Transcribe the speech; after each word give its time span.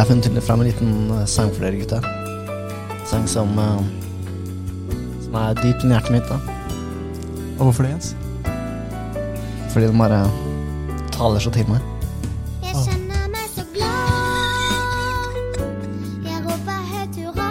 Jeg 0.00 0.06
har 0.06 0.14
funnet 0.14 0.44
fram 0.46 0.60
en 0.62 0.66
liten 0.66 0.92
eh, 1.12 1.26
sang 1.28 1.50
for 1.52 1.60
dere, 1.60 1.76
gutta. 1.76 1.98
Sang 3.04 3.26
som 3.28 3.50
eh, 3.60 3.80
Som 5.20 5.34
er 5.36 5.58
dypt 5.58 5.82
inni 5.84 5.92
hjertet 5.92 6.14
mitt, 6.14 6.30
da. 6.30 6.38
Og 7.58 7.66
hvorfor 7.66 7.84
det, 7.84 7.90
Jens? 7.90 8.14
Fordi 9.74 9.90
den 9.90 10.00
bare 10.00 10.22
taler 11.12 11.44
så 11.44 11.52
til 11.52 11.68
meg. 11.68 11.84
Jeg 12.64 12.72
kjenner 12.86 13.28
meg 13.34 13.44
så 13.52 13.66
glad. 13.74 15.60
Jeg 16.30 16.38
roper 16.48 16.80
høyt 16.94 17.20
hurra. 17.20 17.50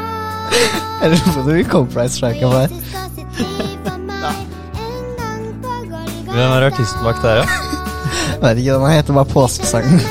Jeg 1.04 1.14
lurer 1.14 1.22
på 1.22 1.36
om 1.36 1.46
du 1.46 1.54
vil 1.54 1.72
copyright-strike 1.76 2.50
av 2.50 2.58
meg. 2.58 2.74
Jesus 2.74 2.98
ga 2.98 3.06
sitt 3.14 3.46
liv 3.62 3.78
for 3.86 4.02
meg. 4.10 4.42
En 4.88 5.06
gang 5.22 5.46
på 5.68 5.78
Golgata. 5.94 6.34
Hvem 6.34 6.58
er 6.58 6.68
artisten 6.72 7.06
bak 7.12 7.22
der, 7.28 7.44
ja? 7.44 7.48
Vet 8.42 8.66
ikke, 8.66 8.74
den 8.74 8.90
heter 8.96 9.22
bare 9.22 9.34
Påskesangen 9.38 10.02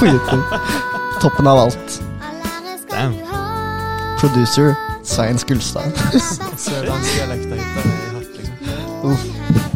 på 0.00 0.04
YouTube. 0.08 0.75
Toppen 1.26 1.46
av 1.46 1.58
alt. 1.58 2.02
Damn. 2.90 3.14
Producer 4.20 4.74
Svein 5.02 5.38
Skulstad. 5.38 5.92
Sørlandsdialekt 6.56 7.50
har 7.50 7.56
i 7.56 7.58
hatt, 7.58 8.36
liksom. 8.36 8.54
Uff. 9.10 9.24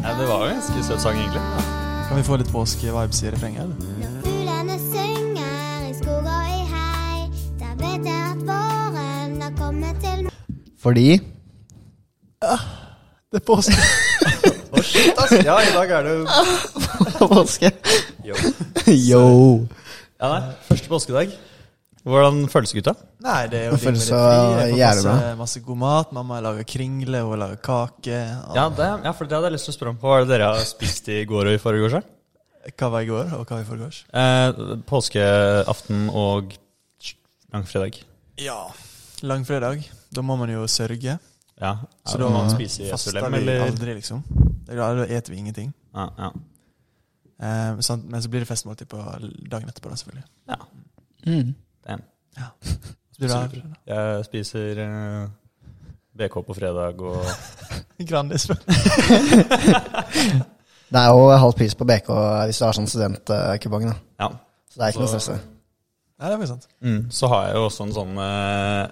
ja 0.05 0.11
det 0.21 0.27
var 0.29 0.45
jo 0.45 0.49
en 0.53 0.57
ganske 0.61 0.83
søt 0.87 1.01
sang, 1.03 1.17
egentlig. 1.19 1.43
Kan 2.07 2.17
vi 2.21 2.25
få 2.29 2.35
litt 2.39 2.53
påske-vibes 2.55 3.19
i 3.25 3.27
refrenget? 3.35 3.63
eller? 3.65 3.77
Når 3.83 3.91
ja, 3.99 4.07
jeg. 9.91 10.31
Fordi 10.79 11.19
Det 11.19 11.27
er 13.43 13.47
påske! 13.47 13.75
Å, 14.71 14.79
shit, 14.87 15.19
ass. 15.19 15.35
Ja, 15.43 15.59
i 15.67 15.75
dag 15.75 15.91
er 15.99 16.03
det 16.07 16.15
jo 16.15 16.23
Påske. 17.35 17.75
Yo. 18.23 18.39
Yo. 18.87 19.67
Ja, 20.21 20.29
nei, 20.37 20.53
første 20.91 21.13
påskedag. 21.15 21.33
Hvordan 22.01 22.47
føles 22.49 22.73
gutta? 22.73 22.95
Nei, 23.21 23.41
det 23.53 23.59
er 23.59 23.67
jo 23.67 23.73
Det 23.77 23.81
føles 23.83 24.05
så 24.09 24.17
det 24.17 24.71
fri. 24.71 24.79
Jævlig 24.81 25.03
masse, 25.05 25.33
masse 25.37 25.61
god 25.67 25.77
mat. 25.83 26.13
Mamma 26.17 26.39
lager 26.41 26.65
kringle, 26.65 27.21
hun 27.27 27.39
lager 27.43 27.59
kake. 27.61 28.21
Ja, 28.57 28.69
det, 28.73 28.87
ja, 29.05 29.13
for 29.13 29.29
det 29.29 29.37
hadde 29.37 29.51
jeg 29.51 29.57
lyst 29.59 29.69
til 29.69 29.75
å 29.75 29.77
spørre 29.77 29.93
om. 29.93 29.99
Hva 30.01 30.15
var 30.15 30.25
det 30.25 30.31
dere 30.33 30.49
har 30.55 30.65
spist 30.65 31.11
i 31.13 31.19
går 31.29 31.51
og 31.51 31.59
i 31.59 31.61
forgårs? 31.61 31.99
år? 32.01 32.07
Hva 32.73 32.89
var 32.95 33.05
i 33.05 33.11
går, 33.11 33.35
og 33.37 33.45
hva 33.45 33.59
var 33.59 33.65
i 33.67 33.69
forgårs? 33.69 33.99
Eh, 34.17 34.63
påskeaften 34.89 36.09
og 36.09 36.55
langfredag. 37.53 38.01
Ja. 38.41 38.61
Langfredag. 39.21 39.85
Da 40.11 40.25
må 40.25 40.39
man 40.41 40.53
jo 40.53 40.65
sørge. 40.73 41.19
Ja, 41.61 41.75
Så 42.09 42.17
så 42.17 42.19
da 42.23 42.29
man 42.33 42.49
spise 42.51 42.89
faster 42.89 43.21
vi 43.21 43.37
eller? 43.43 43.67
aldri, 43.67 43.95
liksom. 44.01 44.25
Da 44.67 44.89
eter 45.05 45.35
vi 45.35 45.37
ingenting. 45.37 45.75
Ja, 45.93 46.09
ja. 46.17 46.31
Eh? 47.41 47.77
Men 47.77 48.23
så 48.23 48.29
blir 48.33 48.41
det 48.41 48.49
festmåltid 48.49 48.89
på 48.89 48.97
dagen 49.51 49.69
etterpå, 49.69 49.93
da, 49.93 49.97
selvfølgelig. 50.01 50.25
ja. 50.49 50.57
Mm. 51.27 51.55
Damn. 51.87 52.03
Så 53.13 53.47
blir. 53.53 53.65
Jeg 53.87 54.25
spiser 54.25 54.83
eh, 54.85 55.29
BK 56.19 56.35
på 56.47 56.57
fredag 56.57 57.01
og 57.01 57.25
Grandis. 58.09 58.49
Det 60.91 60.99
er 60.99 61.07
jo 61.15 61.29
halv 61.39 61.53
pris 61.55 61.75
på 61.79 61.87
BK 61.87 62.09
hvis 62.49 62.59
du 62.59 62.65
har 62.67 62.75
sånn 62.75 62.89
studentkupong. 62.91 63.85
Ja. 64.19 64.29
Så 64.71 64.75
det 64.79 64.85
er 64.87 64.89
ikke 64.95 65.05
noe 65.05 65.13
stress. 65.13 65.29
Nei, 66.21 66.29
det 66.29 66.37
er 66.37 66.51
sant. 66.51 66.67
Mm, 66.85 67.05
så 67.15 67.31
har 67.33 67.47
jeg 67.47 67.55
jo 67.57 67.63
også 67.69 67.87
en 67.87 67.95
sånn 67.97 68.19
eh, 68.21 68.81
eh, 68.83 68.89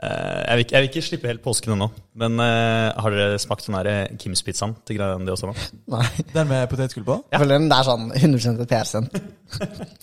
jeg, 0.00 0.54
vil 0.56 0.62
ikke, 0.64 0.74
jeg 0.74 0.80
vil 0.82 0.88
ikke 0.90 1.02
slippe 1.04 1.28
helt 1.28 1.42
påsken 1.44 1.74
ennå, 1.74 1.86
men 2.22 2.40
uh, 2.40 2.88
har 3.04 3.12
dere 3.14 3.38
smakt 3.42 3.66
den 3.68 3.76
der 3.76 4.14
Kims-pizzaen 4.22 4.72
til 4.88 4.96
Grandiosa 4.96 5.50
nå? 5.50 5.54
Nei. 5.94 6.06
Den 6.32 6.48
med 6.48 6.68
potetgull 6.72 7.04
på? 7.04 7.16
Ja. 7.32 7.40
For 7.42 7.50
den 7.50 7.66
er 7.72 7.84
sånn 7.88 8.06
100 8.16 8.62
et 8.64 8.70
PR-sendt. 8.70 9.18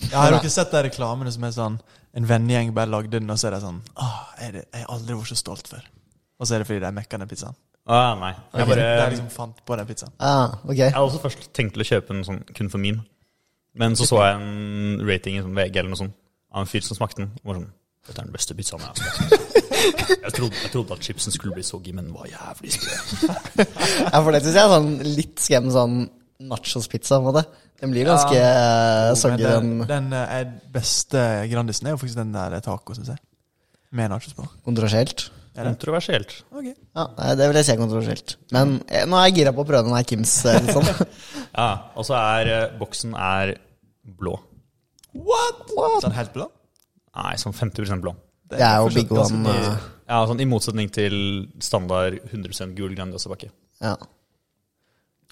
Jeg 0.04 0.14
har 0.14 0.30
jo 0.34 0.38
ikke 0.38 0.52
sett 0.54 0.70
de 0.74 0.84
reklamene 0.86 1.32
som 1.34 1.46
er 1.48 1.54
sånn 1.56 1.78
En 2.18 2.26
vennegjeng 2.28 2.70
bare 2.76 2.90
lagde 2.92 3.16
den, 3.18 3.30
og 3.30 3.38
så 3.40 3.48
er 3.50 3.56
det 3.56 3.62
sånn 3.64 3.80
Åh, 4.00 4.14
jeg, 4.40 4.48
er- 4.52 4.60
jeg 4.62 4.84
har 4.84 4.92
aldri 4.94 5.16
vært 5.18 5.32
så 5.32 5.38
stolt 5.40 5.68
før. 5.72 5.82
Og 6.38 6.46
så 6.46 6.54
er 6.56 6.62
det 6.62 6.68
fordi 6.70 6.80
de 6.84 6.92
mekka 6.94 7.18
den 7.20 7.28
pizzaen. 7.30 7.56
Ah, 7.88 8.12
nei. 8.20 8.30
Jeg, 8.54 8.68
bare, 8.68 8.84
jeg 9.00 9.12
liksom 9.14 9.28
fant 9.32 9.60
på 9.66 9.76
den 9.80 9.86
pizzaen. 9.88 10.12
Ah, 10.20 10.54
ok. 10.64 10.76
jeg 10.76 10.92
hadde 10.94 11.04
også 11.08 11.20
først 11.24 11.48
tenkt 11.56 11.74
til 11.76 11.82
å 11.84 11.88
kjøpe 11.88 12.14
en 12.14 12.24
sånn 12.26 12.40
kun 12.54 12.68
for 12.72 12.82
meme, 12.82 13.02
men 13.80 13.96
så 13.98 14.06
så 14.08 14.20
jeg 14.22 14.36
en 14.38 15.06
rating 15.08 15.38
i 15.38 15.42
sånn 15.44 15.56
VG 15.56 15.80
eller 15.80 15.92
noe 15.94 16.00
sånt 16.04 16.14
av 16.52 16.62
en 16.64 16.68
fyr 16.70 16.84
som 16.86 16.98
smakte 17.00 17.22
den. 17.24 17.30
Og 17.42 17.50
var 17.50 17.58
sånn 17.62 17.70
Dette 18.08 18.22
er 18.22 18.26
den 18.26 18.34
beste 18.34 18.56
pizzaen 18.56 18.82
jeg 18.82 18.88
har 18.88 18.96
spist. 18.96 19.56
Jeg 20.08 20.32
trodde, 20.34 20.56
jeg 20.64 20.70
trodde 20.72 20.96
at 20.96 21.04
chipsen 21.06 21.34
skulle 21.34 21.54
bli 21.54 21.62
soggy, 21.66 21.92
men 21.94 22.08
den 22.08 22.14
var 22.16 22.28
jævlig 22.30 22.72
sprø. 22.74 22.96
Ja, 24.12 24.18
for 24.18 24.32
det 24.32 24.40
syns 24.42 24.56
jeg 24.56 24.62
er 24.64 24.72
sånn 24.72 24.90
litt 25.04 25.42
skrem 25.44 25.68
sånn 25.74 25.96
nachos-pizza. 26.48 27.18
på 27.18 27.20
en 27.20 27.28
måte. 27.28 27.44
Den 27.78 27.92
blir 27.94 28.08
ganske 28.08 28.34
ja. 28.34 29.14
soggy, 29.18 29.44
den 29.44 29.84
den, 29.86 30.08
eh, 30.16 30.36
er 30.40 30.48
beste 30.74 31.20
Grandisen 31.52 31.86
er 31.86 31.94
jo 31.94 32.00
faktisk 32.00 32.18
den 32.18 32.32
der 32.34 32.58
taco, 32.64 32.96
syns 32.96 33.12
jeg. 33.12 33.20
Med 33.94 34.10
nachos 34.12 34.34
på. 34.36 34.48
kontroversielt. 34.66 35.28
Er? 35.58 35.72
Kontroversielt. 35.72 36.34
Ok. 36.54 36.66
Ja, 36.70 37.06
Det 37.34 37.48
vil 37.48 37.56
jeg 37.58 37.66
si 37.66 37.72
er 37.72 37.80
kontroversielt. 37.80 38.36
Men 38.54 38.76
jeg, 38.86 39.08
nå 39.10 39.18
er 39.18 39.24
jeg 39.28 39.40
gira 39.40 39.52
på 39.56 39.64
å 39.64 39.68
prøve 39.68 39.88
den 39.88 39.96
her 39.96 40.06
Kims. 40.06 40.36
Liksom. 40.46 40.86
Ja, 41.58 41.70
og 41.98 42.04
så 42.06 42.14
er 42.14 42.50
eh, 42.52 42.74
boksen 42.78 43.16
er 43.18 43.56
blå. 44.18 44.36
What? 45.16 45.64
What? 45.74 46.02
Så 46.02 46.06
den 46.06 46.18
helt 46.18 46.34
blå? 46.36 46.46
Nei, 47.18 47.34
sånn 47.40 47.56
50% 47.56 48.04
blå. 48.04 48.14
Det 48.48 48.60
er 48.64 48.78
jo 48.80 48.92
big 48.94 49.10
one. 49.12 49.42
eh, 49.52 49.88
Ja, 50.08 50.22
sånn 50.28 50.40
I 50.40 50.46
motsetning 50.48 50.88
til 50.94 51.16
standard 51.60 52.16
100 52.30 52.72
gul 52.78 52.94
Grandiosa-bakke. 52.96 53.50
Ja. 53.82 53.96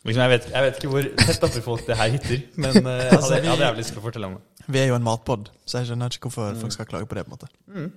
Liksom, 0.07 0.23
jeg, 0.23 0.31
vet, 0.31 0.49
jeg 0.53 0.63
vet 0.67 0.77
ikke 0.79 0.91
hvor 0.93 1.07
tett 1.19 1.47
oppi 1.49 1.63
folk 1.65 1.87
det 1.89 1.97
her 1.99 2.11
hitter, 2.13 2.43
men 2.63 2.77
uh, 2.85 2.93
jeg 3.01 3.17
hadde, 3.17 3.39
jeg 3.41 3.51
hadde 3.51 3.65
jævlig 3.65 3.83
lyst 3.83 3.91
til 3.95 3.99
å 3.99 4.05
fortelle 4.05 4.29
om 4.29 4.37
det. 4.37 4.67
Vi 4.71 4.83
er 4.83 4.91
jo 4.91 4.99
en 4.99 5.07
matpod, 5.07 5.49
så 5.67 5.81
jeg 5.81 5.89
skjønner 5.89 6.13
ikke 6.15 6.29
hvorfor 6.29 6.59
folk 6.61 6.75
skal 6.75 6.89
klage 6.91 7.09
på 7.11 7.17
det. 7.19 7.25
på 7.27 7.33
en 7.33 7.39
måte 7.39 7.89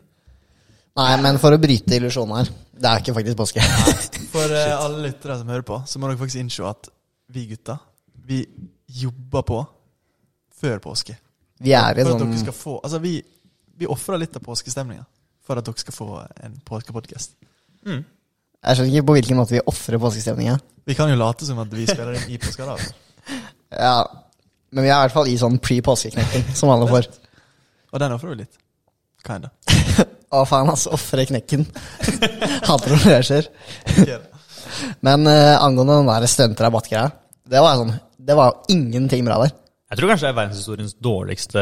Nei, 1.00 1.11
men 1.21 1.38
for 1.39 1.53
å 1.53 1.59
bryte 1.61 1.95
illusjonen 1.95 2.39
her 2.39 2.50
Det 2.50 2.89
er 2.89 3.03
ikke 3.03 3.13
faktisk 3.16 3.38
påske. 3.39 3.63
For 4.33 4.51
uh, 4.51 4.81
alle 4.81 5.03
lyttere 5.06 5.38
som 5.39 5.51
hører 5.53 5.66
på, 5.67 5.77
så 5.89 6.01
må 6.01 6.09
dere 6.09 6.19
faktisk 6.19 6.41
innse 6.41 6.66
at 6.69 6.89
vi 7.29 7.45
gutta, 7.51 7.77
vi 8.25 8.41
jobber 9.03 9.45
på 9.45 9.59
før 10.59 10.81
påske. 10.83 11.16
Vi 11.61 11.75
er 11.77 12.00
i 12.00 12.06
sånn 12.07 12.25
Altså, 12.25 13.00
vi, 13.03 13.19
vi 13.79 13.88
ofrer 13.88 14.19
litt 14.19 14.35
av 14.35 14.44
påskestemninga 14.44 15.06
for 15.45 15.59
at 15.59 15.66
dere 15.66 15.81
skal 15.81 15.95
få 15.95 16.07
en 16.44 16.57
påskepodkast. 16.67 17.38
Mm. 17.88 18.01
Jeg 18.59 18.75
skjønner 18.75 18.91
ikke 18.91 19.07
på 19.07 19.16
hvilken 19.17 19.40
måte 19.40 19.56
vi 19.56 19.62
ofrer 19.72 20.01
påskestemninga. 20.03 20.57
Vi 20.90 20.95
kan 20.97 21.12
jo 21.12 21.19
late 21.19 21.47
som 21.47 21.62
at 21.63 21.72
vi 21.73 21.85
spiller 21.88 22.18
inn 22.19 22.34
i 22.35 22.41
påskedag. 22.41 22.84
Ja, 23.69 24.01
men 24.73 24.81
vi 24.81 24.89
er 24.89 24.95
i 24.95 25.03
hvert 25.03 25.13
fall 25.13 25.28
i 25.29 25.35
sånn 25.38 25.59
pre-påskeknekking, 25.62 26.47
som 26.57 26.72
alle 26.73 26.88
får. 26.89 27.06
Og 27.94 28.01
den 28.01 28.16
ofrer 28.16 28.31
vi 28.31 28.39
litt. 28.39 28.56
Kinda. 29.22 29.51
Å, 30.34 30.41
faen, 30.50 30.72
altså. 30.73 30.89
Ofre 30.97 31.28
knekken. 31.29 31.68
Hater 32.68 32.95
når 32.95 33.06
det 33.06 33.19
skjer. 33.28 33.50
Men 35.06 35.29
uh, 35.29 35.62
angående 35.62 36.00
den 36.00 36.09
der 36.09 36.25
stuntrabattgreia, 36.34 37.12
det 37.50 37.62
var 37.62 37.78
sånn 37.78 37.94
Det 38.18 38.38
var 38.38 38.50
jo 38.50 38.73
ingenting 38.73 39.29
bra 39.29 39.38
der. 39.44 39.53
Jeg 39.89 39.97
tror 39.97 40.11
kanskje 40.11 40.27
det 40.27 40.29
er 40.29 40.38
verdenshistoriens 40.38 40.91
dårligste 41.01 41.61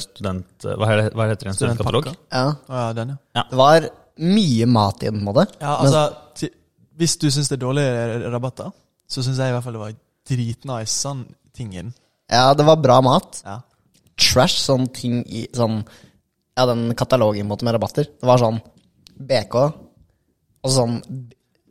student... 0.00 0.64
Hva, 0.64 0.86
det, 0.96 1.10
hva 1.12 1.26
heter 1.28 1.44
det? 1.44 1.50
En 1.52 1.58
studentkatalog? 1.58 2.06
Ja. 2.32 2.44
Ja, 2.72 2.84
den, 2.96 3.16
ja. 3.36 3.42
Det 3.50 3.58
var 3.60 3.88
mye 4.24 4.68
mat 4.72 5.02
i 5.04 5.10
den, 5.10 5.20
på 5.20 5.26
en 5.26 5.28
måte. 5.28 5.44
Ja, 5.60 5.74
altså, 5.84 6.48
hvis 6.96 7.18
du 7.20 7.28
syns 7.28 7.50
det 7.52 7.58
er 7.58 7.64
dårlige 7.66 8.30
rabatter, 8.32 8.72
så 9.04 9.24
syns 9.24 9.42
jeg 9.42 9.52
i 9.52 9.56
hvert 9.56 9.66
fall 9.66 9.76
det 9.76 9.82
var 9.82 9.98
dritnice 10.26 10.94
sånn 10.94 11.26
ting 11.56 11.74
i 11.74 11.82
den. 11.82 11.92
Ja, 12.32 12.48
det 12.56 12.64
var 12.66 12.80
bra 12.80 12.96
mat. 13.04 13.42
Ja. 13.44 13.58
Trash, 14.16 14.56
sånn 14.64 14.88
ting 14.96 15.20
i 15.28 15.44
sånn 15.52 15.82
Ja, 16.56 16.64
den 16.70 16.88
katalogen 16.96 17.44
på 17.44 17.44
en 17.44 17.50
måte 17.52 17.68
med 17.68 17.76
rabatter. 17.76 18.08
Det 18.08 18.24
var 18.24 18.40
sånn 18.40 18.62
BK, 19.20 19.58
og 20.64 20.72
sånn 20.72 20.96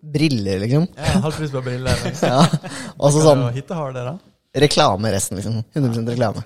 briller, 0.05 0.61
liksom. 0.61 0.85
Ja, 0.93 1.17
Halv 1.25 1.41
pris 1.41 1.49
på 1.53 1.66
briller. 1.66 2.05
Ja. 2.22 2.45
Og 3.01 3.09
så 3.09 3.25
sånn 3.25 3.47
Hitte 3.57 3.77
har 3.77 3.97
det, 3.97 4.05
da. 4.05 4.16
Reklame 4.63 5.11
resten, 5.13 5.38
liksom. 5.39 5.61
100 5.75 6.05
reklame. 6.16 6.43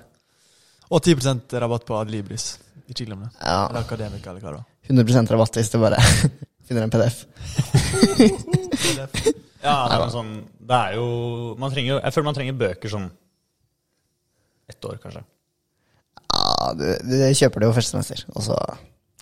Og 0.90 1.02
10% 1.06 1.52
rabatt 1.62 1.84
på 1.86 1.96
Adlibris. 2.00 2.52
Ikke 2.90 3.06
glem 3.06 3.20
det. 3.26 3.30
Ja. 3.38 3.68
Eller 3.68 3.84
Akademika, 3.84 4.32
eller 4.32 4.42
hva 4.42 4.54
det 4.54 4.58
var. 4.58 4.66
100% 4.90 5.30
rabatt 5.36 5.58
hvis 5.60 5.70
du 5.70 5.78
bare 5.78 6.00
finner 6.66 6.86
en 6.86 6.90
PDF. 6.94 7.22
PDF. 8.18 9.20
Ja, 9.60 9.74
det 9.92 9.96
er, 9.98 10.06
sånn, 10.08 10.28
det 10.64 10.76
er 10.88 10.94
jo 10.96 11.08
man 11.60 11.68
trenger, 11.68 11.90
jo- 11.92 11.98
Jeg 12.00 12.14
føler 12.14 12.24
man 12.30 12.36
trenger 12.38 12.54
bøker 12.62 12.88
sånn 12.88 13.10
ett 14.72 14.86
år, 14.88 14.94
kanskje. 15.02 15.20
Ja, 16.32 16.70
du, 16.78 16.84
du 17.04 17.12
kjøper 17.36 17.60
det 17.60 17.68
jo 17.68 17.74
første 17.76 17.92
semester, 17.92 18.22
og 18.32 18.46
så 18.46 18.56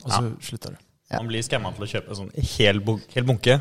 Og 0.04 0.12
så 0.12 0.20
slutter 0.46 0.76
du. 0.76 0.84
Ja. 1.10 1.18
Man 1.24 1.32
blir 1.32 1.42
skamma 1.42 1.72
til 1.74 1.88
å 1.88 1.90
kjøpe 1.90 2.14
en 2.14 2.20
sånn 2.20 2.30
hel, 2.52 2.78
hel 3.16 3.26
bunke, 3.26 3.56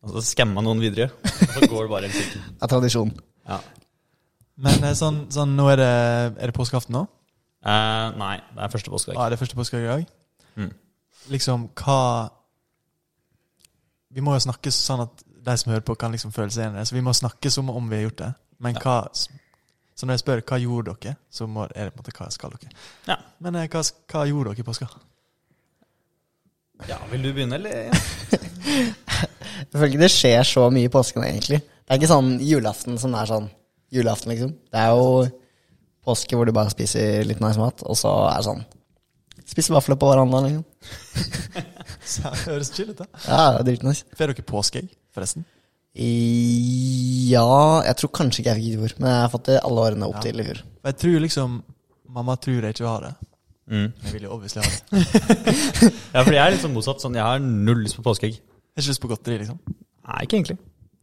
og 0.00 0.14
så 0.14 0.22
skammer 0.30 0.56
man 0.62 0.64
noen 0.70 0.80
videre. 0.80 1.10
Og 1.26 1.52
så 1.58 1.68
går 1.74 1.82
det 1.84 1.92
bare 1.92 2.08
en 2.08 2.16
sirkel. 2.16 2.46
er 2.64 2.72
tradisjon. 2.72 3.12
Ja. 3.52 3.60
Men 4.64 4.82
eh, 4.84 4.96
sånn, 4.98 5.22
sånn 5.32 5.54
nå 5.58 5.68
er 5.72 5.80
det, 5.80 5.92
er 6.42 6.50
det 6.50 6.56
påskeaften 6.56 6.96
nå? 6.96 7.04
Eh, 7.62 8.06
nei, 8.18 8.34
det 8.54 8.64
er 8.64 8.72
første 8.72 8.92
påskedag. 8.92 9.18
Ja, 9.18 9.28
det 9.30 9.38
er 9.38 9.42
første 9.42 9.58
påskedag 9.58 9.84
i 9.84 9.90
dag. 9.92 10.12
Mm. 10.58 10.72
Liksom, 11.34 11.68
hva 11.78 12.00
Vi 14.14 14.22
må 14.24 14.34
jo 14.34 14.44
snakke 14.46 14.72
sånn 14.72 15.04
at 15.04 15.24
de 15.48 15.54
som 15.60 15.72
hører 15.72 15.84
på, 15.86 15.96
kan 16.00 16.14
liksom 16.14 16.32
føle 16.34 16.50
seg 16.52 16.64
igjen 16.64 16.78
i 16.78 16.80
det. 16.80 16.86
Så 16.90 16.96
vi 16.96 17.04
må 17.04 17.14
snakke 17.16 17.50
som 17.52 17.68
om 17.70 17.90
vi 17.90 18.00
har 18.00 18.08
gjort 18.08 18.22
det. 18.22 18.30
Men 18.64 18.78
hva 18.82 18.96
Så 19.14 20.06
når 20.06 20.14
jeg 20.14 20.22
spør 20.22 20.42
hva 20.46 20.58
gjorde 20.62 20.94
dere, 21.02 21.18
så 21.30 21.46
må, 21.50 21.66
er 21.74 21.88
det 21.88 21.94
på 21.94 21.98
en 21.98 22.04
måte 22.04 22.16
hva 22.16 22.28
skal 22.30 22.54
dere. 22.54 22.74
Ja. 23.08 23.16
Men 23.42 23.58
eh, 23.58 23.68
hva, 23.70 23.82
hva 23.82 24.24
gjorde 24.30 24.54
dere 24.54 24.64
i 24.64 24.66
påska? 24.66 24.88
ja, 26.86 26.98
vil 27.10 27.24
du 27.26 27.32
begynne, 27.32 27.58
eller? 27.58 27.88
Ja. 27.88 27.92
Jeg 29.58 29.74
føler 29.74 29.90
ikke 29.90 30.00
det 30.04 30.12
skjer 30.14 30.44
så 30.46 30.68
mye 30.70 30.86
i 30.86 30.92
påsken, 30.92 31.24
egentlig. 31.26 31.58
Det 31.66 31.90
er 31.90 31.98
ikke 31.98 32.10
sånn 32.12 32.36
julaften 32.44 32.98
som 33.00 33.16
er 33.18 33.26
sånn 33.26 33.48
julaften, 33.94 34.32
liksom. 34.34 34.52
Det 34.72 34.80
er 34.82 34.90
jo 34.94 35.28
påske 36.08 36.36
hvor 36.36 36.48
du 36.48 36.52
bare 36.56 36.70
spiser 36.72 37.24
litt 37.28 37.40
nice 37.44 37.58
mat, 37.60 37.82
og 37.84 37.96
så 37.98 38.12
er 38.30 38.36
det 38.42 38.48
sånn 38.50 38.64
Spiser 39.48 39.72
vafler 39.72 39.96
på 39.96 40.08
verandaen, 40.10 40.44
liksom. 40.44 40.64
Så 42.08 42.20
det 42.28 42.40
høres 42.50 42.68
chill 42.76 42.90
ut, 42.90 42.98
da. 42.98 43.06
Ja, 43.24 43.38
det 43.54 43.60
er 43.62 43.66
dritnice. 43.70 44.04
Får 44.16 44.28
dere 44.34 44.44
påskeegg, 44.44 44.90
forresten? 45.16 45.46
I- 45.96 47.30
Ja, 47.32 47.80
jeg 47.86 47.96
tror 48.00 48.12
kanskje 48.16 48.42
ikke 48.42 48.52
jeg 48.54 48.60
fikk 48.60 48.74
i 48.74 48.76
fjor, 48.82 48.94
men 49.00 49.08
jeg 49.10 49.22
har 49.24 49.32
fått 49.32 49.48
det 49.48 49.56
alle 49.64 49.86
årene 49.86 50.06
opp 50.08 50.18
Ja. 50.18 50.20
til 50.26 50.40
i 50.40 50.44
fjor. 50.50 50.60
Jeg 50.88 50.96
tror 51.00 51.18
liksom 51.24 51.56
Mamma 52.08 52.36
tror 52.36 52.60
jeg 52.64 52.74
ikke 52.74 52.84
vil 52.84 52.88
ha 52.92 53.00
det. 53.00 53.14
Mm. 53.68 53.88
Jeg 54.04 54.12
vil 54.14 54.22
jo 54.22 54.30
obviously 54.32 54.62
ha 54.62 54.68
det. 54.70 55.92
ja, 56.14 56.22
for 56.24 56.32
jeg 56.32 56.40
er 56.44 56.50
litt 56.54 56.62
sånn 56.64 56.72
motsatt. 56.76 57.00
Sånn, 57.04 57.14
jeg 57.18 57.22
har 57.24 57.38
null 57.40 57.82
lyst 57.84 57.96
på 57.98 58.04
påskeegg. 58.06 58.38
Har 58.40 58.80
ikke 58.84 58.92
lyst 58.94 59.02
på 59.04 59.10
godteri, 59.12 59.38
liksom. 59.42 59.58
Nei, 60.08 60.22
ikke 60.24 60.38
egentlig. 60.38 60.56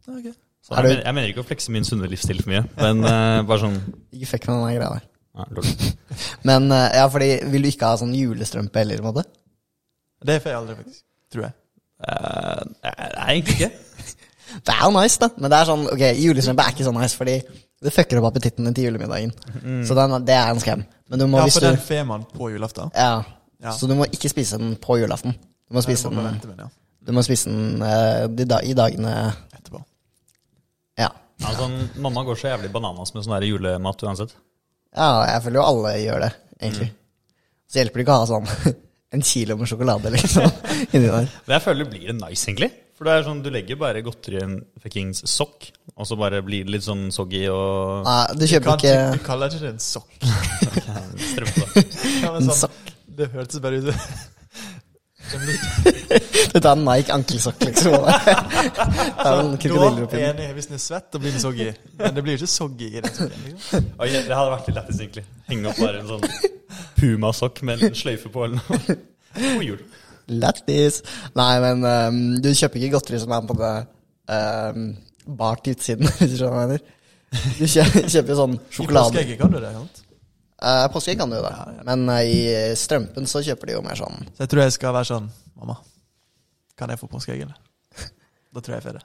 Okay. 0.06 0.34
Jeg, 0.70 0.82
mener, 0.82 1.02
jeg 1.02 1.14
mener 1.14 1.30
ikke 1.30 1.42
å 1.44 1.46
flekse 1.46 1.72
min 1.74 1.86
sunne 1.86 2.08
livsstil 2.10 2.40
for 2.42 2.52
mye, 2.52 2.62
men 2.80 3.04
uh, 3.06 3.42
bare 3.46 3.62
sånn 3.62 3.76
Ikke 4.16 4.30
fikk 4.32 4.48
med 4.50 4.56
den 4.56 4.78
greia 4.78 4.88
der. 4.96 5.04
ja. 5.36 5.92
Men 6.48 6.70
uh, 6.72 6.86
ja, 6.96 7.04
fordi 7.12 7.28
vil 7.52 7.66
du 7.66 7.68
ikke 7.68 7.90
ha 7.90 7.98
sånn 8.00 8.14
julestrømpe 8.16 8.80
heller, 8.80 9.02
på 9.02 9.10
en 9.10 9.14
måte? 9.14 9.26
Det 10.26 10.38
får 10.42 10.50
jeg 10.52 10.58
aldri, 10.62 10.76
faktisk. 10.78 11.02
Tror 11.34 11.44
jeg. 11.44 11.56
Uh, 12.00 12.62
Nei, 12.86 13.28
egentlig 13.34 13.58
ikke. 13.58 13.70
Det 14.66 14.72
er 14.72 14.82
jo 14.86 14.92
nice, 14.94 15.18
da. 15.20 15.28
Men 15.36 15.52
det 15.52 15.56
er 15.58 15.68
sånn, 15.68 15.82
ok, 15.92 16.02
julestrømpe 16.22 16.64
er 16.64 16.74
ikke 16.74 16.84
så 16.86 16.92
nice, 16.94 17.18
fordi 17.18 17.34
det 17.84 17.92
fucker 17.92 18.20
opp 18.22 18.28
appetitten 18.30 18.64
din 18.64 18.76
til 18.76 18.86
julemiddagen. 18.86 19.32
Så 19.84 19.96
den, 19.98 20.14
det 20.24 20.36
er 20.38 20.52
en 20.54 20.62
skam. 20.62 20.84
Men 21.10 21.20
du 21.20 21.26
må, 21.28 21.42
Ja, 21.42 21.50
for 21.52 21.66
du 21.66 21.68
den 21.68 21.82
får 21.82 22.06
man 22.08 22.24
på 22.30 22.48
julaften. 22.54 22.94
Ja. 22.94 23.24
Ja. 23.62 23.74
Så 23.76 23.88
du 23.90 23.94
må 23.98 24.06
ikke 24.12 24.30
spise 24.32 24.58
den 24.60 24.76
på 24.80 24.96
julaften. 25.00 25.34
Du 25.68 25.76
må 25.76 25.82
spise 25.84 26.08
den, 26.08 26.38
den, 26.42 26.60
ja. 26.62 26.68
du 27.06 27.12
må 27.12 27.22
spise 27.26 27.50
den 27.50 27.82
uh, 27.82 28.26
de 28.30 28.46
da, 28.48 28.60
i 28.62 28.74
dagene. 28.78 29.12
Ja. 31.00 31.10
Altså, 31.44 31.68
mamma 32.00 32.22
går 32.24 32.38
så 32.40 32.48
jævlig 32.54 32.70
bananas 32.72 33.12
med 33.14 33.26
sånn 33.26 33.44
julemat 33.44 34.02
uansett. 34.06 34.32
ja, 34.96 35.10
jeg 35.34 35.42
føler 35.44 35.60
jo 35.60 35.66
alle 35.68 35.92
gjør 36.00 36.22
det, 36.24 36.32
egentlig. 36.60 36.90
Så 37.68 37.80
hjelper 37.82 38.00
det 38.00 38.04
ikke 38.06 38.16
å 38.16 38.22
ha 38.22 38.28
sånn 38.30 38.74
en 39.16 39.22
kilo 39.26 39.56
med 39.60 39.68
sjokolade, 39.70 40.10
liksom, 40.14 40.46
inni 40.94 41.06
der. 41.10 41.28
Men 41.46 41.54
jeg 41.58 41.64
føler 41.66 41.84
det 41.84 41.90
blir 41.92 42.06
det 42.12 42.16
nice, 42.22 42.44
egentlig. 42.48 42.70
For 42.96 43.04
det 43.04 43.12
er 43.12 43.26
sånn, 43.26 43.42
Du 43.44 43.50
legger 43.52 43.76
bare 43.76 44.00
godteri 44.00 44.38
i 44.38 44.44
en 44.46 44.54
fuckings 44.80 45.20
sokk, 45.28 45.66
og 45.92 46.06
så 46.08 46.16
bare 46.16 46.40
blir 46.46 46.64
det 46.64 46.72
litt 46.78 46.86
sånn 46.86 47.10
soggy 47.12 47.42
og 47.52 48.06
Nei, 48.06 48.22
du 48.32 48.46
Du, 48.46 48.54
kan, 48.64 48.78
ikke, 48.80 48.94
ikke 48.94 49.18
du 49.18 49.26
kaller 49.26 49.52
ikke 49.52 49.66
det 49.66 49.72
en 49.74 49.82
sokk. 49.84 50.16
strømpe. 51.32 51.84
Ja, 52.22 52.32
men 52.32 52.40
en 52.40 52.56
sokk. 52.56 52.94
det 53.18 53.28
hørtes 53.34 53.60
bare 53.60 53.82
ut 53.84 53.90
Det 56.56 56.64
er 56.64 56.70
en 56.72 56.84
Nike 56.86 57.12
ankelsokk, 57.12 57.64
liksom. 57.66 57.92
Det 59.16 59.26
er 59.26 59.40
en 59.40 59.52
krokodiller 59.60 60.06
oppi 60.06 60.20
den. 60.20 60.28
enig, 60.30 60.46
Hvis 60.56 60.68
den 60.70 60.78
er 60.78 60.82
svett, 60.82 61.08
da 61.12 61.20
blir 61.22 61.34
den 61.34 61.42
soggy. 61.42 61.66
Men 61.98 62.14
det 62.16 62.24
blir 62.24 62.36
jo 62.36 62.40
ikke 62.42 62.52
soggy 62.52 62.88
i 62.92 63.02
den 63.04 63.12
sokken. 63.16 63.44
Liksom. 63.48 63.90
Oi, 63.98 64.08
det 64.14 64.36
hadde 64.38 64.52
vært 64.54 64.70
litt 64.70 64.78
lættis, 64.78 65.00
egentlig. 65.04 65.24
Henge 65.50 65.72
opp 65.72 65.82
bare 65.82 66.00
en 66.00 66.10
sånn 66.12 66.24
pumasokk 67.00 67.62
med 67.68 67.84
en 67.88 67.98
sløyfe 67.98 68.32
på 68.32 68.46
eller 68.46 68.62
noe. 68.62 68.98
God 69.36 69.66
jul. 69.66 69.82
Lættis. 70.32 71.02
Nei, 71.38 71.52
men 71.62 71.84
um, 71.86 72.22
du 72.42 72.48
kjøper 72.56 72.80
ikke 72.82 72.96
godteri 72.96 73.20
som 73.22 73.34
er 73.36 73.44
på 73.50 73.58
det 73.60 73.74
um, 74.32 74.88
bart 75.38 75.68
i 75.70 75.74
utsiden, 75.76 76.08
hvis 76.18 76.32
du 76.32 76.38
skjønner 76.40 76.56
hva 76.56 76.64
jeg 76.64 76.72
mener. 76.72 76.92
Du 77.58 77.64
kjøper, 77.68 78.08
kjøper 78.14 78.32
jo 78.32 78.38
sånn 78.40 78.56
I 78.56 78.76
sjokolade. 78.78 79.12
påskeegget 79.12 79.40
kan 79.42 79.54
du 79.54 79.60
det. 79.60 79.72
sant? 79.76 80.02
Uh, 80.56 80.86
Påskeegg 80.88 81.18
kan 81.20 81.28
du 81.30 81.36
jo 81.36 81.42
det, 81.44 81.52
men 81.84 82.06
uh, 82.08 82.22
i 82.24 82.74
strømpen 82.80 83.26
så 83.28 83.42
kjøper 83.44 83.68
de 83.68 83.74
jo 83.76 83.82
mer 83.84 83.98
sånn 83.98 84.14
Så 84.32 84.46
jeg 84.46 84.48
tror 84.54 84.62
jeg 84.62 84.72
skal 84.72 84.94
være 84.96 85.08
sånn 85.10 85.26
Mamma, 85.52 85.74
kan 86.80 86.88
jeg 86.92 87.00
få 87.02 87.08
påskeegg, 87.12 87.42
eller? 87.44 87.58
Da 88.56 88.62
tror 88.64 88.76
jeg 88.76 88.80
jeg 88.80 88.86
får 88.86 88.96
det. 88.96 89.04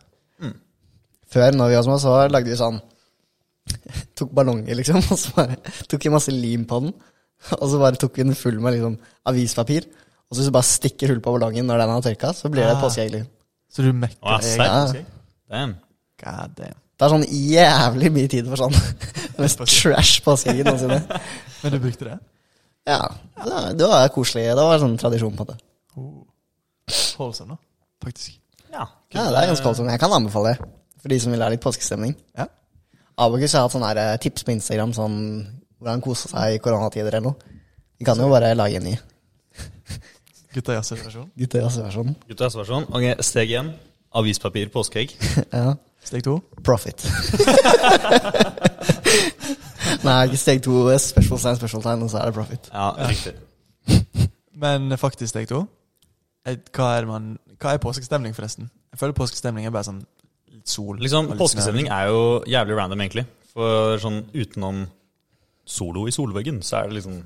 Før, 1.32 1.52
når 1.56 1.70
vi 1.72 1.76
var 1.76 1.84
små, 1.88 1.98
så 2.00 2.14
lagde 2.32 2.52
vi 2.52 2.60
sånn 2.60 2.80
Tok 4.20 4.32
ballonger, 4.36 4.76
liksom, 4.80 5.00
og 5.12 5.20
så 5.20 5.34
bare 5.36 5.60
tok 5.92 6.08
vi 6.08 6.12
masse 6.14 6.32
lim 6.36 6.64
på 6.68 6.80
den. 6.86 6.94
Og 7.60 7.68
så 7.72 7.80
bare 7.82 8.00
tok 8.00 8.16
vi 8.20 8.26
den 8.30 8.36
full 8.38 8.58
med 8.64 8.76
liksom 8.76 8.96
avispapir. 9.32 9.88
Og 10.28 10.36
så 10.36 10.42
hvis 10.42 10.50
du 10.52 10.56
bare 10.56 10.68
stikker 10.68 11.12
hull 11.14 11.22
på 11.24 11.34
ballongen 11.36 11.68
når 11.68 11.82
den 11.84 11.94
har 11.96 12.04
tørka, 12.06 12.32
så 12.38 12.52
blir 12.52 12.64
det 12.66 12.72
et 12.74 12.78
Ah. 12.80 12.84
påskeegg. 12.84 13.12
liksom. 13.16 13.32
Så 13.72 13.84
du 13.86 13.92
mekker 13.96 14.20
Å, 14.24 14.38
deg 14.40 14.48
serr? 14.50 15.06
Damn. 15.52 15.76
God 16.24 16.56
damn. 16.60 16.78
Det 17.00 17.08
er 17.08 17.14
sånn 17.16 17.26
jævlig 17.32 18.12
mye 18.14 18.30
tid 18.30 18.48
for 18.52 18.62
sånn 18.62 18.76
mest 19.44 19.62
trash 19.66 20.22
påskeegget 20.26 20.68
noensinne. 20.70 21.02
Men 21.64 21.74
du 21.76 21.80
brukte 21.84 22.08
det? 22.08 22.18
Ja, 22.90 23.02
det, 23.46 23.60
det 23.80 23.88
var 23.90 24.08
koselig. 24.16 24.48
Det 24.58 24.64
var 24.70 24.80
sånn 24.82 24.96
tradisjon 25.02 25.36
på 25.38 25.46
det. 25.52 25.58
Oh. 26.00 26.24
Holdsom, 27.20 27.54
da. 27.54 27.60
Faktisk. 28.04 28.38
Ja, 28.72 28.88
Ja, 29.14 29.28
det 29.30 29.42
er 29.44 29.52
ganske 29.52 29.68
voldsomt. 29.68 29.92
Jeg 29.92 30.00
kan 30.02 30.14
anbefale 30.16 30.54
det. 30.56 30.70
For 31.02 31.12
de 31.12 31.20
som 31.22 31.34
vil 31.34 31.42
ha 31.44 31.50
litt 31.52 31.62
påskestemning. 31.64 32.16
Ja. 32.38 32.48
Abokus 33.22 33.54
har 33.58 33.66
hatt 33.68 33.74
sånne 33.76 33.92
eh, 34.00 34.16
tips 34.24 34.46
på 34.48 34.54
Instagram 34.56 34.94
sånn 34.96 35.18
hvordan 35.82 36.02
kose 36.06 36.30
seg 36.32 36.56
i 36.56 36.62
koronatider 36.64 37.10
eller 37.12 37.32
noe. 37.32 37.58
Vi 38.00 38.06
kan 38.08 38.18
jo 38.22 38.30
bare 38.32 38.54
lage 38.58 38.80
en 38.80 38.86
ny 38.88 38.96
Gutta 40.56 40.74
jazz-versjon. 40.78 41.28
Gutta 41.38 41.62
jazz-versjonen. 41.62 42.88
Ok, 42.90 43.22
steg 43.26 43.54
én. 43.60 43.74
Avispapir, 44.18 44.72
påskeegg. 44.74 45.14
Ja. 45.54 45.76
Steg 46.02 46.24
to. 46.26 46.40
Profit. 46.66 47.06
Nei, 50.08 50.18
ikke 50.28 50.40
steg 50.40 50.62
to. 50.66 50.78
Spørsmålstegn, 51.04 51.60
spørsmålstegn, 51.62 52.06
og 52.06 52.12
så 52.14 52.22
er 52.22 52.30
det 52.32 52.36
profit. 52.38 52.70
Ja, 52.74 52.88
riktig. 53.10 53.36
Men 54.62 54.94
faktisk 55.02 55.34
steg 55.34 55.50
to. 55.52 55.64
Eh, 56.48 56.58
Hva 56.74 56.88
er, 56.98 57.08
man, 57.10 57.36
hva 57.62 57.76
er 57.76 57.82
påskestemning, 57.84 58.34
forresten? 58.38 58.70
Jeg 58.92 59.00
føler 59.02 59.16
påskestemning 59.18 59.68
er 59.68 59.74
bare 59.74 59.88
sånn 59.88 60.02
litt 60.52 60.70
sol. 60.70 60.98
Liksom, 61.02 61.32
litt 61.32 61.40
Påskestemning 61.42 61.90
er 61.94 62.10
jo 62.12 62.24
jævlig 62.50 62.78
random, 62.80 63.04
egentlig. 63.06 63.26
For 63.52 64.00
sånn 64.02 64.24
utenom 64.34 64.86
solo 65.68 66.08
i 66.10 66.14
solveggen, 66.16 66.62
så 66.66 66.82
er 66.82 66.90
det 66.90 66.98
liksom 67.02 67.22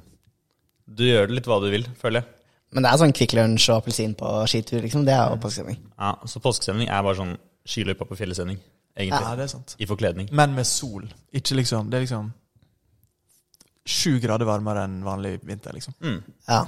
Du 0.86 1.02
gjør 1.08 1.28
det 1.30 1.40
litt 1.40 1.48
hva 1.50 1.58
du 1.64 1.70
vil, 1.74 1.86
føler 2.02 2.22
jeg. 2.22 2.32
Men 2.76 2.84
det 2.86 2.92
er 2.92 3.00
sånn 3.02 3.14
Kvikk 3.16 3.34
Lunsj 3.38 3.70
og 3.72 3.80
appelsin 3.80 4.14
på 4.20 4.30
skitur, 4.52 4.82
liksom. 4.84 5.06
Det 5.08 5.14
er 5.16 5.32
jo 5.32 5.40
påskestemning. 5.42 5.80
Ja, 5.98 6.12
Så 6.30 6.42
påskestemning 6.44 6.90
er 6.92 7.02
bare 7.06 7.18
sånn 7.18 7.36
skiløypa 7.66 8.06
på 8.06 8.18
fjellestemning, 8.20 8.60
egentlig. 8.98 9.22
Ja, 9.22 9.36
det 9.36 9.44
er 9.48 9.52
sant. 9.52 9.76
I 9.80 9.88
forkledning. 9.90 10.30
Men 10.32 10.56
med 10.56 10.68
sol. 10.68 11.06
Ikke 11.36 11.56
liksom 11.60 11.90
Det 11.92 12.00
er 12.00 12.06
liksom 12.08 12.32
sju 13.86 14.16
grader 14.24 14.48
varmere 14.50 14.84
enn 14.88 15.02
vanlig 15.06 15.36
vinter, 15.46 15.76
liksom. 15.78 15.94
Mm. 16.02 16.22
Ja. 16.50 16.64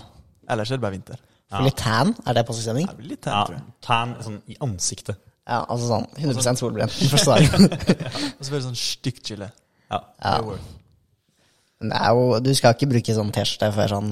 Ellers 0.54 0.70
er 0.72 0.78
det 0.78 0.84
bare 0.86 0.94
vinter. 0.98 1.22
For 1.50 1.64
litt 1.64 1.80
tan, 1.80 2.12
er 2.28 2.36
det 2.36 2.44
påskestemning? 2.46 2.86
Ja, 2.86 2.94
det 2.94 3.00
blir 3.02 3.14
litt 3.16 3.24
tan, 3.24 3.34
Ja, 3.34 3.46
tror 3.48 3.56
jeg. 3.58 3.64
Tan 3.88 4.16
sånn 4.26 4.42
i 4.52 4.58
ansiktet. 4.68 5.18
Ja, 5.48 5.62
altså 5.64 5.88
sånn 5.88 6.06
100 6.20 6.60
solbrent 6.60 6.92
første 7.14 7.38
dag 7.38 7.46
Og 8.38 8.42
så 8.44 8.50
blir 8.52 8.58
det 8.60 8.66
sånn 8.66 8.78
stygt 8.82 9.24
chille. 9.32 9.48
Ja. 9.90 10.02
Ja. 10.20 10.34
Det 11.80 11.94
er 12.04 12.18
jo, 12.18 12.26
du 12.44 12.52
skal 12.58 12.76
ikke 12.76 12.90
bruke 12.92 13.16
sånn 13.16 13.32
T-skjorte 13.32 13.70
før 13.76 13.94
sånn 13.96 14.12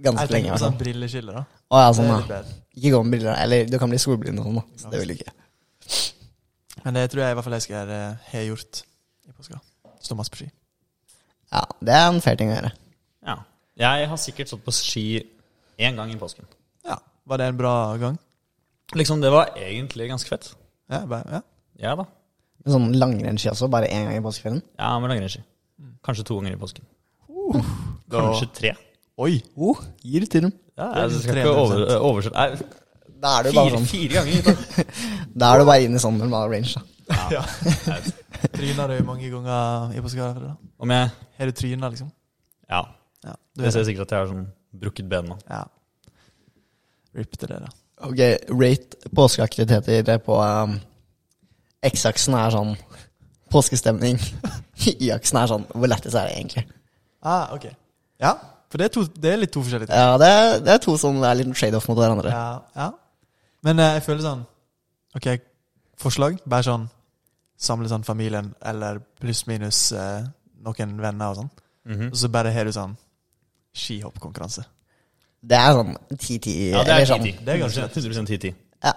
ganske 0.00 0.26
Jeg 0.28 0.32
lenge. 0.36 0.54
på 0.54 0.62
sånn 0.62 0.78
brilleskille, 0.80 1.34
da. 1.34 1.44
Å 1.74 1.82
ja, 1.82 1.90
sånn 1.96 2.12
da. 2.30 2.40
Ikke 2.78 2.94
gå 2.94 3.02
med 3.04 3.16
briller, 3.18 3.34
eller 3.42 3.66
du 3.68 3.76
kan 3.82 3.90
bli 3.90 3.98
solblind 4.00 4.40
og 4.40 4.46
sånn, 4.48 4.60
da. 4.62 4.64
Så 4.80 4.92
det 4.94 5.02
vil 5.02 5.12
du 5.12 5.18
ikke. 5.18 5.34
Men 6.84 6.96
det 6.96 7.10
tror 7.12 7.22
jeg 7.24 7.34
i 7.34 7.36
hvert 7.38 7.46
fall 7.46 7.56
jeg 7.58 7.66
skal 7.66 7.76
gjøre, 7.76 7.98
ha 8.30 8.42
gjort 8.46 8.82
i 9.28 9.34
påska. 9.36 9.60
Stå 10.00 10.16
masse 10.18 10.32
på 10.32 10.40
ski. 10.40 10.48
Ja, 11.50 11.64
det 11.82 11.94
er 11.96 12.06
en 12.08 12.20
fair 12.24 12.38
ting 12.40 12.52
å 12.52 12.56
gjøre. 12.56 12.72
ja. 13.26 13.36
Jeg 13.80 14.08
har 14.10 14.18
sikkert 14.20 14.50
stått 14.50 14.64
på 14.66 14.72
ski 14.76 15.04
én 15.80 15.96
gang 15.96 16.10
i 16.12 16.18
påsken. 16.20 16.44
Ja. 16.84 16.98
Var 17.24 17.40
det 17.40 17.46
en 17.48 17.56
bra 17.56 17.96
gang? 17.96 18.18
Liksom, 18.92 19.22
Det 19.22 19.30
var 19.32 19.54
egentlig 19.56 20.08
ganske 20.10 20.28
fett. 20.28 20.50
Ja. 20.90 21.06
Bare, 21.08 21.24
ja. 21.30 21.40
Ja 21.80 21.94
da. 21.96 22.04
Sånn 22.68 22.90
langrennsski 22.92 23.48
også, 23.48 23.70
bare 23.72 23.88
én 23.88 24.04
gang 24.04 24.18
i 24.18 24.24
påskeferien. 24.24 24.60
Ja, 24.76 24.98
med 25.00 25.08
langrennsski. 25.14 25.40
Kanskje 26.04 26.26
to 26.28 26.36
ganger 26.40 26.58
i 26.58 26.60
påsken. 26.60 26.84
Uh, 27.30 27.70
Kanskje 28.12 28.50
tre. 28.58 28.74
Oi! 29.16 29.38
Uh, 29.56 29.80
gir 30.04 30.26
det 30.26 30.30
til 30.34 30.44
dem. 30.48 30.52
Ja, 30.76 30.90
jeg 31.06 31.22
skal 31.22 31.40
ikke 31.40 31.54
over, 31.62 31.96
oversette 32.10 32.36
Nei, 32.36 32.68
Da 33.20 33.32
er 33.38 33.48
du 33.48 33.56
bare 33.56 33.74
sånn 33.74 33.88
fire 33.88 34.20
ganger. 34.20 34.46
Da. 34.46 34.84
Da 35.40 35.50
er 35.52 35.60
du 35.60 35.68
bare 35.68 35.84
inne 35.84 36.00
i 36.00 36.02
sånn 36.02 36.16
normal 36.20 36.48
range, 36.52 36.72
da. 36.76 37.18
Ja. 37.34 37.42
Jeg. 37.86 38.14
Tryna 38.56 38.86
du 38.88 38.96
mange 39.04 39.28
ganger 39.32 39.92
i 39.96 40.02
påska? 40.04 40.30
Om 40.80 40.94
jeg 40.94 41.10
Har 41.40 41.50
du 41.50 41.56
tryna, 41.58 41.90
liksom? 41.92 42.10
Ja. 42.70 42.84
Ja. 43.26 43.34
Er 43.58 43.70
ser 43.70 43.82
det. 43.82 43.86
sikkert 43.90 44.06
at 44.08 44.14
jeg 44.14 44.22
har 44.22 44.30
sånn 44.30 44.46
brukket 44.80 45.08
ben 45.10 45.28
nå. 45.32 45.36
Ja. 45.50 45.64
Rip 47.18 47.36
til 47.36 47.50
det, 47.50 47.58
da. 47.64 47.72
Ok, 48.06 48.20
rate 48.56 49.10
påskeaktiviteter 49.16 50.22
på 50.24 50.38
um, 50.40 50.78
X-aksen 51.84 52.36
er 52.38 52.54
sånn 52.54 52.72
påskestemning. 53.52 54.20
Y-aksen 54.94 55.42
er 55.42 55.50
sånn 55.50 55.66
hvor 55.74 55.90
lættis 55.90 56.16
er 56.16 56.30
det 56.30 56.38
egentlig? 56.38 56.64
Ah, 57.20 57.50
ok. 57.56 57.66
Ja, 58.22 58.36
for 58.70 58.80
det 58.80 58.86
er, 58.88 58.94
to, 58.94 59.04
det 59.18 59.32
er 59.32 59.40
litt 59.42 59.52
to 59.52 59.60
forskjellige 59.64 59.90
ting. 59.90 59.98
Ja, 59.98 60.16
det 60.20 60.28
er, 60.30 60.58
det 60.64 60.74
er 60.76 60.82
to 60.84 60.94
som 61.00 61.18
er 61.26 61.38
litt 61.40 61.50
trade-off 61.58 61.88
mot 61.90 61.98
hverandre. 61.98 62.30
Ja, 62.32 62.60
ja. 62.78 62.90
Men 63.66 63.78
eh, 63.82 63.94
jeg 63.98 64.02
føler 64.06 64.24
sånn 64.24 64.42
Ok, 65.18 65.26
forslag. 65.98 66.38
Bare 66.48 66.62
sånn 66.66 66.88
samle 67.60 67.90
sånn 67.90 68.04
familien, 68.06 68.52
eller 68.64 69.00
pluss-minus 69.20 69.80
eh, 69.92 70.28
noen 70.64 70.94
venner 71.02 71.32
og 71.32 71.40
sånn. 71.42 71.50
Mhm. 71.90 72.06
Og 72.12 72.16
så 72.20 72.30
bare 72.32 72.52
har 72.54 72.64
du 72.64 72.72
sånn 72.72 72.94
skihoppkonkurranse. 73.76 74.64
Det 75.40 75.56
er 75.56 75.72
sånn 75.76 75.94
10-10. 76.12 76.54
Ja, 76.70 76.82
det 76.84 76.94
eller 76.94 77.00
er 77.00 77.10
sånn. 77.10 77.26
10-10. 77.26 77.44
Det 77.44 77.52
er 77.54 77.60
ganske 77.64 77.88
100 77.88 78.24
10-10. 78.28 78.54
Ja. 78.84 78.92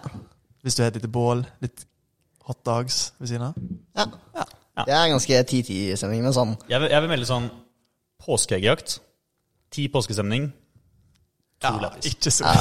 Hvis 0.64 0.76
du 0.78 0.84
har 0.84 0.92
et 0.92 0.98
lite 1.00 1.12
bål, 1.12 1.44
litt 1.64 1.86
hot 2.48 2.60
dogs 2.68 3.14
ved 3.20 3.32
siden 3.32 3.50
av. 3.50 3.58
ja. 3.96 4.08
Ja. 4.74 4.84
Det 4.88 4.94
er 4.98 5.10
ganske 5.12 5.38
10-10-stemning, 5.46 6.24
men 6.26 6.34
sånn 6.34 6.56
Jeg 6.66 6.82
vil, 6.82 6.90
jeg 6.90 7.02
vil 7.04 7.10
melde 7.12 7.28
sånn 7.30 7.44
påskeeggjakt. 8.26 8.96
Ti 9.74 9.88
påskestemning. 9.94 10.48
To 11.64 11.80
lættis. 11.82 12.12
ikke 12.14 12.32
så 12.32 12.54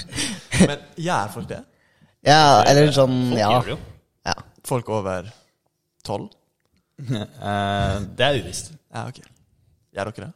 Men 0.68 0.78
gjør 1.00 1.30
folk 1.36 1.48
det? 1.50 1.60
Ja, 2.26 2.62
eller 2.68 2.90
sånn 2.92 3.14
Folk 3.30 3.38
Ja. 3.40 3.50
gjør 3.54 3.68
det 3.68 3.74
jo. 3.76 3.78
ja. 4.28 4.34
Folk 4.68 4.88
over 5.00 5.30
tolv? 6.06 6.28
Eh, 7.00 7.94
det 8.16 8.24
er 8.26 8.34
uvisst. 8.42 8.72
Ja, 8.92 9.06
ok. 9.08 9.20
Gjør 9.96 10.10
dere 10.10 10.26
det? 10.26 10.32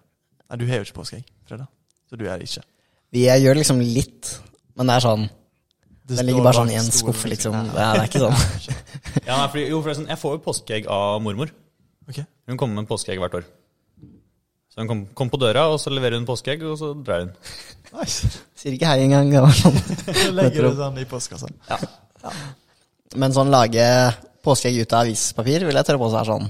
Nei, 0.48 0.56
du 0.60 0.64
har 0.70 0.78
jo 0.80 0.86
ikke 0.86 0.96
påskeegg, 1.02 1.26
Fredag. 1.48 1.66
Så 2.08 2.16
du 2.16 2.24
gjør 2.24 2.40
det 2.40 2.46
ikke. 2.48 2.62
Vi 3.12 3.24
gjør 3.28 3.58
liksom 3.60 3.82
litt, 3.84 4.30
men 4.78 4.88
det 4.88 4.94
er 4.96 5.04
sånn 5.04 5.26
Det 6.08 6.16
Den 6.18 6.26
ligger 6.30 6.42
bare 6.46 6.56
sånn 6.62 6.72
i 6.72 6.78
en 6.80 6.88
skuff, 6.92 7.22
liksom. 7.28 7.54
Ja, 7.54 7.64
Ja, 7.80 7.90
det 7.94 8.00
er 8.00 8.08
ikke 8.08 8.22
sånn. 8.24 8.72
Ja, 9.28 9.36
nei, 9.42 9.46
fordi, 9.52 9.66
jo, 9.70 9.78
forresten, 9.84 10.08
jeg 10.10 10.18
får 10.20 10.34
jo 10.38 10.40
påskeegg 10.48 10.88
av 10.92 11.20
mormor. 11.24 11.52
Ok. 12.08 12.18
Hun 12.48 12.58
kommer 12.60 12.80
med 12.82 12.88
påskeegg 12.90 13.20
hvert 13.22 13.36
år. 13.38 13.46
Så 14.74 14.82
hun 14.82 14.88
kom, 14.90 15.02
kom 15.14 15.30
på 15.30 15.38
døra, 15.38 15.68
og 15.70 15.78
så 15.78 15.92
leverer 15.94 16.18
hun 16.18 16.26
påskeegg, 16.26 16.64
og 16.66 16.78
så 16.80 16.92
drar 17.06 17.26
hun. 17.26 17.32
Nice. 17.94 18.26
Sier 18.58 18.74
ikke 18.74 18.88
hei 18.90 19.04
engang. 19.04 19.28
det 19.30 19.38
Sånn. 19.60 19.76
Legger 20.34 20.64
det 20.66 20.72
sånn 20.80 20.96
i 20.98 21.04
postkassa. 21.06 21.46
Men 23.20 23.34
sånn 23.36 23.52
lage 23.54 23.84
påskeegg 24.42 24.80
ut 24.82 24.94
av 24.96 25.04
avispapir 25.04 25.62
vil 25.68 25.78
jeg 25.78 25.86
tørre 25.86 26.00
på 26.02 26.08
så 26.10 26.18
er 26.24 26.26
sånn 26.32 26.48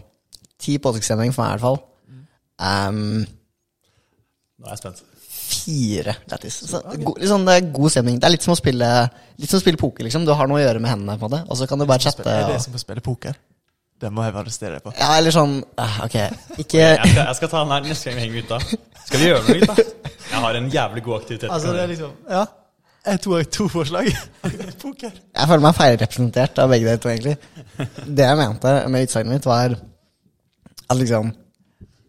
ti 0.65 0.79
påskestemning 0.81 1.35
for 1.37 1.45
meg 1.45 1.51
i 1.51 1.59
hvert 1.59 1.67
fall. 1.67 1.77
Um, 2.65 3.27
Nå 4.57 4.71
er 4.71 4.73
jeg 4.73 4.81
spent. 4.81 5.03
fire 5.45 6.15
lættis. 6.33 6.57
Så, 6.71 6.81
go- 7.03 7.17
liksom, 7.21 7.45
det 7.45 7.59
er 7.59 7.69
god 7.77 7.93
stemning. 7.93 8.17
Det 8.23 8.31
er 8.31 8.35
litt 8.39 8.47
som 8.47 8.55
å 8.57 8.61
spille 8.63 8.89
Litt 9.43 9.51
som 9.51 9.59
å 9.61 9.65
spille 9.67 9.81
poker, 9.85 10.07
liksom. 10.07 10.25
Du 10.25 10.33
har 10.33 10.49
noe 10.49 10.61
å 10.61 10.65
gjøre 10.65 10.81
med 10.81 10.95
hendene, 10.95 11.19
på 11.21 11.27
en 11.29 11.33
måte. 11.35 11.43
Og 11.51 11.59
så 11.61 11.67
kan 11.69 11.77
du 11.83 11.85
bare 11.91 12.01
chatte. 12.07 12.23
Det 12.25 12.39
Er 12.41 12.53
det 12.55 12.61
som 12.65 12.73
å 12.73 12.81
spille 12.81 13.03
poker? 13.05 13.37
Det 14.05 14.11
må 14.13 14.25
jeg 14.27 14.35
arrestere 14.37 14.77
deg 14.77 14.83
på. 14.85 14.93
ja, 14.99 15.07
eller 15.17 15.33
sånn 15.33 15.55
eh, 15.81 15.95
Ok, 16.05 16.17
ikke 16.61 16.81
Jeg 16.83 16.99
skal, 17.01 17.23
jeg 17.23 17.37
skal 17.39 17.51
ta 17.55 17.63
den 17.65 17.73
her 17.73 17.87
neste 17.89 18.11
gang 18.11 18.19
vi 18.19 18.25
henger 18.27 18.45
ute. 18.45 18.83
Skal 19.05 19.23
vi 19.23 19.31
gjøre 19.31 19.47
noe, 19.47 19.57
gutta? 19.63 19.87
Jeg 20.35 20.43
har 20.45 20.59
en 20.61 20.69
jævlig 20.75 21.03
god 21.07 21.17
aktivitet. 21.23 21.51
Altså, 21.55 21.73
det 21.77 21.83
er 21.87 21.91
liksom 21.95 22.13
Ja. 22.35 22.45
Jeg 23.05 23.21
tok 23.21 23.49
to 23.53 23.67
forslag. 23.69 24.07
poker. 24.83 25.11
Jeg 25.37 25.49
føler 25.51 25.61
meg 25.67 25.75
feilrepresentert 25.77 26.61
av 26.63 26.71
begge 26.73 26.87
dere 26.89 27.01
to, 27.05 27.11
egentlig. 27.13 27.35
Det 28.17 28.25
jeg 28.31 28.39
mente 28.41 28.71
med 28.95 29.05
utsagnet 29.09 29.35
mitt, 29.35 29.49
var 29.49 29.75
at 29.75 30.97
liksom 31.01 31.29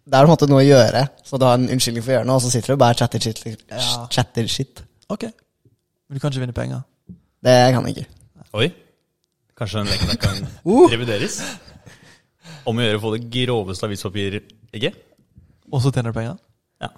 Det 0.05 0.13
er 0.15 0.21
på 0.23 0.29
en 0.29 0.31
måte 0.31 0.47
noe 0.47 0.61
å 0.61 0.67
gjøre, 0.67 1.01
så 1.25 1.39
du 1.41 1.43
har 1.47 1.57
en 1.59 1.67
unnskyldning 1.75 2.03
for 2.05 2.13
å 2.13 2.15
gjøre 2.19 2.29
noe, 2.29 2.37
og 2.39 2.45
så 2.45 2.51
sitter 2.53 2.71
du 2.71 2.75
og 2.77 2.81
bare 2.85 2.95
chatter 3.01 3.23
shit. 3.27 3.43
Ja. 3.71 4.05
Chatter 4.13 4.47
shit. 4.47 4.83
Ok. 5.11 5.23
Men 5.25 6.15
du 6.15 6.21
kan 6.23 6.31
ikke 6.31 6.43
vinne 6.45 6.55
penger. 6.55 6.83
Det 7.43 7.55
kan 7.75 7.87
jeg 7.89 7.97
ikke. 7.97 8.07
Oi. 8.61 8.67
Kanskje 9.59 9.81
den 9.83 9.91
leken 9.91 10.19
kan 10.21 10.39
Uh. 10.63 10.85
revideres? 10.91 11.41
Om 12.65 12.79
å 12.81 12.85
gjøre 12.85 12.97
å 12.99 13.03
få 13.03 13.11
det 13.15 13.25
groveste 13.33 13.85
avispapiregget? 13.87 14.95
Og 15.71 15.81
så 15.83 15.91
tjener 15.93 16.11
du 16.13 16.17
penger? 16.17 16.37
Ja. 16.81 16.89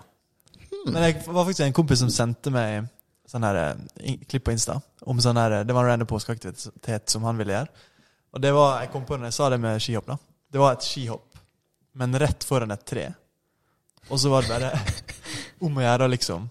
Men 0.88 1.02
jeg 1.04 1.18
var 1.26 1.44
faktisk 1.48 1.66
en 1.66 1.76
kompis 1.76 2.00
som 2.04 2.12
sendte 2.14 2.52
meg 2.54 2.88
sånn 3.28 3.44
her 3.44 3.58
eh, 3.60 3.84
in- 4.14 4.22
klipp 4.30 4.46
på 4.48 4.54
Insta. 4.56 4.78
Om 5.08 5.20
sånn 5.24 5.40
her, 5.40 5.64
Det 5.68 5.76
var 5.76 5.84
en 5.84 5.92
random 5.92 6.08
påskeaktivitet 6.08 7.10
som 7.12 7.24
han 7.28 7.38
ville 7.40 7.52
gjøre. 7.58 7.86
Og 8.34 8.42
det 8.44 8.52
var, 8.56 8.82
Jeg 8.82 8.92
kom 8.92 9.06
på 9.06 9.16
det 9.16 9.22
når 9.26 9.32
jeg 9.32 9.38
sa 9.40 9.50
det 9.50 9.60
med 9.60 9.82
skihopp. 9.84 10.06
da 10.08 10.18
Det 10.52 10.60
var 10.60 10.74
et 10.78 10.84
skihopp, 10.88 11.38
men 11.96 12.14
rett 12.20 12.44
foran 12.44 12.72
et 12.72 12.86
tre. 12.86 13.08
Og 14.10 14.20
så 14.20 14.30
var 14.32 14.42
det 14.42 14.50
bare 14.50 14.72
om 15.68 15.76
å 15.78 15.82
gjøre 15.84 16.06
å 16.08 16.12
liksom 16.14 16.50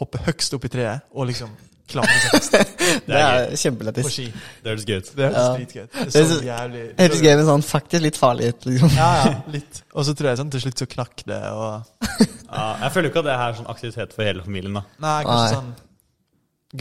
hoppe 0.00 0.18
høgst 0.26 0.54
opp 0.56 0.64
i 0.64 0.68
treet 0.72 1.04
og 1.12 1.26
liksom 1.28 1.50
klamre 1.90 2.16
seg 2.22 2.32
fast 2.34 2.56
Det 3.06 3.14
er 3.14 3.24
er 3.46 3.56
kjempelættis. 3.60 4.08
ski. 4.12 4.24
Det 4.62 4.70
høres 4.72 4.84
gøy 4.88 4.96
ut. 4.98 5.10
Det 5.16 5.24
høres 5.26 5.36
Ja. 5.38 5.54
dritgøy 5.56 5.82
ut. 5.84 5.92
Det 5.96 6.20
er 6.22 6.28
så 6.30 6.38
jævlig 6.46 6.82
høres 6.98 7.20
gøy, 7.22 7.32
men 7.40 7.46
sånn 7.50 7.64
faktisk 7.66 8.02
litt 8.06 8.18
farlig 8.20 8.48
ut, 8.54 8.66
liksom. 8.70 8.90
Ja, 8.96 9.10
ja, 9.22 9.34
litt. 9.56 9.82
Og 9.94 10.06
så 10.08 10.14
tror 10.18 10.30
jeg 10.32 10.40
sånn 10.42 10.50
til 10.54 10.64
slutt 10.66 10.82
så 10.82 10.88
knakk 10.96 11.22
det, 11.30 11.42
og 11.52 11.82
Ja, 12.56 12.66
jeg 12.84 12.92
føler 12.94 13.08
jo 13.08 13.12
ikke 13.12 13.22
at 13.24 13.28
det 13.30 13.36
her 13.40 13.48
er 13.52 13.58
sånn 13.60 13.70
aktivitet 13.74 14.12
for 14.16 14.22
hele 14.28 14.42
familien. 14.46 14.74
da 14.78 14.84
Nei, 15.02 15.16
kanskje 15.26 15.44
Nei. 15.44 15.54
sånn 15.54 15.72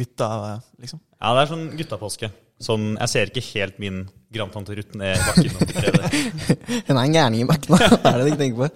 gutta, 0.01 0.27
liksom. 0.81 0.99
Ja, 1.21 1.33
det 1.37 1.41
er 1.45 1.51
sånn 1.53 1.65
guttapåske. 1.79 2.31
Sånn, 2.65 2.85
jeg 3.01 3.11
ser 3.11 3.29
ikke 3.31 3.43
helt 3.53 3.79
min 3.83 3.97
grandtante 4.33 4.75
Ruth 4.77 4.95
ned 4.95 5.19
bakken. 5.27 5.51
Hun 6.87 6.97
er 6.97 7.01
en 7.03 7.15
gærning 7.15 7.41
i 7.43 7.47
bakken, 7.49 7.75
da. 7.75 7.89
Det 7.91 7.99
er 8.05 8.15
det 8.15 8.23
du 8.23 8.31
ikke 8.31 8.43
tenker 8.45 8.59
på. 8.63 8.67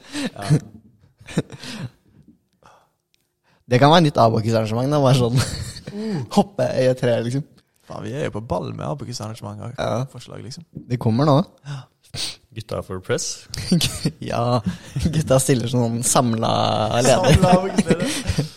Det 3.69 3.79
kan 3.81 3.91
være 3.93 4.07
nytt 4.07 4.17
avbakisarrangement. 4.17 4.89
da, 4.91 4.99
Bare 5.03 5.19
sånn 5.19 5.39
hoppe 6.38 6.65
i 6.79 6.88
et 6.89 6.99
tre, 7.01 7.19
liksom. 7.25 7.45
Faen, 7.89 8.03
vi 8.05 8.13
er 8.13 8.27
jo 8.27 8.35
på 8.38 8.43
ball 8.45 8.67
med 8.73 8.85
Abokus-arrangement 8.85 9.77
Ja. 9.77 10.05
Forslag, 10.11 10.43
liksom. 10.45 10.65
Det 10.89 10.99
kommer 11.01 11.25
nå. 11.25 11.39
Gutta 12.53 12.81
for 12.81 13.01
press. 13.05 13.45
ja, 14.31 14.59
gutta 15.13 15.38
stiller 15.41 15.69
sånn 15.69 15.99
samla 16.05 16.49
leder. 17.05 17.69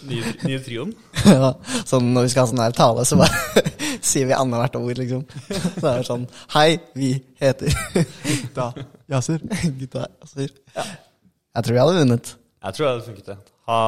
Nye, 0.08 0.32
nye 0.48 0.60
trioen. 0.64 0.94
Ja, 1.28 1.52
sånn 1.88 2.08
når 2.14 2.26
vi 2.26 2.32
skal 2.32 2.46
ha 2.46 2.50
sånn 2.52 2.62
her 2.64 2.76
tale, 2.76 3.04
så 3.08 3.18
bare 3.20 3.64
sier 4.12 4.28
vi 4.30 4.36
annethvert 4.36 4.80
ord, 4.80 4.96
liksom. 5.00 5.26
Så 5.52 5.84
er 5.84 6.00
det 6.00 6.08
sånn 6.08 6.24
Hei, 6.56 6.68
vi 6.96 7.12
heter 7.40 7.76
Gutta 7.92 8.70
Yasir. 9.12 9.44
Gutta. 9.80 10.08
Asir. 10.24 10.52
Jeg 10.72 11.64
tror 11.64 11.76
vi 11.76 11.82
hadde 11.84 11.98
vunnet. 12.00 12.34
Jeg 12.64 12.76
tror 12.78 12.86
det 12.88 12.92
hadde 12.94 13.08
funket, 13.10 13.28
det. 13.34 13.51
Ha 13.66 13.80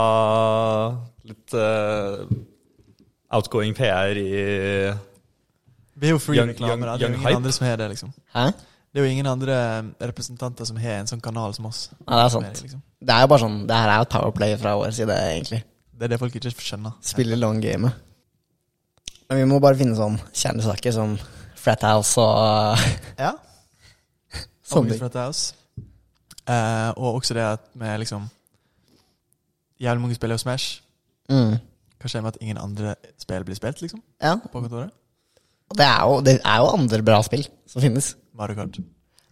litt 1.29 1.55
uh, 1.59 2.23
outgoing 3.35 3.75
PR 3.75 4.15
i 4.21 4.29
Vi 5.95 6.07
er 6.09 6.15
jo 6.15 6.19
free 6.23 6.39
Young- 6.39 6.53
reklame, 6.53 6.87
Det 6.87 6.93
er 6.95 7.09
jo 7.09 7.15
ingen 7.15 7.21
hype. 7.27 7.37
andre 7.37 7.53
som 7.53 7.67
har 7.67 7.77
det, 7.77 7.89
liksom. 7.95 8.13
Hæ? 8.35 8.47
Det 8.95 9.01
er 9.01 9.05
jo 9.07 9.11
ingen 9.11 9.27
andre 9.27 9.57
representanter 10.01 10.65
som 10.69 10.77
har 10.79 11.01
en 11.01 11.07
sånn 11.11 11.21
kanal 11.23 11.55
som 11.55 11.67
oss. 11.67 11.89
Ja, 12.07 12.17
det 12.17 12.25
er 12.25 12.29
sant. 12.37 12.61
Liksom. 12.63 12.83
Det 13.03 13.11
er 13.15 13.21
jo 13.25 13.27
bare 13.33 13.41
sånn 13.43 13.67
Det 13.67 13.75
her 13.77 13.89
er 13.91 13.99
jo 13.99 14.05
powerplay 14.13 14.57
fra 14.61 14.77
vår 14.79 14.91
side, 14.95 15.11
egentlig. 15.11 15.63
Det 15.95 16.03
er 16.07 16.09
det 16.15 16.19
folk 16.21 16.35
ikke 16.39 16.51
skjønner. 16.55 16.93
Spille 17.03 17.37
long 17.39 17.61
game. 17.63 17.91
Men 19.31 19.39
vi 19.41 19.45
må 19.51 19.59
bare 19.61 19.75
finne 19.79 19.97
sånn 19.99 20.19
kjernesaker 20.33 20.93
som 20.93 21.19
Frat 21.57 21.83
House 21.83 22.19
og 22.21 22.79
Ja. 23.19 23.33
sånne 24.67 24.91
ting. 24.95 25.01
fra 25.01 25.25
House. 25.27 25.55
Eh, 26.47 26.91
og 26.97 27.15
også 27.23 27.35
det 27.35 27.43
at 27.43 27.61
vi 27.75 27.97
liksom 28.05 28.29
Jævlig 29.81 30.05
mange 30.05 30.19
spiller 30.19 30.39
jo 30.39 30.43
Smash. 30.45 30.83
Mm. 31.31 31.57
Hva 32.01 32.11
skjer 32.11 32.25
med 32.25 32.35
at 32.35 32.43
ingen 32.45 32.61
andre 32.61 32.95
spill 33.21 33.47
blir 33.47 33.59
spilt, 33.59 33.81
liksom? 33.83 34.03
Ja. 34.23 34.37
På 34.43 34.61
kontoret? 34.61 34.93
Og 35.73 35.79
det 35.79 35.87
er, 35.87 36.03
jo, 36.05 36.21
det 36.21 36.35
er 36.45 36.61
jo 36.61 36.69
andre 36.77 37.01
bra 37.03 37.23
spill 37.25 37.47
som 37.71 37.83
finnes. 37.83 38.13
Mario 38.37 38.59
Kart. 38.59 38.79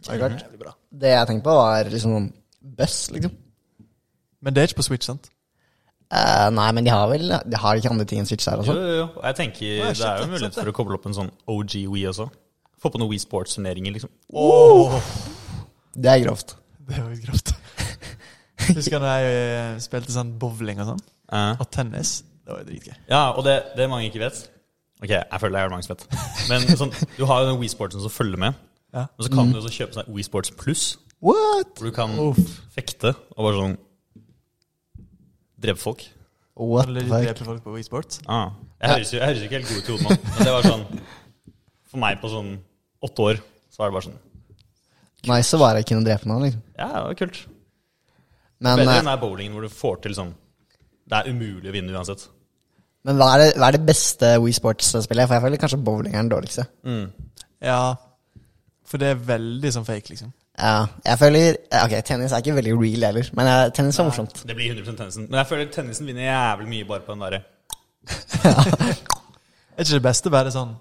Mario 0.09 0.23
Kart. 0.25 0.79
Det 0.91 1.13
jeg 1.13 1.29
tenkte 1.29 1.45
på, 1.47 1.57
var 1.59 1.91
liksom 1.93 2.17
sånn 2.17 2.33
Buss, 2.79 2.97
liksom. 3.13 3.35
Men 4.43 4.55
det 4.55 4.63
er 4.63 4.71
ikke 4.71 4.81
på 4.81 4.87
Switch, 4.87 5.07
sant? 5.07 5.29
Eh, 6.13 6.49
nei, 6.53 6.69
men 6.77 6.85
de 6.85 6.93
har 6.93 7.07
vel 7.09 7.31
De 7.49 7.57
har 7.57 7.79
ikke 7.79 7.89
andre 7.89 8.05
ting 8.05 8.21
enn 8.21 8.27
Switch 8.29 8.45
der 8.45 8.61
også? 8.61 8.75
jo, 8.77 8.83
jo. 8.85 8.97
jo. 8.99 9.07
jeg 9.25 9.37
tenker 9.39 9.63
Nei, 9.65 9.93
shit, 9.95 10.03
Det 10.03 10.09
er 10.09 10.19
jo 10.19 10.25
shit, 10.27 10.33
mulighet 10.35 10.57
sant 10.57 10.59
for 10.59 10.73
å 10.73 10.75
koble 10.77 10.99
opp 10.99 11.09
en 11.09 11.17
sånn 11.17 11.31
OG 11.49 11.77
Wii 11.93 12.05
også. 12.11 12.27
Få 12.83 12.91
på 12.93 13.01
noen 13.01 13.13
Wii 13.13 13.23
Sports-turneringer, 13.23 13.95
liksom. 13.95 14.13
Oh. 14.29 14.99
Det 15.95 16.11
er 16.13 16.25
grovt. 16.25 16.57
Det 16.83 16.99
er 16.99 17.05
jo 17.07 17.21
grovt. 17.29 17.55
Husker 18.77 18.99
du 18.99 19.05
da 19.07 19.13
jeg 19.23 19.37
eh, 19.37 19.77
spilte 19.85 20.15
sånn 20.15 20.35
bowling 20.41 20.81
og 20.83 20.93
sånn? 20.93 21.03
Eh, 21.33 21.61
Og 21.63 21.69
tennis? 21.75 22.21
Det 22.43 22.51
var 22.53 22.63
jo 22.65 22.67
dritgøy. 22.73 22.95
ja, 23.09 23.23
og 23.39 23.45
det, 23.47 23.55
det 23.79 23.87
mange 23.91 24.09
ikke 24.11 24.23
vet 24.25 24.41
Ok, 25.03 25.11
jeg 25.11 25.41
føler 25.43 25.57
det 25.57 25.63
er 25.65 25.71
mange 25.73 25.83
som 25.87 25.97
vet. 25.97 26.03
Men 26.51 26.67
sånn, 26.79 26.93
du 27.17 27.25
har 27.27 27.43
jo 27.43 27.49
den 27.51 27.57
WeSportsen 27.59 28.03
som 28.05 28.13
følger 28.15 28.39
med. 28.39 28.59
Ja. 28.95 29.09
Og 29.19 29.25
så 29.27 29.31
kan 29.35 29.49
du 29.51 29.57
også 29.59 29.73
kjøpe 29.75 29.97
sånn 29.97 30.11
WeSports 30.15 30.53
Sports 30.53 30.61
Pluss, 30.61 30.85
What? 31.23 31.73
hvor 31.79 31.89
du 31.89 31.95
kan 31.97 32.13
Uff. 32.23 32.39
fekte 32.75 33.11
og 33.35 33.41
bare 33.47 33.57
sånn 33.59 33.75
drepe 35.63 35.81
folk. 35.83 36.05
What 36.59 36.87
Eller 36.91 37.07
drept 37.09 37.43
folk 37.47 37.63
på 37.65 37.73
WeSports 37.75 38.21
Ah. 38.29 38.51
Jeg, 38.83 38.91
høres 38.93 39.13
jo, 39.15 39.19
jeg 39.19 39.27
høres 39.31 39.41
jo 39.41 39.47
ikke 39.49 39.59
helt 39.59 39.71
god 39.71 39.79
ut 39.79 39.89
i 39.89 39.93
hodet 39.95 40.05
nå, 40.05 40.17
men 40.37 40.47
det 40.47 40.53
var 40.53 40.67
sånn 40.69 40.83
For 41.89 42.03
meg 42.03 42.19
på 42.21 42.29
sånn 42.33 42.51
åtte 43.09 43.25
år, 43.31 43.41
så 43.73 43.83
var 43.83 43.91
det 43.91 43.97
bare 43.97 44.07
sånn 44.11 44.21
Nice 45.33 45.57
å 45.57 45.61
bare 45.63 45.85
kunne 45.87 46.03
drepe 46.07 46.27
noen, 46.29 46.43
liksom. 46.49 46.63
Ja, 46.77 46.89
det 46.97 47.03
var 47.07 47.15
kult. 47.21 47.37
Men, 48.63 48.79
Bedre 48.79 48.95
eh, 48.95 49.01
enn 49.03 49.11
den 49.11 49.21
bowlingen 49.23 49.57
hvor 49.57 49.67
du 49.67 49.73
får 49.75 49.97
til 50.05 50.15
sånn 50.15 50.29
Det 51.11 51.19
er 51.19 51.33
umulig 51.33 51.71
å 51.71 51.75
vinne 51.75 51.97
uansett. 51.97 52.29
men 53.03 53.19
hva, 53.19 53.33
er 53.35 53.43
det, 53.43 53.49
hva 53.59 53.69
er 53.73 53.77
det 53.77 53.87
beste 53.89 54.29
Wii 54.39 54.55
Sports-spillet? 54.55 55.27
For 55.27 55.35
jeg 55.35 55.45
føler 55.47 55.61
kanskje 55.65 55.81
bowling 55.83 56.15
er 56.15 56.23
den 56.23 56.31
dårligste. 56.31 56.69
Mm. 56.87 57.09
Ja. 57.67 57.81
For 58.87 59.03
det 59.03 59.09
er 59.11 59.27
veldig 59.33 59.73
sånn 59.75 59.89
fake, 59.89 60.13
liksom. 60.13 60.31
Ja, 60.59 60.87
jeg 61.07 61.19
føler 61.19 61.57
Ok, 61.81 61.95
tennis 62.05 62.33
er 62.33 62.43
ikke 62.45 62.55
veldig 62.59 62.75
real 62.77 63.07
heller, 63.09 63.29
men 63.39 63.49
jeg, 63.49 63.73
tennis 63.79 63.99
er 63.99 64.07
morsomt. 64.07 64.43
Det 64.47 64.57
blir 64.59 64.75
100% 64.75 64.99
tennisen. 65.01 65.27
Men 65.31 65.41
jeg 65.41 65.49
føler 65.49 65.71
tennisen 65.73 66.11
vinner 66.11 66.29
jævlig 66.29 66.69
mye 66.75 66.89
bare 66.91 67.07
på 67.07 67.17
den 67.17 67.25
derre 67.25 67.43
Er 69.73 69.87
ikke 69.87 69.95
det 69.97 70.03
beste 70.05 70.31
bare 70.35 70.53
sånn 70.53 70.75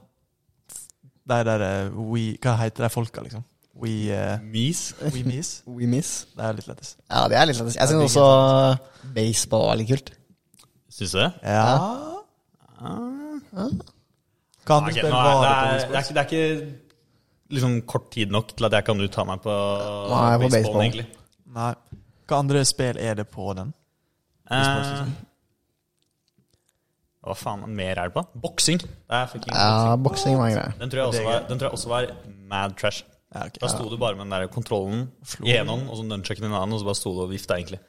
De 1.29 1.37
der 1.47 1.63
eh, 1.63 1.93
Wii 2.11 2.33
Hva 2.43 2.57
heter 2.59 2.87
de 2.87 2.89
folka, 2.91 3.23
liksom? 3.23 3.45
We, 3.73 4.11
uh, 4.11 4.37
we 4.41 5.23
Miss. 5.23 5.63
We 5.67 5.87
miss. 5.87 6.27
Det 6.35 6.43
er 6.43 6.57
litt 6.57 6.67
lettest. 6.67 6.97
Ja, 7.09 7.27
det 7.31 7.37
er 7.39 7.47
litt 7.47 7.59
lættis. 7.61 7.77
Jeg 7.79 7.83
er 7.85 7.91
syns 7.93 8.17
også 8.17 8.25
baseball 9.15 9.67
var 9.69 9.79
litt 9.79 9.89
kult. 9.93 10.11
Syns 10.91 11.13
du 11.15 11.19
det? 11.21 11.29
Ja. 11.47 11.63
ja. 12.81 12.95
andre 14.71 14.91
Ok, 14.91 14.97
spill 14.97 15.09
nå 15.09 15.15
var 15.15 15.31
er, 15.31 15.71
det 15.71 15.79
det, 15.79 15.87
på 15.87 15.95
er, 15.95 15.95
det, 15.95 15.95
er 15.95 16.03
ikke, 16.03 16.13
det 16.13 16.21
er 16.21 16.27
ikke 16.27 17.55
liksom 17.55 17.81
kort 17.87 18.11
tid 18.11 18.31
nok 18.31 18.53
til 18.55 18.67
at 18.67 18.75
jeg 18.77 18.87
kan 18.87 19.01
uttale 19.07 19.27
meg 19.31 19.41
på, 19.43 19.55
Nei, 20.11 20.37
på 20.37 20.49
baseball. 20.51 20.81
egentlig. 20.85 21.07
Nei. 21.55 21.73
Hva 22.27 22.39
andre 22.43 22.63
spill 22.67 22.99
er 23.01 23.17
det 23.19 23.27
på 23.31 23.51
den? 23.57 23.73
Eh, 24.51 24.59
liksom. 24.61 25.15
hva 27.23 27.35
faen 27.39 27.65
mer 27.75 27.99
er 27.99 28.11
det 28.11 28.15
på? 28.15 28.23
Boksing. 28.43 28.79
Det 28.83 29.17
er 29.17 29.31
fucking 29.31 29.55
Ja, 29.55 29.95
boksing. 29.95 30.37
var 30.39 30.47
en 30.51 30.55
greie. 30.59 30.75
Den 30.79 30.91
tror, 30.91 31.01
jeg 31.01 31.07
også 31.11 31.23
var, 31.27 31.43
den 31.49 31.59
tror 31.59 31.67
jeg 31.69 31.79
også 31.79 31.91
var 31.91 32.07
mad 32.51 32.77
trash. 32.79 33.03
Ja, 33.31 33.45
okay, 33.45 33.61
Da 33.63 33.69
sto 33.71 33.87
du 33.87 33.95
bare 33.97 34.17
med 34.19 34.27
den 34.27 34.35
der 34.35 34.51
kontrollen 34.51 35.05
i 35.47 35.55
en 35.55 35.69
hånd 35.71 35.87
og 35.87 35.97
så 35.99 36.03
nunchucken 36.03 36.43
i 36.43 36.49
en 36.49 36.57
annen, 36.57 36.75
og 36.75 36.81
så 36.81 36.89
bare 36.89 36.99
sto 36.99 37.13
du 37.15 37.21
og 37.23 37.31
vifta, 37.31 37.55
egentlig. 37.55 37.79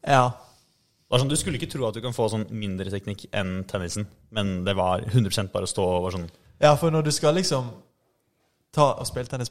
Ja. 0.00 0.30
Det 0.32 1.12
var 1.12 1.20
sånn, 1.20 1.32
Du 1.32 1.36
skulle 1.36 1.60
ikke 1.60 1.68
tro 1.70 1.84
at 1.86 1.94
du 1.94 2.00
kan 2.00 2.16
få 2.16 2.30
sånn 2.32 2.46
mindre 2.48 2.90
teknikk 2.90 3.26
enn 3.36 3.66
tennisen, 3.68 4.08
men 4.32 4.62
det 4.64 4.74
var 4.78 5.04
100 5.04 5.52
bare 5.52 5.68
å 5.68 5.72
stå 5.72 5.84
og 5.84 6.06
var 6.06 6.16
sånn 6.16 6.30
ja, 6.62 6.76
for 6.78 6.94
når 6.94 7.08
du 7.08 7.10
skal 7.10 7.34
liksom 7.34 7.72
ta 8.72 8.92
og 8.94 9.06
spille 9.08 9.26
tennis 9.26 9.50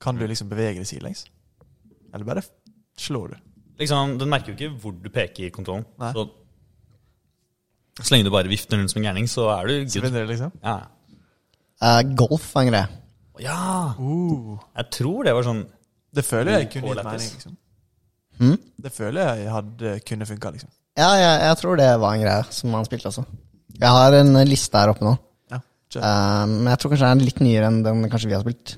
kan 0.00 0.16
du 0.16 0.24
liksom 0.26 0.48
bevege 0.48 0.80
deg 0.80 0.86
sidelengs? 0.88 1.26
Eller 2.14 2.24
bare 2.24 2.42
slår 2.96 3.34
du? 3.34 3.40
Liksom, 3.82 4.18
Den 4.18 4.30
merker 4.30 4.52
jo 4.52 4.56
ikke 4.56 4.80
hvor 4.80 4.94
du 4.94 5.08
peker 5.10 5.48
i 5.48 5.50
kontrollen. 5.50 5.84
Nei. 5.98 6.12
Så, 6.14 6.24
så 8.00 8.14
lenge 8.14 8.24
du 8.24 8.32
bare 8.34 8.50
vifter 8.50 8.78
rundt 8.78 8.90
som 8.90 9.02
en 9.02 9.08
gærning, 9.08 9.28
så 9.30 9.50
er 9.52 9.68
du 9.68 9.74
good. 9.84 10.16
liksom? 10.30 10.54
Ja. 10.62 10.78
Uh, 11.82 12.00
golf 12.18 12.48
er 12.56 12.64
en 12.64 12.72
greie. 12.72 12.88
Ja! 13.42 13.94
Uh, 13.98 14.56
Jeg 14.76 14.90
tror 14.98 15.26
det 15.26 15.34
var 15.36 15.46
sånn 15.46 15.64
det 16.14 16.24
føler 16.24 16.62
jeg 16.62 16.70
kunne 16.72 16.94
gitt 16.94 17.04
mening, 17.04 17.32
liksom. 17.36 17.56
Hmm? 18.38 18.58
Det 18.80 18.92
føler 18.94 19.26
jeg 19.42 19.50
hadde 19.52 19.94
kunne 20.08 20.26
funka, 20.28 20.52
liksom. 20.54 20.70
Ja, 20.98 21.08
jeg, 21.20 21.34
jeg 21.44 21.58
tror 21.60 21.78
det 21.78 21.88
var 22.00 22.14
en 22.16 22.22
greie 22.24 22.44
som 22.54 22.74
han 22.74 22.86
spilte 22.88 23.10
også. 23.10 23.24
Jeg 23.78 23.90
har 23.94 24.16
en 24.18 24.38
liste 24.48 24.80
her 24.80 24.92
oppe 24.94 25.04
nå, 25.06 25.14
Ja. 25.52 25.60
Eh, 25.94 26.44
men 26.50 26.70
jeg 26.72 26.80
tror 26.80 26.92
kanskje 26.92 27.10
det 27.10 27.12
er 27.12 27.28
litt 27.28 27.42
nyere 27.44 27.68
enn 27.70 27.82
den 27.86 28.08
kanskje 28.10 28.30
vi 28.32 28.36
har 28.36 28.42
spilt. 28.46 28.74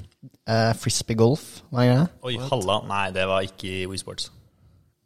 Uh, 0.51 0.73
Frisbee 0.75 1.17
golf 1.19 1.45
var 1.71 1.85
en 1.85 1.93
greie. 1.93 2.09
Oi, 2.27 2.35
halla. 2.51 2.81
Nei, 2.91 3.05
det 3.15 3.25
var 3.31 3.47
ikke 3.47 3.71
i 3.71 3.87
Wii 3.89 4.03
Sports. 4.03 4.31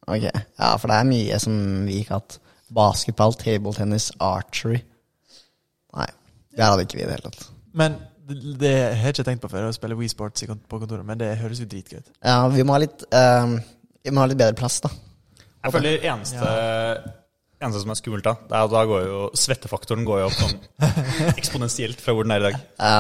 Ok, 0.09 0.25
ja, 0.25 0.71
for 0.81 0.91
det 0.91 0.97
er 0.97 1.09
mye 1.09 1.39
som 1.43 1.55
vi 1.87 2.01
ikke 2.01 2.15
har 2.15 2.23
hatt. 2.23 2.39
Basketball, 2.75 3.37
tabletennis, 3.39 4.11
archery. 4.25 4.81
Nei, 5.95 6.09
det 6.57 6.65
hadde 6.65 6.87
ikke 6.87 6.99
vi 6.99 7.05
i 7.05 7.09
det 7.09 7.19
hele 7.19 7.31
tatt. 7.31 7.47
Men 7.77 7.99
det, 8.29 8.71
har 8.97 9.09
jeg 9.09 9.15
ikke 9.19 9.27
tenkt 9.27 9.43
på 9.45 9.51
før, 9.53 9.67
å 9.69 9.75
spille 9.77 9.97
Wii 9.99 10.09
Sports 10.13 10.45
på 10.49 10.79
kontoret, 10.81 11.05
men 11.07 11.19
det 11.21 11.33
høres 11.41 11.61
jo 11.61 11.67
dritgøy 11.69 11.99
ut. 12.01 12.13
Ja, 12.25 12.39
vi 12.53 12.65
må 12.65 12.77
ha 12.77 12.81
litt, 12.85 13.05
um, 13.13 13.59
vi 14.05 14.13
må 14.15 14.23
ha 14.25 14.29
litt 14.31 14.41
bedre 14.41 14.57
plass, 14.59 14.79
da. 14.85 14.91
Jeg 15.65 15.73
føler 15.73 16.07
eneste, 16.11 16.49
eneste 17.61 17.83
som 17.83 17.93
er 17.95 17.99
skummelt 18.01 18.27
da, 18.27 18.35
det 18.49 18.57
er 18.57 18.67
at 18.67 18.73
da 18.75 18.83
går 18.89 19.05
jo 19.09 19.21
svettefaktoren 19.41 20.05
går 20.09 20.23
jo 20.23 20.27
opp 20.31 20.39
sånn 20.39 20.57
eksponentielt 21.41 22.01
fra 22.05 22.13
hvor 22.17 22.27
den 22.27 22.35
er 22.37 22.43
i 22.43 22.49
dag. 22.51 22.59
Ja, 22.81 22.97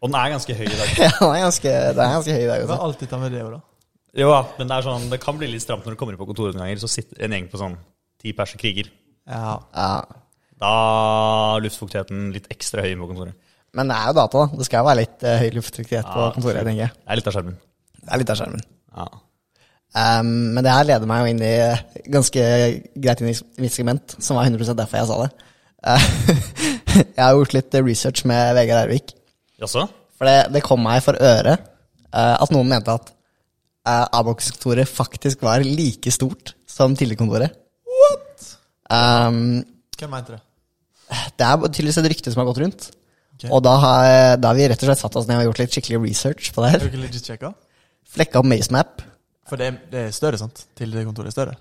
Og 0.00 0.08
den 0.10 0.16
er 0.18 0.32
ganske 0.32 0.56
høy 0.58 0.64
i 0.66 0.78
dag. 0.78 0.94
ja 1.04 1.10
den 1.20 1.34
er 1.36 1.44
ganske, 1.44 1.74
den 1.94 2.02
er 2.06 2.14
ganske 2.16 2.34
høy 2.38 2.42
i 2.46 2.48
dag 2.50 2.62
Du 2.62 2.66
også. 2.66 2.72
kan 2.76 2.86
alltid 2.88 3.12
ta 3.12 3.20
med 3.22 3.34
det 3.36 3.44
òg, 3.44 3.52
da. 3.58 3.60
Jo 4.18 4.30
men 4.58 4.66
det 4.72 4.74
er 4.80 4.86
sånn, 4.88 5.04
det 5.12 5.20
kan 5.22 5.36
bli 5.38 5.50
litt 5.52 5.62
stramt 5.62 5.84
når 5.86 5.94
du 5.94 6.00
kommer 6.00 6.16
inn 6.16 6.22
på 6.22 6.26
kontoret 6.32 6.56
noen 6.56 6.66
ganger, 6.66 6.80
så 6.82 6.90
sitter 6.90 7.22
en 7.28 7.36
gjeng 7.36 7.46
på 7.52 7.60
sånn 7.60 7.76
ti 8.20 8.32
pers 8.34 8.56
og 8.56 8.62
kriger. 8.64 8.90
Ja. 9.30 9.52
Ja, 9.76 9.90
Da 10.60 10.70
er 11.54 11.62
luftfuktigheten 11.68 12.32
litt 12.34 12.48
ekstra 12.50 12.82
høy 12.84 12.96
på 12.98 13.06
kontoret. 13.12 13.38
Men 13.76 13.90
det 13.90 13.96
er 13.96 14.10
jo 14.10 14.18
data, 14.18 14.44
da. 14.44 14.58
Det 14.58 14.66
skal 14.66 14.82
jo 14.82 14.88
være 14.88 15.00
litt 15.02 15.26
uh, 15.26 15.34
høy 15.40 15.50
luftfuktighet 15.56 16.08
på 16.10 16.28
kontoret, 16.36 16.62
tenker 16.66 16.84
jeg. 16.84 16.94
Det 16.96 17.12
er 17.12 17.20
litt 17.20 17.28
av 17.30 17.36
skjermen. 17.36 17.58
Det 18.00 18.08
er 18.10 18.22
litt 18.22 18.32
av 18.32 18.40
skjermen. 18.40 18.64
Ja. 18.96 19.06
Um, 19.90 20.34
men 20.54 20.62
det 20.62 20.72
her 20.74 20.86
leder 20.86 21.10
meg 21.10 21.22
jo 21.22 21.30
inn 21.32 21.40
i 21.42 21.54
ganske 22.14 22.42
greit 22.94 23.22
inn 23.22 23.32
i 23.32 23.36
mitt 23.64 23.74
segment, 23.74 24.14
som 24.22 24.38
var 24.38 24.46
100% 24.46 24.78
derfor 24.78 25.00
jeg 25.00 25.10
sa 25.10 25.22
det. 25.24 25.30
Uh, 25.80 26.10
jeg 27.16 27.22
har 27.22 27.38
gjort 27.38 27.56
litt 27.56 27.80
research 27.80 28.26
med 28.30 28.54
Vegard 28.58 28.84
Ervik. 28.84 29.14
Jaså? 29.62 29.86
For 30.18 30.28
det, 30.28 30.52
det 30.54 30.64
kom 30.66 30.82
meg 30.84 31.02
for 31.04 31.16
øre 31.16 31.56
uh, 31.56 32.36
at 32.36 32.52
noen 32.54 32.70
mente 32.70 32.92
at 32.92 33.10
uh, 33.88 34.06
Abox-kontoret 34.20 34.90
faktisk 34.90 35.42
var 35.46 35.64
like 35.64 36.12
stort 36.14 36.54
som 36.70 36.94
Tillekontoret. 36.98 37.54
What? 37.86 38.54
Um, 38.90 39.60
Hvem 39.98 40.14
mente 40.14 40.36
det? 40.36 40.44
det 41.38 41.46
er 41.46 41.62
tydeligvis 41.66 41.98
et 41.98 42.10
rykte 42.12 42.32
som 42.32 42.42
har 42.42 42.50
gått 42.50 42.60
rundt. 42.62 42.90
Ok. 43.40 43.48
Og 43.56 43.62
da 43.64 43.72
har, 43.80 44.36
da 44.36 44.50
har 44.50 44.58
vi 44.58 44.68
rett 44.68 44.82
og 44.84 44.90
slett 44.90 45.00
satt 45.00 45.16
oss 45.16 45.28
ned 45.28 45.40
og 45.40 45.50
gjort 45.50 45.62
litt 45.62 45.76
skikkelig 45.76 46.00
research 46.04 46.52
på 46.52 46.64
det 46.64 46.74
her. 46.74 46.86
ikke 46.90 47.00
legit 47.00 47.30
sjekka? 47.32 47.54
Flekka 48.10 48.42
opp 48.42 48.48
MaceMap. 48.50 49.02
For 49.48 49.60
det 49.60 49.72
det 49.90 50.06
er 50.08 50.14
større, 50.14 50.38
sant? 50.40 50.66
Til 50.78 50.92
det 50.92 51.06
kontoret 51.08 51.32
er 51.32 51.36
større? 51.36 51.56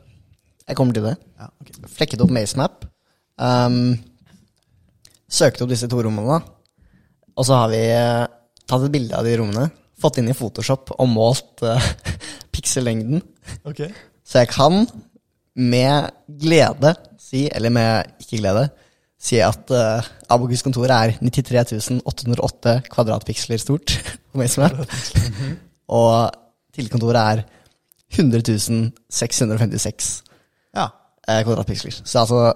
Jeg 0.67 0.77
kommer 0.77 0.93
til 0.93 1.07
det. 1.07 1.15
Ja, 1.39 1.49
okay. 1.61 1.89
Flekket 1.95 2.23
opp 2.25 2.33
MaceMap. 2.35 2.85
Um, 3.39 3.95
søkte 5.29 5.65
opp 5.65 5.71
disse 5.71 5.89
to 5.89 6.01
rommene. 6.03 6.41
Og 7.39 7.47
så 7.47 7.55
har 7.61 7.69
vi 7.71 7.79
eh, 7.95 8.25
tatt 8.67 8.83
et 8.83 8.93
bilde 8.93 9.15
av 9.15 9.25
de 9.25 9.37
rommene. 9.39 9.69
Fått 9.99 10.19
inn 10.19 10.29
i 10.31 10.35
Photoshop 10.35 10.91
og 10.97 11.09
målt 11.09 11.63
uh, 11.69 11.91
piksellengden. 12.53 13.23
Okay. 13.63 13.93
Så 14.27 14.43
jeg 14.43 14.51
kan 14.51 14.83
med 15.59 16.11
glede 16.41 16.93
si, 17.19 17.47
eller 17.51 17.73
med 17.73 18.21
ikke 18.21 18.39
glede, 18.41 18.67
si 19.19 19.39
at 19.43 19.71
uh, 19.75 20.05
Abogus 20.31 20.61
kontor 20.63 20.87
er 20.95 21.17
93 21.19 21.89
808 22.07 22.75
kvadratpiksler 22.89 23.59
stort 23.59 23.91
på 24.31 24.39
MaceMap. 24.39 24.79
og 25.89 26.31
tilkontoret 26.75 27.19
er 27.19 27.43
100 28.15 28.91
656 29.11 30.23
Ja. 30.75 30.85
uh, 31.29 31.41
kvadratpiksler. 31.43 31.99
Så 32.05 32.19
altså 32.23 32.53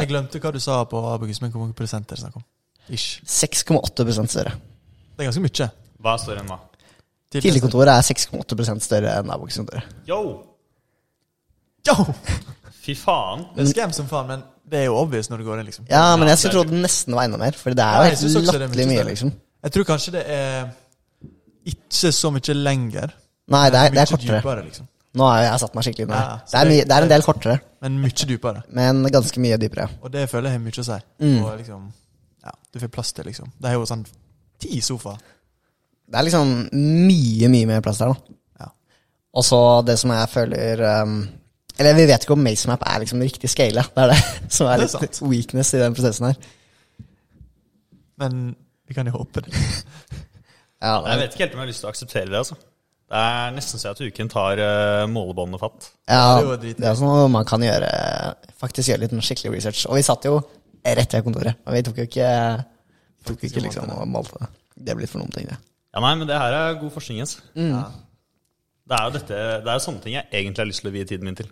Jeg 0.00 0.08
glemte 0.08 0.40
hva 0.40 0.50
du 0.54 0.60
sa 0.62 0.80
på 0.88 1.02
Abogus, 1.12 1.42
men 1.42 1.50
hvor 1.52 1.60
mange 1.66 1.76
prosent 1.76 2.08
er 2.08 2.16
det 2.16 2.22
snakk 2.24 2.36
om? 2.40 2.44
Ish. 2.88 3.20
6,8% 3.26 4.26
større. 4.32 4.54
Det 5.14 5.26
er 5.26 5.28
ganske 5.28 5.42
mye. 5.44 5.68
Hva 6.00 6.14
er 6.16 6.22
større 6.22 6.40
enn 6.40 6.48
hva? 6.48 6.56
Tidligkontoret 7.30 7.92
er 7.92 8.06
6,8% 8.08 8.80
større 8.82 9.12
enn 9.20 9.30
Abogus-kontoret. 9.30 9.84
Yo! 10.08 10.22
Yo! 11.86 11.94
Fy 12.80 12.94
faen. 12.96 13.44
Det 13.54 13.66
er 13.66 13.70
scam 13.74 13.92
som 13.94 14.08
faen, 14.10 14.32
men 14.32 14.42
det 14.70 14.78
er 14.82 14.86
jo 14.88 14.96
obvious 15.00 15.30
når 15.30 15.40
du 15.42 15.48
går 15.48 15.60
inn, 15.60 15.68
liksom. 15.70 15.86
Ja, 15.90 16.04
men 16.16 16.28
jeg 16.30 16.38
skulle 16.38 16.52
det 16.54 16.68
tro 16.70 16.76
det 16.76 16.82
nesten 16.84 17.16
var 17.16 17.26
enda 17.28 17.40
mer, 17.40 17.56
for 17.58 17.74
det 17.76 17.84
er 17.86 17.96
jo 17.98 18.10
helt 18.10 18.22
er 18.22 18.46
latterlig 18.50 18.86
mye, 18.90 19.04
liksom. 19.10 19.32
Jeg 19.66 19.74
tror 19.74 19.86
kanskje 19.90 20.14
det 20.14 20.22
er 20.30 20.70
ikke 21.74 22.12
så 22.16 22.30
mye 22.32 22.56
lenger. 22.56 23.12
Nei, 23.50 23.64
det 23.74 23.80
er, 23.82 23.92
det 23.94 24.02
er 24.04 24.12
kortere. 24.14 24.40
dypere, 24.40 24.64
liksom. 24.68 24.86
Nå 25.18 25.26
har 25.26 25.40
jeg 25.42 25.60
satt 25.64 25.74
meg 25.74 25.86
skikkelig 25.88 26.06
inn 26.06 26.12
i 26.14 26.18
Ja, 26.20 26.36
det. 26.38 26.54
er, 26.60 26.68
mye, 26.70 26.84
det 26.86 26.94
er 26.96 27.06
en 27.06 27.10
del 27.10 27.24
kortere, 27.26 27.56
Men 27.82 27.96
mye 27.98 28.26
dypere. 28.30 28.62
men 28.78 29.02
ganske 29.10 29.42
mye 29.42 29.58
dypere. 29.58 29.88
Og 30.06 30.12
det 30.14 30.28
føler 30.30 30.52
jeg 30.52 30.58
har 30.60 30.64
mye 30.68 30.82
å 30.84 30.86
si. 30.86 30.98
Mm. 31.24 31.38
Og 31.42 31.56
liksom, 31.58 31.88
ja, 32.46 32.52
du 32.72 32.78
får 32.84 32.92
plass 32.94 33.12
til, 33.16 33.26
liksom. 33.26 33.50
Det 33.58 33.68
er 33.72 33.74
jo 33.74 33.88
sånn 33.90 34.04
ti 34.62 34.80
sofaer. 34.80 35.18
Det 36.10 36.18
er 36.18 36.26
liksom 36.28 36.54
mye, 36.74 37.48
mye 37.50 37.66
mer 37.66 37.82
plass 37.82 37.98
der, 38.02 38.14
da. 38.14 38.36
Ja. 38.62 38.70
Og 39.34 39.44
så 39.46 39.60
det 39.86 39.98
som 39.98 40.10
jeg 40.14 40.30
føler 40.30 40.84
um, 41.02 41.18
Eller 41.80 41.96
vi 41.96 42.06
vet 42.10 42.24
ikke 42.26 42.36
om 42.36 42.42
MaceMap 42.44 42.82
er 42.84 43.02
liksom 43.02 43.22
riktige 43.24 43.48
scale. 43.48 43.84
Det 43.94 44.02
er 44.04 44.10
det 44.12 44.18
som 44.56 44.68
er 44.68 44.82
Det 44.82 44.88
er 44.92 45.06
litt 45.06 45.20
weakness 45.24 45.72
i 45.74 45.80
den 45.80 45.96
prosessen 45.96 46.28
her. 46.28 46.50
Men 48.20 48.42
vi 48.88 48.96
kan 48.96 49.08
jo 49.08 49.16
håpe 49.20 49.46
det. 49.46 49.54
Ja, 50.80 50.94
Jeg 51.04 51.18
vet 51.20 51.34
ikke 51.34 51.44
helt 51.44 51.52
om 51.52 51.58
jeg 51.58 51.66
har 51.66 51.68
lyst 51.68 51.82
til 51.82 51.86
å 51.86 51.90
akseptere 51.90 52.28
det, 52.30 52.38
altså. 52.38 52.54
Det 53.10 53.18
er 53.20 53.50
nesten 53.52 53.80
så 53.82 53.90
at 53.90 53.98
uken 54.00 54.30
tar 54.32 54.60
uh, 54.64 55.02
målebåndene 55.12 55.58
fatt. 55.60 55.90
Ja, 56.08 56.38
det 56.56 56.70
det 56.78 56.86
er 56.88 56.94
sånn 56.96 57.10
at 57.10 57.28
man 57.34 57.44
kan 57.44 57.60
gjøre 57.60 57.90
Faktisk 58.62 58.88
gjøre 58.88 59.02
litt 59.02 59.12
skikkelig 59.26 59.58
research. 59.58 59.82
Og 59.90 59.98
vi 59.98 60.04
satt 60.06 60.24
jo 60.24 60.38
rett 60.80 61.16
ved 61.18 61.26
kontoret, 61.26 61.60
og 61.66 61.76
vi 61.76 61.82
tok 61.84 62.00
jo 62.00 62.06
ikke 62.08 62.30
Tok 63.28 63.44
ikke 63.44 63.60
liksom 63.66 63.92
og 63.92 64.08
malte 64.08 64.40
det. 64.40 64.48
Det 64.88 64.96
litt 65.02 65.12
for 65.12 65.20
noen 65.20 65.36
ting, 65.36 65.50
det. 65.50 65.58
Ja, 65.92 66.00
nei, 66.00 66.14
men 66.16 66.30
det 66.30 66.40
her 66.40 66.56
er 66.56 66.80
god 66.80 66.94
forskning, 66.94 67.20
altså. 67.26 67.44
Ja. 67.60 67.84
Det 68.88 68.96
er 68.96 69.04
jo 69.04 69.16
dette, 69.18 69.40
det 69.66 69.74
er 69.74 69.82
sånne 69.84 70.00
ting 70.06 70.16
jeg 70.16 70.30
egentlig 70.32 70.64
har 70.64 70.70
lyst 70.70 70.80
til 70.80 70.88
å 70.88 70.94
vie 70.94 71.08
tiden 71.12 71.28
min 71.28 71.36
til. 71.36 71.50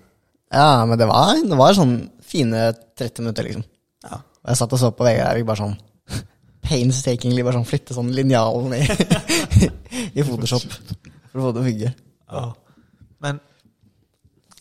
Ja, 0.55 0.85
men 0.89 0.99
det 1.01 1.09
var, 1.09 1.35
det 1.45 1.59
var 1.59 1.77
sånn 1.77 1.99
fine 2.25 2.71
30 2.99 3.25
minutter, 3.25 3.47
liksom. 3.49 3.65
Ja. 4.07 4.21
Og 4.21 4.53
jeg 4.53 4.61
satt 4.61 4.75
og 4.75 4.81
så 4.81 4.91
på 4.97 5.07
Vegard 5.07 5.33
Ervik 5.33 5.49
bare 5.49 5.61
sånn 5.61 5.77
painstakingly 6.69 7.45
bare 7.45 7.59
sånn 7.59 7.69
flytte 7.69 7.97
sånn 7.97 8.13
linjalen 8.17 8.77
i, 8.79 8.83
i 10.19 10.25
Photoshop 10.25 10.65
for 10.69 11.41
å 11.41 11.45
få 11.45 11.53
det 11.53 11.59
til 11.59 11.63
å 11.63 11.69
funke. 11.69 11.93
Ja. 12.29 12.45
Men 13.25 13.41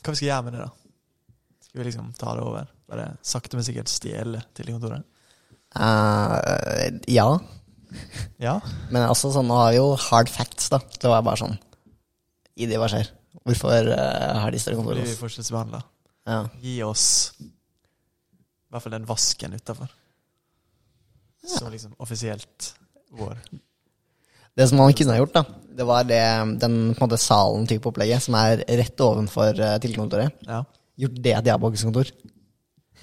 hva 0.02 0.14
vi 0.14 0.20
skal 0.20 0.30
gjøre 0.30 0.48
med 0.48 0.58
det, 0.58 0.66
da? 0.66 1.36
Skal 1.68 1.82
vi 1.82 1.88
liksom 1.90 2.10
ta 2.20 2.34
det 2.38 2.48
over? 2.48 2.74
Bare 2.88 3.08
sakte, 3.26 3.60
men 3.60 3.68
sikkert 3.68 3.92
stjele 3.92 4.42
til 4.56 4.72
kontoret? 4.72 5.08
Uh, 5.76 7.00
ja, 7.12 7.30
Ja. 8.44 8.58
men 8.94 9.04
altså 9.04 9.32
sånn, 9.32 9.48
nå 9.48 9.58
har 9.60 9.72
vi 9.72 9.80
jo 9.80 9.92
hard 10.08 10.32
facts, 10.32 10.72
da. 10.74 10.80
Det 10.80 11.12
var 11.12 11.24
bare 11.28 11.40
sånn 11.44 11.58
ID, 12.58 12.76
hva 12.80 12.88
skjer? 12.92 13.12
Hvorfor 13.46 13.92
uh, 13.92 14.42
har 14.42 14.52
de 14.52 14.60
større 14.60 14.76
kontor? 14.80 14.98
Blir 14.98 15.06
vi 15.08 15.16
forskjellsbehandler. 15.20 15.84
Ja. 16.28 16.42
Gi 16.64 16.76
oss 16.84 17.06
i 17.40 18.74
hvert 18.74 18.84
fall 18.84 18.96
den 18.98 19.06
vasken 19.08 19.54
utafor. 19.56 19.88
Som 21.48 21.72
liksom 21.72 21.94
offisielt 22.04 22.74
vår. 23.16 23.38
Det 24.58 24.66
som 24.68 24.80
man 24.82 24.92
kunne 24.98 25.14
ha 25.14 25.20
gjort, 25.22 25.36
da, 25.38 25.44
det 25.78 25.86
var 25.88 26.04
det, 26.10 26.20
den 26.60 26.76
på 26.98 27.04
en 27.04 27.06
måte 27.06 27.20
salen-type 27.22 27.88
opplegget, 27.88 28.24
som 28.26 28.36
er 28.40 28.64
rett 28.82 29.04
ovenfor 29.06 29.54
uh, 29.62 29.76
tilkontoret. 29.84 30.34
Ja. 30.50 30.64
Gjort 30.98 31.20
det 31.22 31.36
til 31.38 31.52
Jabbox-kontor. 31.52 32.12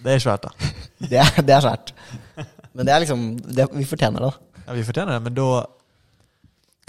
Det 0.04 0.16
er 0.16 0.20
svært, 0.20 0.44
da. 0.48 0.72
Det, 1.10 1.20
er- 1.22 1.44
det 1.46 1.54
er 1.54 1.62
svært. 1.64 1.92
Men 2.74 2.86
det 2.88 2.92
er 2.94 3.02
liksom 3.04 3.22
det, 3.54 3.68
Vi 3.78 3.84
fortjener 3.86 4.24
det. 4.24 4.32
da. 4.34 4.60
Ja, 4.66 4.74
Vi 4.80 4.84
fortjener 4.88 5.14
det, 5.16 5.22
men 5.28 5.36
da 5.38 5.46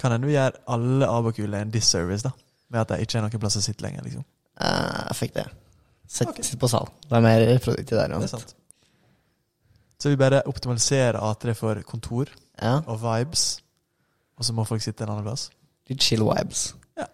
kan 0.02 0.12
en 0.12 0.26
jo 0.26 0.32
gjøre 0.34 0.58
alle 0.74 1.08
Abakuler 1.08 1.62
en 1.64 1.70
disservice, 1.72 2.26
da. 2.26 2.32
Med 2.72 2.80
at 2.82 2.88
det 2.92 3.00
ikke 3.06 3.18
er 3.20 3.26
noen 3.26 3.42
plass 3.42 3.58
å 3.60 3.62
sitte 3.64 3.84
lenger, 3.86 4.02
liksom. 4.06 4.24
Eh, 4.60 5.02
Jeg 5.10 5.16
fikk 5.20 5.34
det. 5.36 5.46
Sitt, 6.06 6.38
sitt 6.46 6.60
på 6.62 6.68
sal. 6.70 6.88
Det 7.08 7.16
er 7.18 7.24
mer 7.24 7.44
produktivt 7.62 7.98
der. 7.98 8.08
Det 8.14 8.22
er 8.28 8.32
sant. 8.32 8.54
Så 9.98 10.10
vi 10.12 10.18
bare 10.20 10.42
optimaliserer 10.46 11.16
A3 11.24 11.54
for 11.56 11.80
kontor 11.88 12.28
Ja, 12.60 12.76
og 12.86 12.98
vibes, 13.00 13.46
og 14.36 14.44
så 14.44 14.52
må 14.56 14.66
folk 14.68 14.82
sitte 14.84 15.04
en 15.06 15.14
annen 15.14 15.24
plass. 15.26 15.48
Litt 15.88 16.02
chill 16.04 16.22
vibes. 16.26 16.68
Ja. 16.98 17.06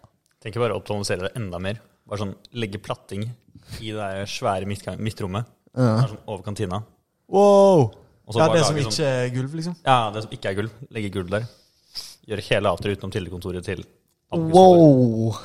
Tenker 0.43 0.59
bare 0.63 0.75
å 0.75 0.81
optimalisere 0.81 1.29
det 1.29 1.33
enda 1.39 1.59
mer. 1.63 1.79
Bare 2.09 2.19
sånn 2.25 2.35
legge 2.59 2.81
platting 2.83 3.23
i 3.79 3.91
det 3.93 3.97
der 3.97 4.27
svære 4.29 4.67
midtrommet. 4.67 5.47
Ja. 5.73 6.03
Sånn 6.09 6.19
over 6.27 6.43
kantina. 6.45 6.81
Wow! 7.31 7.91
Ja, 8.35 8.47
det 8.53 8.63
som 8.63 8.77
ikke 8.77 8.91
ikke 8.91 9.07
er 9.09 9.29
gulv, 9.35 9.55
liksom. 9.59 9.75
Sånn, 9.79 9.87
ja, 9.87 10.11
det 10.15 10.23
som 10.25 10.35
ikke 10.35 10.51
er 10.51 10.57
gulv. 10.59 10.75
Legge 10.95 11.11
gulv 11.15 11.31
der. 11.33 11.47
Gjøre 12.27 12.45
hele 12.49 12.71
after 12.71 12.93
utenom 12.93 13.11
tildekontoret 13.15 13.65
til. 13.67 13.83
Wow! 14.33 15.35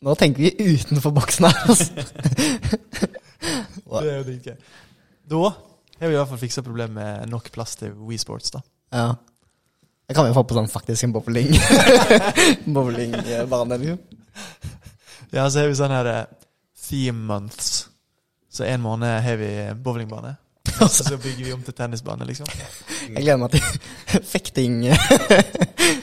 Nå 0.00 0.14
tenker 0.14 0.42
vi 0.46 0.74
utenfor 0.74 1.14
boksen 1.16 1.48
her. 1.48 1.62
Altså. 1.68 1.92
Det 3.88 4.10
er 4.10 4.18
jo 4.18 4.26
dritgøy. 4.26 4.54
Da 5.28 5.40
har 5.48 6.06
vi 6.06 6.14
i 6.14 6.18
hvert 6.18 6.30
fall 6.30 6.40
fiksa 6.40 6.62
problemet 6.62 6.94
med 6.98 7.32
nok 7.32 7.50
plass 7.54 7.76
til 7.80 7.94
Wii 8.06 8.18
Sports, 8.20 8.52
da. 8.54 8.62
Ja. 8.94 9.08
Jeg 10.08 10.16
kan 10.16 10.28
vi 10.28 10.34
få 10.36 10.44
på 10.48 10.56
sånn 10.56 10.70
faktisk 10.72 11.04
en 11.04 11.12
bowling 11.12 11.50
Bowlingbane, 12.78 13.78
liksom. 13.82 13.98
Ja, 15.34 15.44
så 15.50 15.60
har 15.60 15.68
vi 15.68 15.76
sånn 15.76 15.92
her 15.92 16.08
eh, 16.08 16.22
theme 16.88 17.26
months. 17.28 17.88
Så 18.48 18.64
en 18.64 18.80
måned 18.80 19.20
har 19.24 19.36
vi 19.40 19.50
bowlingbane. 19.84 20.36
Og 20.84 20.90
så 20.92 21.18
bygger 21.20 21.44
vi 21.44 21.52
om 21.52 21.62
til 21.66 21.76
tennisbane, 21.76 22.24
liksom. 22.28 22.48
Jeg 23.08 23.20
gleder 23.20 23.42
meg 23.42 23.58
til 23.58 24.24
fekting. 24.32 24.80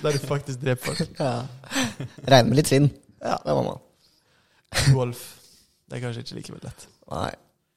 Der 0.03 0.17
du 0.17 0.27
faktisk 0.27 0.61
dreper 0.61 0.91
folk. 0.91 1.19
Ja. 1.19 1.33
Regner 2.25 2.49
med 2.49 2.59
litt 2.59 2.69
svinn. 2.71 2.89
Ja. 3.21 3.37
Det 3.45 3.55
må 3.57 3.63
man. 3.65 3.81
Golf. 4.93 5.25
Det 5.85 5.97
er 5.97 6.05
kanskje 6.07 6.23
ikke 6.25 6.37
like 6.39 6.59
lett. 6.65 6.87
Nei. 7.11 7.31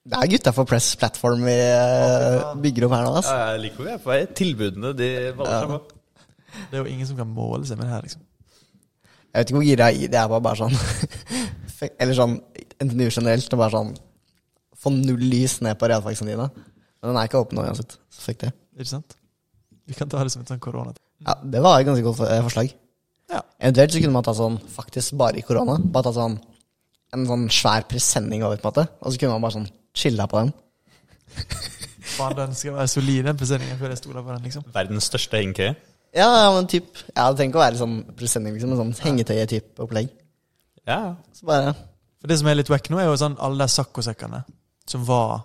Det 0.09 0.17
er 0.17 0.31
gutta 0.33 0.53
for 0.57 0.69
Press 0.69 0.89
Platform 0.97 1.43
vi 1.45 1.53
eh, 1.53 2.55
bygger 2.63 2.87
opp 2.87 2.95
her 2.97 3.05
nå. 3.05 3.13
Altså. 3.21 3.35
Ja, 3.37 3.51
jeg 3.53 3.63
liker 3.67 3.83
hvor 3.83 3.89
vi 3.89 3.93
er 3.93 4.03
på 4.05 4.13
vei. 4.13 4.21
Tilbudene 4.41 4.93
de 4.97 5.09
baller 5.37 5.67
seg 5.67 5.73
på. 5.75 5.81
Det 6.71 6.79
er 6.79 6.81
jo 6.81 6.89
ingen 6.95 7.09
som 7.11 7.19
kan 7.19 7.29
måle 7.29 7.69
seg 7.69 7.77
med 7.77 7.89
det 7.89 7.93
her, 7.93 8.07
liksom. 8.07 8.23
Jeg 9.29 9.43
vet 9.43 9.51
ikke 9.51 9.59
hvor 9.59 9.67
gira 9.69 9.89
jeg 9.91 9.99
er 9.99 10.07
i 10.07 10.09
det. 10.09 10.21
er 10.23 10.31
bare, 10.33 10.45
bare 10.47 10.57
sånn 10.57 10.77
Eller 12.01 12.17
sånn 12.17 12.39
NTNU 12.81 13.05
generelt. 13.11 13.45
Det 13.45 13.59
er 13.59 13.61
bare 13.61 13.75
sånn 13.75 13.93
Få 14.79 14.93
null 14.95 15.21
lys 15.29 15.59
ned 15.67 15.77
på 15.77 15.91
realfagsene 15.91 16.33
dine. 16.33 16.49
Men 17.03 17.11
den 17.11 17.19
er 17.21 17.29
ikke 17.29 17.43
åpen 17.43 17.59
nå 17.59 17.67
uansett. 17.67 17.99
Så 18.15 18.25
fikk 18.31 18.45
det. 18.47 18.53
Ikke 18.79 18.93
sant? 18.95 19.17
Vi 19.91 19.97
kan 19.99 20.09
ta 20.11 20.23
det 20.23 20.33
som 20.33 20.45
et 20.45 20.51
sånn 20.51 20.63
korona. 20.63 20.95
Ja, 21.27 21.35
Det 21.43 21.63
var 21.65 21.81
et 21.81 21.89
ganske 21.89 22.05
godt 22.07 22.23
eh, 22.29 22.43
forslag. 22.47 22.75
Ja. 23.29 23.43
Eventuelt 23.61 23.93
så 23.93 24.01
kunne 24.03 24.17
man 24.17 24.25
ta 24.25 24.35
sånn 24.37 24.59
faktisk 24.73 25.17
bare 25.21 25.41
i 25.41 25.45
korona. 25.45 25.79
Bare 25.83 26.09
ta 26.09 26.15
sånn 26.17 26.39
en 27.17 27.27
sånn 27.29 27.47
svær 27.53 27.87
presenning 27.89 28.45
over, 28.45 28.61
på 28.61 28.69
en 28.69 28.73
måte. 28.73 28.87
Og 29.01 29.13
så 29.13 29.21
kunne 29.21 29.37
man 29.37 29.45
bare 29.45 29.57
sånn 29.57 29.69
chilla 29.97 30.27
på 30.29 30.43
den. 30.43 30.53
Faen, 32.17 32.37
den 32.37 32.55
skal 32.57 32.77
være 32.77 32.91
solid, 32.93 33.27
den 33.29 33.39
presenningen, 33.41 33.79
før 33.81 33.93
jeg 33.93 34.01
stoler 34.01 34.25
på 34.25 34.33
den, 34.35 34.47
liksom. 34.49 34.65
Verdens 34.75 35.09
største 35.11 35.41
hengekøye. 35.41 35.75
Ja, 36.17 36.29
ja, 36.33 36.49
men 36.55 36.65
typ 36.71 36.87
Ja, 37.13 37.27
det 37.29 37.37
trenger 37.37 37.51
ikke 37.53 37.61
å 37.61 37.65
være 37.67 37.81
sånn 37.83 37.99
presenning, 38.17 38.57
liksom. 38.57 38.73
En 38.73 38.81
sånn 38.81 38.95
hengetøye-type 39.05 39.85
opplegg. 39.85 40.13
Ja, 40.89 41.17
Så 41.37 41.45
bare 41.49 41.75
For 42.19 42.31
det 42.31 42.39
som 42.41 42.49
er 42.49 42.57
litt 42.59 42.71
wack 42.73 42.89
nå, 42.91 42.99
er 42.99 43.11
jo 43.11 43.19
sånn 43.21 43.37
alle 43.45 43.67
de 43.67 43.75
saccosekkene 43.75 44.41
som 44.89 45.05
var 45.05 45.43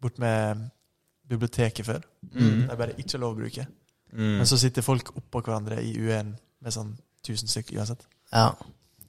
bort 0.00 0.20
med 0.22 0.68
biblioteket 1.28 1.84
før. 1.84 2.04
Mm. 2.30 2.68
De 2.70 2.76
bare 2.78 2.94
ikke 2.96 3.18
er 3.18 3.22
lov 3.24 3.34
å 3.34 3.40
bruke. 3.42 3.66
Mm. 4.12 4.38
Men 4.40 4.48
så 4.48 4.58
sitter 4.60 4.84
folk 4.86 5.12
oppå 5.16 5.42
hverandre 5.44 5.80
i 5.84 5.92
U1 5.98 6.34
med 6.64 6.74
sånn 6.74 6.94
1000 7.26 7.50
stykker 7.52 7.78
uansett. 7.80 8.04
Ja. 8.32 8.50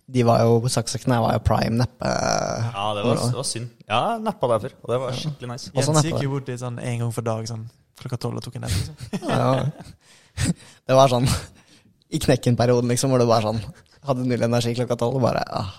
De 0.09 0.23
var 0.25 0.41
jo 0.41 0.69
Saksekkene 0.71 1.19
var 1.21 1.35
jo 1.37 1.41
prime 1.45 1.77
neppe. 1.77 2.09
ja 2.09 2.85
det, 2.97 3.03
var, 3.05 3.19
det 3.21 3.37
var 3.37 3.47
synd. 3.47 3.69
Ja, 3.85 4.01
neppa 4.17 4.47
nappa 4.49 4.59
der 4.65 4.73
og 4.81 4.93
det 4.93 5.01
var 5.03 5.19
skikkelig 5.19 5.51
nice. 5.51 5.69
Sånn 5.69 5.99
Jens 5.99 6.07
gikk 6.09 6.23
jo 6.25 6.31
bort 6.33 6.49
dit 6.49 6.61
sånn 6.61 6.79
en 6.81 7.03
gang 7.03 7.13
for 7.13 7.25
dag, 7.27 7.45
sånn 7.49 7.67
klokka 7.99 8.17
tolv 8.25 8.39
og 8.39 8.47
tok 8.47 8.57
en 8.57 8.65
nepp 8.65 8.73
Liksom. 8.79 8.95
Ja. 9.29 10.49
Det 10.87 10.95
var 10.97 11.11
sånn 11.11 11.27
i 12.09 12.17
knekken-perioden, 12.23 12.89
liksom, 12.89 13.11
hvor 13.13 13.21
du 13.21 13.27
bare 13.29 13.51
sånn 13.51 13.61
hadde 14.07 14.25
null 14.25 14.45
energi 14.47 14.73
klokka 14.79 14.97
tolv 14.97 15.19
og 15.19 15.25
bare 15.27 15.43
ah, 15.53 15.73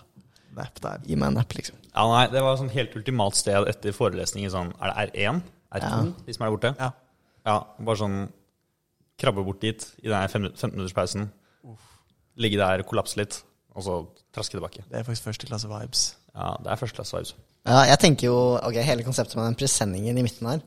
Nap 0.55 0.81
der. 0.83 1.03
Gi 1.07 1.17
meg 1.19 1.31
en 1.31 1.39
nepp 1.41 1.55
liksom. 1.57 1.79
Ja, 1.95 2.05
nei, 2.11 2.25
Det 2.33 2.43
var 2.45 2.59
sånn 2.59 2.73
helt 2.75 2.95
ultimat 2.99 3.39
sted 3.39 3.69
etter 3.71 3.95
forelesningen. 3.95 4.51
Sånn, 4.53 4.73
er 4.83 4.91
det 4.93 5.07
R1? 5.11 5.41
R2? 5.79 5.87
Ja. 5.87 6.01
De 6.27 6.35
som 6.35 6.45
er 6.45 6.51
der 6.51 6.55
borte? 6.57 6.73
Ja. 6.79 6.91
Ja, 7.47 7.57
Bare 7.87 8.01
sånn 8.01 8.17
krabbe 9.21 9.45
bort 9.47 9.61
dit 9.63 9.85
i 10.03 10.09
den 10.09 10.33
15-minutterspausen. 10.33 11.29
Ligge 12.41 12.59
der, 12.61 12.83
kollapse 12.89 13.21
litt, 13.21 13.43
og 13.77 13.85
så 13.85 13.99
traske 14.35 14.57
tilbake. 14.57 14.85
Det 14.89 15.01
er 15.01 15.07
faktisk 15.07 15.29
førsteklasse 15.29 15.71
vibes. 15.71 16.05
Ja, 16.35 16.55
Det 16.65 16.73
er 16.73 16.81
førsteklasse 16.81 17.17
vibes. 17.19 17.35
Ja, 17.69 17.83
jeg 17.91 17.99
tenker 18.01 18.31
jo 18.31 18.37
Ok, 18.65 18.79
hele 18.81 19.05
konseptet 19.05 19.37
med 19.37 19.45
den 19.51 19.59
presenningen 19.61 20.17
i 20.17 20.25
midten 20.25 20.49
her, 20.49 20.63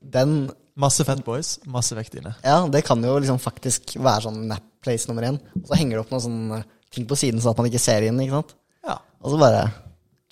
den 0.00 0.50
Masse 0.80 1.04
fatboys, 1.04 1.58
masse 1.68 1.96
vekt 1.98 2.14
inne. 2.16 2.30
Ja, 2.46 2.62
det 2.70 2.84
kan 2.86 3.02
jo 3.04 3.18
liksom 3.20 3.40
faktisk 3.42 3.96
være 4.00 4.24
sånn 4.28 4.44
nap 4.48 4.64
place 4.80 5.10
nummer 5.10 5.26
én. 5.26 5.36
Og 5.58 5.66
så 5.68 5.76
henger 5.76 5.98
det 5.98 6.02
opp 6.04 6.12
noen 6.14 6.22
sånne 6.24 6.60
ting 6.94 7.04
på 7.10 7.18
siden, 7.18 7.42
sånn 7.42 7.52
at 7.52 7.58
man 7.60 7.68
ikke 7.68 7.82
ser 7.82 8.06
inn, 8.06 8.20
ikke 8.22 8.38
sant. 8.38 8.54
Ja. 8.86 8.94
Og 9.20 9.34
så 9.34 9.40
bare 9.42 9.64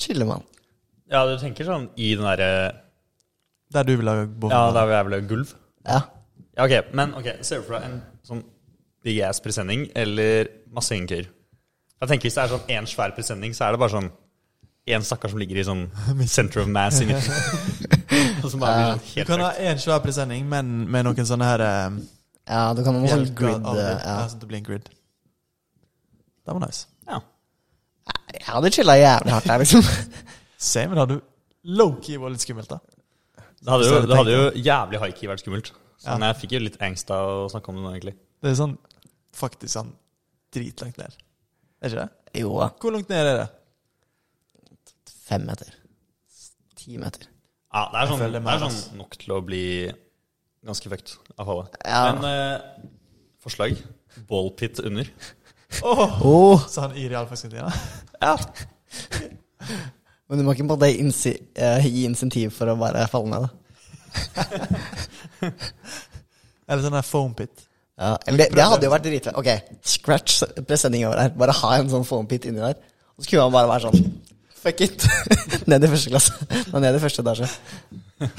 chiller 0.01 0.29
man. 0.31 0.47
Ja, 1.13 1.27
du 1.29 1.35
tenker 1.41 1.69
sånn 1.69 1.89
i 2.01 2.15
den 2.17 2.25
derre 2.25 2.49
Der 3.75 3.85
du 3.85 3.95
vil 3.99 4.09
ha 4.09 4.25
bånd? 4.25 4.55
Ja, 4.55 4.71
der 4.73 4.89
du 4.89 5.11
vil 5.11 5.19
ha 5.19 5.27
gulv? 5.35 5.53
Ja. 5.85 6.01
Ja, 6.59 6.65
ok, 6.67 6.89
men 6.99 7.13
ok, 7.15 7.29
ser 7.47 7.61
du 7.63 7.69
for 7.69 7.79
deg 7.79 7.85
en 7.87 7.99
sånn 8.27 8.41
big 9.07 9.21
ass 9.23 9.39
presenning 9.45 9.87
eller 9.97 10.49
masse 10.75 10.91
hengekøyer? 10.97 11.29
Jeg 11.99 12.11
tenker 12.11 12.29
Hvis 12.29 12.35
det 12.39 12.43
er 12.45 12.51
sånn 12.53 12.73
én 12.75 12.87
svær 12.91 13.15
presenning, 13.15 13.55
så 13.55 13.69
er 13.69 13.75
det 13.77 13.81
bare 13.83 13.95
sånn 13.95 14.11
én 14.89 15.05
stakkar 15.05 15.31
som 15.33 15.39
ligger 15.43 15.59
i 15.61 15.65
sånn 15.67 15.85
center 16.37 16.63
of 16.65 16.69
mass 16.73 16.99
i 17.03 17.07
midten. 17.07 18.49
Som 18.49 18.63
bare 18.63 18.75
blir 18.99 19.01
sånn 19.03 19.23
Du 19.23 19.25
kan 19.29 19.43
ha 19.45 19.53
én 19.71 19.79
svær 19.83 20.03
presenning, 20.05 20.47
men 20.51 20.71
med 20.91 21.07
noen 21.07 21.27
sånne 21.29 21.47
her 21.49 21.65
um, 21.93 21.99
ja, 22.49 22.63
du 22.75 22.81
kan 22.83 22.95
ha 22.97 23.01
noe 23.03 23.11
sånn 23.13 23.27
grid 23.39 23.67
av 23.69 23.77
det. 23.77 23.85
eh, 23.85 23.99
Ja, 24.03 24.13
ja. 24.19 24.29
sånn 24.31 24.39
at 24.39 24.45
det 24.45 24.49
blir 24.51 24.59
en 24.63 24.69
grid. 24.71 24.87
Det 26.49 26.55
var 26.57 26.63
nice. 26.65 26.87
Ja. 27.11 27.19
Jeg 28.33 28.47
hadde 28.49 28.71
chilla 28.73 28.95
jævlig 28.97 29.35
hardt 29.35 29.51
der, 29.51 29.61
liksom. 29.63 29.83
Se, 30.71 30.87
men 30.89 30.97
da 30.97 31.05
hadde 31.05 31.19
du 31.19 31.75
low-key 31.77 32.17
vært 32.23 32.35
litt 32.39 32.47
skummelt, 32.47 32.71
da. 32.73 32.79
Det 33.61 33.69
hadde, 33.75 33.91
jo, 33.91 34.01
det 34.09 34.17
hadde 34.17 34.33
jo 34.39 34.47
jævlig 34.65 35.03
high 35.03 35.15
key 35.19 35.29
vært 35.29 35.43
skummelt. 35.45 35.71
Så 35.99 36.13
Ja. 36.13 36.19
jeg 36.29 36.37
fikk 36.43 36.53
jo 36.55 36.61
litt 36.63 36.81
angst 36.83 37.11
av 37.11 37.29
å 37.29 37.49
snakke 37.51 37.69
om 37.73 37.77
det 37.79 37.83
nå, 37.83 37.91
egentlig. 37.97 38.15
Det 38.43 38.51
er 38.53 38.55
sånn 38.55 38.77
faktisk 39.35 39.73
sånn 39.75 39.93
dritlangt 40.55 40.99
ned. 40.99 41.17
Er 41.83 41.91
ikke 41.91 42.05
det? 42.05 42.41
Jo 42.43 42.53
da. 42.61 42.69
Hvor 42.79 42.95
langt 42.95 43.09
ned 43.11 43.27
er 43.27 43.39
det? 43.43 43.49
Fem 45.29 45.45
meter. 45.47 45.73
Ti 46.79 46.97
meter. 46.99 47.27
Ja, 47.75 47.89
det 47.93 48.01
er 48.01 48.07
sånn, 48.13 48.33
det 48.33 48.41
er 48.47 48.63
sånn 48.63 48.97
nok 48.97 49.17
til 49.21 49.35
å 49.37 49.43
bli 49.45 49.65
ganske 50.65 50.89
fucked 50.89 51.17
av 51.39 51.51
fallet. 51.51 51.77
Ja. 51.85 52.01
Men 52.15 52.25
eh, 52.25 52.87
forslag 53.45 53.77
ballpit 54.31 54.81
under. 54.81 55.11
Åh! 55.85 56.23
Oh, 56.25 56.65
Sa 56.71 56.87
han 56.87 56.97
i 56.97 57.09
realfagskantina. 57.11 57.73
Ja. 58.23 58.35
men 60.29 60.41
du 60.41 60.45
må 60.45 60.55
ikke 60.57 60.89
insi 60.99 61.37
eh, 61.55 61.85
gi 61.87 62.07
insentiv 62.09 62.51
for 62.57 62.73
å 62.73 62.79
bare 62.81 63.05
falle 63.13 63.31
ned, 63.31 63.45
da. 63.47 63.51
Eller 66.69 66.85
sånn 66.85 66.99
der 66.99 67.07
foam 67.07 67.35
pit. 67.39 67.67
Ja, 67.99 68.13
eller 68.29 68.45
det, 68.45 68.49
det 68.55 68.67
hadde 68.71 68.87
jo 68.87 68.93
vært 68.93 69.07
dritfett. 69.09 69.39
Ok, 69.41 69.77
scratch 69.83 70.43
presenning 70.69 71.07
over 71.09 71.19
der. 71.19 71.33
Bare 71.39 71.57
ha 71.63 71.73
en 71.79 71.91
sånn 71.91 72.07
foam 72.07 72.29
pit 72.31 72.47
inni 72.47 72.63
der. 72.63 72.79
Og 73.19 73.25
så 73.25 73.33
kunne 73.33 73.49
han 73.49 73.55
bare 73.57 73.71
være 73.73 73.89
sånn 73.89 74.11
Fuck 74.59 74.81
it. 74.83 75.05
ned 75.71 75.85
i 75.87 75.91
første 75.91 76.11
klasse. 76.11 76.47
Nei, 76.73 76.81
ned 76.83 76.97
i 76.99 77.03
første 77.03 77.23
etasje. 77.23 77.49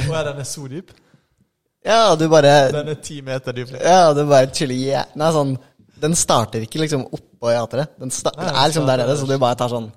Og 0.07 0.15
er 0.19 0.27
den 0.27 0.47
så 0.47 0.65
dyp? 0.71 0.91
Ja, 1.85 2.15
du 2.19 2.25
bare 2.31 2.53
Den 2.73 2.91
er 2.91 2.99
ti 3.03 3.21
meter 3.23 3.55
dyp. 3.55 3.71
Ja, 3.79 4.11
du 4.15 4.25
bare 4.27 4.49
chiller 4.51 4.75
yeah. 4.75 5.07
Nei, 5.15 5.29
sånn 5.31 5.53
Den 6.03 6.15
starter 6.19 6.65
ikke 6.65 6.81
liksom 6.83 7.05
oppå 7.07 7.53
teatret. 7.53 7.95
Den, 7.99 8.11
Nei, 8.11 8.33
den 8.35 8.51
er 8.51 8.67
liksom 8.67 8.89
der 8.89 9.03
nede, 9.03 9.15
så 9.19 9.29
du 9.29 9.37
bare 9.39 9.59
tar 9.59 9.71
sånn 9.71 9.87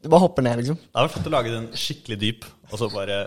Du 0.00 0.08
bare 0.08 0.24
hopper 0.24 0.46
ned, 0.46 0.62
liksom. 0.62 0.80
Det 0.80 0.96
hadde 0.96 1.08
vært 1.08 1.18
fett 1.18 1.28
å 1.28 1.34
lage 1.36 1.52
den 1.52 1.68
skikkelig 1.84 2.18
dyp, 2.22 2.48
og 2.70 2.80
så 2.80 2.88
bare 2.92 3.20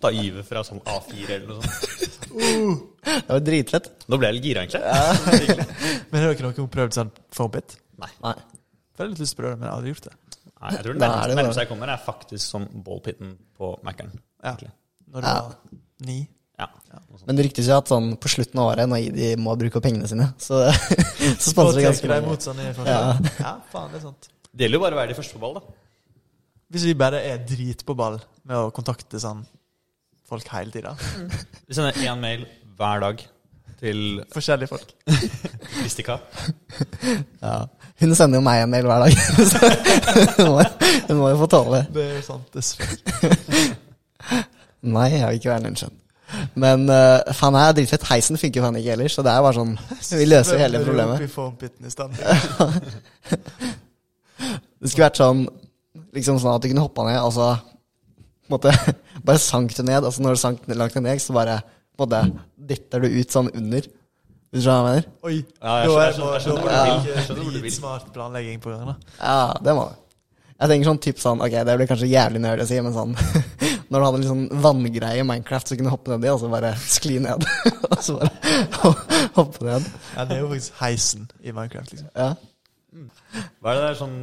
ta 0.00 0.10
iver 0.14 0.44
fra 0.46 0.62
sånn 0.66 0.80
A4 0.88 1.34
eller 1.36 1.46
noe 1.50 1.62
sånt. 1.62 2.86
Det 3.00 3.28
var 3.30 3.42
dritlett. 3.44 3.88
Nå 4.10 4.18
ble 4.20 4.30
jeg 4.30 4.36
litt 4.38 4.48
gira, 4.50 4.64
egentlig. 4.64 5.68
Men 6.10 6.22
har 6.24 6.34
dere 6.34 6.50
noen 6.50 6.72
prøvd 6.72 6.96
sånn 6.98 7.12
foam 7.34 7.52
pit? 7.54 7.76
Nei. 8.00 8.10
Nei. 8.24 8.34
Jeg 8.40 9.02
har 9.04 9.10
litt 9.12 9.22
lyst 9.22 9.34
til 9.36 9.40
å 9.40 9.42
prøve 9.44 9.54
det, 9.54 9.60
men 9.60 9.66
jeg 9.66 9.72
har 9.72 9.78
aldri 9.80 9.94
gjort 9.94 10.08
det. 10.08 10.16
Nei, 10.60 10.70
jeg 10.74 10.84
tror 10.84 10.92
det 10.96 11.00
nærmeste, 11.00 11.28
det 11.30 11.36
nærmeste 11.40 11.62
jeg 11.64 11.70
kommer, 11.70 11.92
er 11.94 12.02
faktisk 12.04 12.44
som 12.52 12.66
ballpitten 12.84 13.30
på 13.56 13.70
Mækkern. 13.86 14.10
Ja. 14.44 14.52
Når 15.10 15.24
du 15.24 15.26
Ja. 15.30 15.34
var 15.40 15.54
ni. 16.10 16.18
Ja. 16.60 16.66
ja. 16.92 16.98
Men 17.26 17.36
det 17.38 17.46
ryktes 17.46 17.68
jo 17.70 17.76
at 17.80 17.88
sånn 17.88 18.10
på 18.20 18.28
slutten 18.28 18.60
av 18.60 18.68
året, 18.74 18.88
når 18.92 19.06
de 19.16 19.30
må 19.40 19.54
bruke 19.56 19.80
opp 19.80 19.86
pengene 19.86 20.08
sine, 20.10 20.26
så, 20.38 20.66
så 21.40 21.54
sponser 21.54 21.80
de 21.80 21.86
ganske 21.88 22.10
mange. 22.12 22.26
imot 22.28 22.44
sånne 22.44 22.66
Ja. 22.84 22.98
Ja, 23.40 23.54
faen, 23.72 23.88
det 23.94 24.02
er 24.02 24.04
sant. 24.10 24.28
Det 24.52 24.66
gjelder 24.66 24.76
jo 24.76 24.82
bare 24.84 24.98
å 24.98 25.00
være 25.00 25.14
de 25.14 25.16
første 25.22 25.38
på 25.38 25.42
ball, 25.46 25.56
da. 25.56 25.78
Hvis 26.70 26.84
vi 26.86 26.92
bare 26.94 27.22
er 27.26 27.40
drit 27.48 27.80
på 27.88 27.96
ball 27.98 28.20
med 28.44 28.56
å 28.60 28.68
kontakte 28.74 29.18
sånn 29.22 29.40
folk 30.30 30.48
hele 30.54 30.72
tida. 30.74 30.94
Vi 31.66 31.76
sender 31.76 31.98
én 32.06 32.22
mail 32.22 32.46
hver 32.78 33.02
dag 33.02 33.22
til 33.80 34.00
Forskjellige 34.32 34.68
folk. 34.68 34.92
Kristika. 35.80 36.16
Ja. 37.42 37.54
Hun 38.00 38.14
sender 38.14 38.40
jo 38.40 38.44
meg 38.44 38.62
en 38.62 38.70
mail 38.72 38.86
hver 38.88 39.04
dag, 39.04 39.12
så 39.52 39.70
hun 40.38 40.52
må, 40.54 40.62
hun 41.08 41.16
må 41.18 41.30
jo 41.32 41.40
få 41.42 41.48
tåle 41.52 41.80
det. 41.80 41.86
Det 41.94 42.04
er 42.04 42.14
jo 42.16 42.22
sant, 42.24 42.54
dessverre. 42.56 42.96
Nei, 44.96 45.08
jeg 45.12 45.26
vil 45.26 45.40
ikke 45.40 45.50
være 45.50 45.60
en 45.60 45.70
unnskyld. 45.72 45.96
Men 46.62 46.86
uh, 46.88 47.32
faen, 47.34 47.56
jeg 47.58 47.68
er 47.68 47.76
dritfett. 47.76 48.06
Heisen 48.08 48.38
funker 48.40 48.64
faen 48.64 48.78
ikke 48.78 48.94
heller, 48.94 49.10
så 49.12 49.24
det 49.26 49.32
er 49.32 49.42
bare 49.42 49.56
sånn 49.58 49.74
Vi 50.14 50.28
løser 50.28 50.60
hele 50.62 50.80
problemet. 50.84 51.18
Det 54.80 54.92
skulle 54.92 55.08
vært 55.08 55.20
sånn 55.20 55.42
Liksom 56.14 56.38
sånn 56.42 56.54
at 56.54 56.62
du 56.62 56.70
kunne 56.70 56.84
hoppa 56.86 57.04
ned, 57.06 57.18
og 57.22 57.32
så 57.34 57.50
på 57.50 57.58
en 57.58 57.79
måte, 58.50 58.72
Bare 59.26 59.38
sank 59.42 59.72
du 59.76 59.82
ned, 59.86 60.04
Altså 60.04 60.22
når 60.24 60.36
du 60.36 60.40
sank 60.42 60.66
langt 60.68 60.94
ned, 61.00 61.22
så 61.22 61.34
bare 61.36 61.60
måte, 62.00 62.20
dytter 62.56 63.02
du 63.04 63.08
ut 63.20 63.32
sånn 63.34 63.50
under. 63.54 63.86
Hvis 64.50 64.64
du 64.64 64.66
skjønner 64.66 64.84
hva 64.84 64.92
jeg 64.94 65.02
mener? 65.04 65.08
Oi. 65.28 65.34
Ja, 65.62 65.74
jeg 65.80 65.90
skjønner- 65.90 66.00
er 66.00 66.06
jeg 66.06 66.14
skjønner- 66.14 66.70
jeg 66.70 67.24
skjønner 67.26 67.42
hvor 67.42 67.50
du 67.50 67.58
det 67.58 67.62
vil. 67.62 67.64
Dritsmart 67.70 68.06
planlegging 68.14 68.60
på 68.64 68.72
gang. 68.72 68.86
da. 68.90 68.94
Ja, 69.20 69.42
det 69.62 69.74
må 69.78 69.84
du. 69.90 69.96
Jeg 70.60 70.68
tenker 70.68 70.88
sånn 70.90 70.98
typ 71.00 71.16
sånn 71.22 71.40
Ok, 71.40 71.54
det 71.64 71.74
blir 71.78 71.88
kanskje 71.88 72.08
jævlig 72.10 72.40
nerd 72.44 72.60
å 72.60 72.66
si, 72.68 72.76
men 72.84 72.92
sånn 72.92 73.14
Når 73.90 73.94
du 73.96 74.04
hadde 74.04 74.18
en 74.20 74.26
sånn 74.28 74.42
vanngreie 74.60 75.22
i 75.22 75.24
Minecraft, 75.24 75.70
så 75.70 75.76
kunne 75.78 75.88
du 75.88 75.94
hoppe 75.94 76.12
nedi, 76.12 76.28
og 76.30 76.38
så 76.42 76.50
bare 76.52 76.74
skli 76.78 77.16
ned. 77.24 77.46
og 77.90 78.02
så 78.04 78.18
bare 78.20 79.30
hoppe 79.38 79.64
ned. 79.66 79.86
Ja, 80.14 80.26
det 80.28 80.36
er 80.36 80.42
jo 80.44 80.50
faktisk 80.52 80.76
heisen 80.82 81.24
i 81.42 81.50
Minecraft, 81.56 81.94
liksom. 81.96 82.10
Ja. 82.14 82.28
Hva 83.60 83.72
er 83.72 83.80
det 83.80 83.86
der 83.88 83.98
sånn 83.98 84.14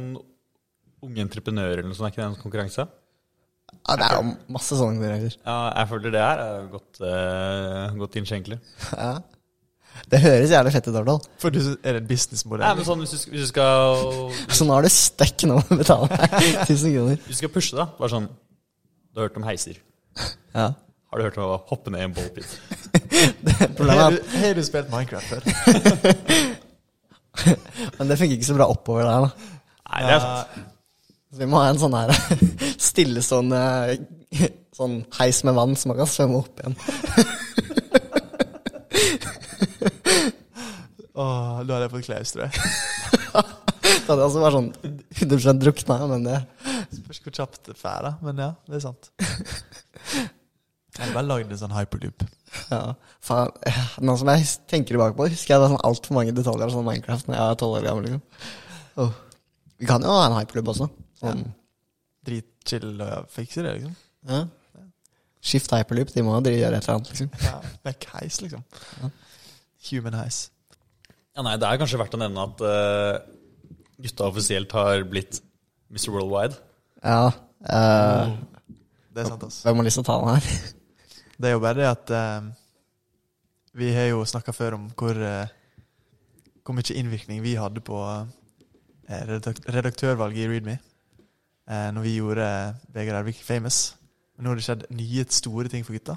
unge 1.04 1.20
entreprenører 1.26 1.82
eller 1.82 1.90
noe 1.90 1.98
sånt? 1.98 2.08
Er 2.08 2.14
ikke 2.14 2.22
det 2.22 2.28
en 2.30 2.40
konkurranse? 2.44 2.86
Ja, 3.88 3.96
det 3.96 4.04
er 4.04 4.14
jo 4.18 4.34
masse 4.52 4.76
sånne 4.76 4.98
konkurranser. 4.98 5.34
Ja, 5.46 5.56
jeg 5.78 5.88
føler 5.90 6.14
det 6.14 6.22
her 6.22 6.40
er 6.44 6.70
godt, 6.72 7.02
uh, 7.02 7.98
godt 8.04 8.22
innskjenkelig. 8.22 8.60
Ja. 8.92 9.16
Det 10.06 10.20
høres 10.22 10.52
jævlig 10.52 10.70
fett 10.70 10.86
ut, 10.86 10.94
hvert. 10.94 11.24
For 11.42 11.50
du, 11.50 11.58
er 11.82 11.96
en 11.98 12.04
businessmodell? 12.06 12.62
Nei, 12.62 12.74
men 12.78 12.86
sånn 12.86 13.00
hvis 13.02 13.14
du, 13.16 13.32
hvis 13.32 13.48
du 13.48 13.50
skal 13.50 13.96
Så 14.54 14.62
nå 14.68 14.76
er 14.76 14.86
du 14.86 14.92
stuck 14.94 15.42
nå 15.48 15.56
med 15.58 15.72
å 15.74 15.78
betale 15.80 16.06
meg 16.12 16.36
1000 16.68 16.94
kroner. 16.94 17.18
Hvis 17.24 17.34
du 17.34 17.40
skal 17.40 17.50
pushe, 17.56 17.74
da. 17.74 17.88
Bare 17.98 18.12
sånn 18.12 18.28
Du 18.30 19.18
har 19.18 19.26
hørt 19.26 19.40
om 19.40 19.48
heiser. 19.48 19.80
Ja. 20.54 20.68
Har 21.08 21.18
du 21.18 21.24
hørt 21.26 21.40
om 21.40 21.50
å 21.50 21.58
hoppe 21.72 21.90
ned 21.90 22.04
i 22.04 22.06
en 22.06 22.14
ballpit? 22.14 22.46
Har, 23.58 24.14
du, 24.14 24.18
har 24.38 24.54
du 24.54 24.62
spilt 24.62 24.90
Minecraft 24.92 25.26
før? 25.32 25.42
Men 27.98 28.10
det 28.10 28.18
funker 28.20 28.36
ikke 28.36 28.46
så 28.46 28.56
bra 28.58 28.66
oppover 28.70 29.08
der, 29.08 29.24
da. 29.24 29.54
Nei, 29.88 30.02
det 30.04 30.12
er 30.14 30.22
sant. 30.22 30.68
Så 31.38 31.44
vi 31.44 31.50
må 31.52 31.60
ha 31.62 31.68
en 31.70 31.78
sånn 31.78 31.94
her 31.94 32.10
stillestående 32.88 33.58
sånn 34.74 34.96
heis 35.20 35.38
med 35.46 35.54
vann 35.54 35.76
som 35.78 35.92
man 35.92 36.00
kan 36.00 36.10
svømme 36.10 36.40
opp 36.40 36.58
igjen. 36.58 36.74
Åh, 41.14 41.62
da 41.62 41.70
hadde 41.76 41.84
jeg 41.84 41.92
fått 41.92 42.08
klaus, 42.08 42.32
tror 42.34 42.42
jeg. 42.48 42.52
Det 44.08 44.10
hadde 44.10 44.26
også 44.26 44.42
vært 44.42 44.56
sånn 44.56 44.72
100 45.28 45.62
drukna, 45.62 46.00
men 46.10 46.26
det 46.26 46.38
Spørs 46.96 47.22
hvor 47.22 47.34
kjapt 47.38 47.62
det 47.70 47.76
får, 47.78 47.98
da. 48.08 48.12
Men 48.24 48.34
ja, 48.42 48.50
det 48.66 48.80
er 48.80 48.84
sant. 48.88 49.04
Jeg 49.20 50.98
hadde 51.04 51.14
bare 51.14 51.28
lagd 51.28 51.54
en 51.54 51.60
sånn 51.62 51.76
hyperloop. 51.76 52.26
Ja, 52.72 52.82
faen. 53.22 53.54
Nå 54.02 54.18
som 54.18 54.34
jeg 54.34 54.42
tenker 54.66 54.96
tilbake 54.96 55.14
på 55.14 55.22
det, 55.28 55.38
husker 55.38 55.54
jeg 55.54 55.60
det 55.62 55.66
er 55.68 55.74
sånn 55.76 55.86
altfor 55.86 56.18
mange 56.18 56.34
detaljer 56.34 56.66
av 56.66 56.74
sånn 56.74 56.88
Minecraft 56.88 57.30
Når 57.30 57.38
jeg 57.38 57.46
er 57.46 57.60
tolv 57.62 57.78
år 57.78 57.86
gammel. 57.86 58.02
liksom. 58.08 58.22
Oh. 58.98 59.12
Vi 59.78 59.86
kan 59.86 60.02
jo 60.02 60.10
ha 60.18 60.24
en 60.26 60.40
hyperloop 60.40 60.74
også. 60.74 60.88
Sånn, 61.18 61.42
Dritchill 62.28 62.92
og 63.00 63.28
fikser 63.32 63.66
det, 63.66 63.74
liksom. 63.78 63.96
ja. 64.28 64.44
Skift 65.48 65.70
hyperloop, 65.70 66.10
de 66.12 66.22
må 66.26 66.34
jo 66.42 66.50
gjøre 66.50 66.76
et 66.80 66.82
eller 66.82 66.96
annet, 66.98 67.10
liksom. 67.12 67.28
Ja, 67.44 67.58
Med 67.86 68.06
heis, 68.12 68.40
liksom. 68.42 68.64
Human 69.88 70.16
heis. 70.18 70.38
Ja, 71.36 71.44
nei, 71.46 71.54
det 71.62 71.68
er 71.68 71.78
kanskje 71.78 72.00
verdt 72.00 72.16
å 72.18 72.20
nevne 72.20 72.42
at 72.48 72.62
uh, 72.66 73.20
gutta 74.02 74.26
offisielt 74.26 74.74
har 74.74 75.04
blitt 75.06 75.38
Mr. 75.94 76.10
Worldwide. 76.10 76.58
Ja. 77.04 77.30
eh, 77.62 78.32
Det 79.14 79.22
er 79.22 79.30
sant, 79.30 79.44
altså. 79.46 79.62
hvem 79.64 79.78
har 79.78 79.86
lyst 79.86 80.00
til 80.00 80.04
å 80.04 80.08
ta 80.08 80.16
den 80.24 80.34
her? 80.34 80.74
Det 81.38 81.46
er 81.48 81.54
jo 81.54 81.62
bare 81.62 81.78
det 81.78 81.86
at 81.86 82.10
uh, 82.10 82.48
Vi 83.78 83.92
har 83.94 84.08
jo 84.10 84.24
snakka 84.26 84.50
før 84.52 84.74
om 84.80 84.88
hvor 84.98 85.14
Hvor 86.66 86.74
mye 86.74 86.98
innvirkning 86.98 87.40
vi 87.46 87.54
hadde 87.54 87.80
på 87.80 88.02
redaktørvalget 89.08 90.42
i 90.42 90.48
Readme. 90.50 90.74
Eh, 91.68 91.88
når 91.92 92.04
vi 92.06 92.16
gjorde 92.16 92.48
Vegard 92.94 93.20
Ervik 93.20 93.40
famous. 93.44 93.94
Men 94.36 94.46
nå 94.46 94.52
har 94.52 94.60
det 94.60 94.64
skjedd 94.64 94.84
nye, 94.96 95.24
store 95.34 95.68
ting 95.68 95.84
for 95.84 95.96
gutta. 95.96 96.16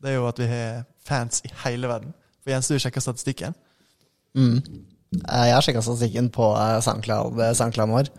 Det 0.00 0.12
er 0.12 0.18
jo 0.18 0.28
at 0.28 0.38
vi 0.40 0.46
har 0.48 0.84
fans 1.04 1.42
i 1.44 1.50
hele 1.64 1.90
verden. 1.90 2.14
For 2.42 2.52
Jens, 2.54 2.68
du 2.70 2.78
sjekker 2.80 3.04
statistikken. 3.04 3.56
Mm. 4.36 4.56
Eh, 4.56 5.46
Jeg 5.48 5.56
har 5.56 5.64
sjekka 5.64 5.82
statistikken 5.84 6.30
på 6.32 6.48
SoundCloud, 6.84 7.40
SoundCloud, 7.58 7.88
eh, 7.88 7.94
vår, 7.96 8.10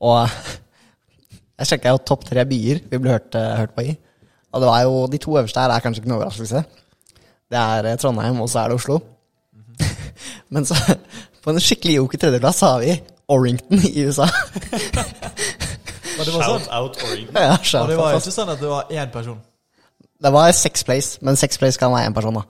og 0.00 0.28
jeg 1.58 1.70
sjekka 1.70 1.94
jo 1.94 2.02
topp 2.08 2.24
tre 2.28 2.44
byer 2.48 2.82
vi 2.90 3.00
ble 3.00 3.14
hørt, 3.16 3.34
eh, 3.38 3.56
hørt 3.60 3.74
på 3.76 3.86
i. 3.88 3.96
Og 4.54 4.62
det 4.62 4.70
var 4.70 4.84
jo 4.86 5.06
de 5.10 5.18
to 5.18 5.34
øverste 5.34 5.60
her 5.60 5.74
er 5.74 5.82
kanskje 5.82 6.02
ikke 6.02 6.12
noe 6.12 6.20
overraskelse. 6.22 6.64
Det 7.50 7.60
er 7.60 7.90
eh, 7.90 7.98
Trondheim, 8.00 8.40
og 8.40 8.48
så 8.50 8.62
er 8.62 8.70
det 8.72 8.78
Oslo. 8.80 9.00
Men 10.54 10.64
så, 10.68 10.78
på 11.42 11.52
en 11.52 11.60
skikkelig 11.60 11.98
joker 11.98 12.24
tredjeplass, 12.24 12.64
har 12.64 12.80
vi 12.84 12.96
Orrington 13.34 13.84
i 13.90 14.06
USA. 14.06 14.28
Og 16.18 16.24
det 16.26 16.34
var, 16.34 16.42
Shout 16.42 16.62
sånn, 16.62 16.74
out 16.78 16.96
Oregon. 17.02 17.34
ja, 17.34 17.52
og 17.58 17.64
shout 17.64 17.88
det 17.88 17.96
var 17.98 18.12
out. 18.14 18.22
ikke 18.22 18.34
sånn 18.36 18.52
at 18.52 18.60
det 18.60 18.68
var 18.70 18.84
én 18.90 19.10
person. 19.12 19.40
det 20.22 20.32
var 20.32 20.52
Sex 20.52 20.84
Place, 20.84 21.18
men 21.22 21.36
Sex 21.36 21.58
Place 21.58 21.78
kan 21.78 21.90
være 21.92 22.06
én 22.10 22.14
person, 22.14 22.34
da. 22.34 22.42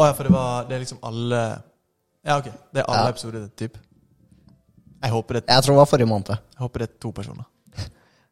Å 0.00 0.06
ja, 0.06 0.12
for 0.16 0.22
det 0.24 0.32
var 0.32 0.64
Det 0.68 0.74
er 0.76 0.80
liksom 0.80 0.98
alle 1.02 1.40
Ja, 2.24 2.36
ok. 2.38 2.44
Det 2.72 2.80
er 2.80 2.84
alle 2.88 3.04
Ja. 3.04 3.08
episoder, 3.14 3.48
typ. 3.56 3.76
Jeg 5.02 5.10
håper 5.10 5.34
det, 5.34 5.44
Jeg 5.48 5.62
tror 5.64 5.72
det 5.74 5.78
var 5.78 5.86
forrige 5.86 6.06
måned. 6.08 6.28
jeg 6.28 6.58
håper 6.60 6.78
det 6.78 6.88
er 6.90 6.94
to 7.00 7.12
personer. 7.12 7.44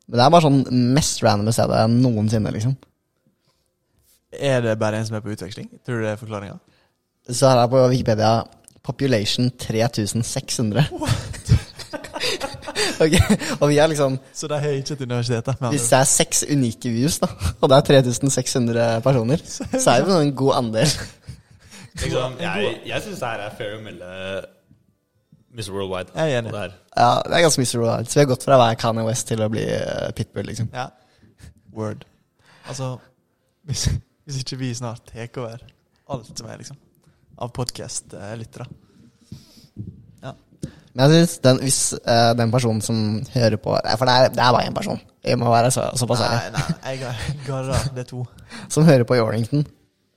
Men 0.09 0.16
det 0.18 0.24
er 0.24 0.31
bare 0.31 0.42
sånn 0.42 0.64
mest 0.94 1.22
random 1.22 1.53
stedet 1.53 1.90
noensinne, 1.90 2.51
liksom. 2.53 2.77
Er 4.33 4.61
det 4.61 4.79
bare 4.79 4.96
en 4.98 5.07
som 5.07 5.16
er 5.16 5.20
på 5.20 5.31
utveksling? 5.33 5.68
Tror 5.87 5.98
du 6.01 6.03
det 6.05 6.12
er 6.12 6.16
forklaringa? 6.16 6.59
Så 7.31 7.48
her 7.48 7.59
er 7.62 7.68
på 7.68 7.88
Wikipedia 7.90 8.42
population 8.83 9.51
3600. 9.51 10.88
ok, 13.04 13.14
Og 13.61 13.68
vi 13.70 13.78
er 13.78 13.87
liksom 13.92 14.18
Så 14.34 14.48
det 14.50 14.56
er 14.58 14.76
ikke 14.80 14.92
et 14.96 15.02
universitet? 15.06 15.46
da, 15.46 15.70
Hvis 15.70 15.88
det 15.90 15.98
er 15.98 16.04
seks 16.11 16.44
unike 16.50 16.90
views, 16.92 17.18
da, 17.22 17.28
og 17.61 17.70
det 17.70 17.76
er 17.78 17.87
3600 18.02 19.00
personer, 19.04 19.42
så 19.84 19.90
er 19.94 20.04
det 20.04 20.12
jo 20.14 20.20
en 20.26 20.34
god 20.37 20.54
andel. 20.62 20.94
Liksom, 21.98 22.38
jeg 22.40 22.80
jeg 22.87 23.02
syns 23.02 23.18
det 23.22 23.28
her 23.28 23.44
er 23.48 23.54
fair 23.58 23.76
å 23.78 23.82
melde 23.82 24.11
Mr. 25.58 25.72
Worldwide. 25.74 26.12
Jeg 26.14 26.32
er 26.34 26.38
enig. 26.38 26.52
det. 26.52 26.72
Ja, 26.96 27.08
Det 27.26 27.34
er 27.34 27.40
ganske 27.42 27.61
Mr. 27.64 27.78
Worldwide. 27.80 28.11
Så 28.11 28.18
vi 28.18 28.20
har 28.22 28.28
gått 28.30 28.44
fra 28.46 28.58
å 28.58 28.61
være 28.62 28.76
Kanye 28.78 29.06
West 29.08 29.26
til 29.30 29.42
å 29.42 29.48
bli 29.50 29.64
eh, 29.64 30.11
Pitbull, 30.14 30.46
liksom. 30.46 30.68
Ja. 30.74 30.88
Word. 31.74 32.04
Altså, 32.68 32.96
hvis, 33.66 33.88
hvis 34.28 34.38
ikke 34.42 34.58
vi 34.61 34.74
snart 34.74 35.02
tar 35.11 35.40
over 35.40 35.64
alt 36.08 36.28
som 36.38 36.46
er, 36.48 36.61
liksom, 36.61 36.76
av 37.38 37.50
podkast-lyttere 37.56 38.68
Ja. 38.68 38.84
Men 40.94 41.05
jeg 41.05 41.11
synes 41.14 41.38
den, 41.44 41.59
hvis 41.62 41.81
eh, 42.01 42.33
den 42.38 42.51
personen 42.51 42.81
som 42.83 43.01
hører 43.35 43.57
på 43.62 43.77
Nei, 43.85 43.97
For 44.01 44.09
det 44.09 44.14
er, 44.14 44.29
det 44.35 44.42
er 44.42 44.53
bare 44.57 44.66
én 44.66 44.75
person. 44.75 45.01
Jeg 45.25 45.38
må 45.38 45.51
være 45.53 45.71
så, 45.71 45.85
såpass 46.01 46.21
Nei, 46.25 46.29
ærlig. 46.38 46.62
nei, 46.83 46.94
jeg 46.97 47.07
har 47.07 47.35
garra. 47.47 47.79
Det 47.94 48.03
er 48.03 48.09
to. 48.09 48.23
Som 48.75 48.85
hører 48.88 49.05
på 49.07 49.14
i 49.14 49.21
Orrington. 49.23 49.66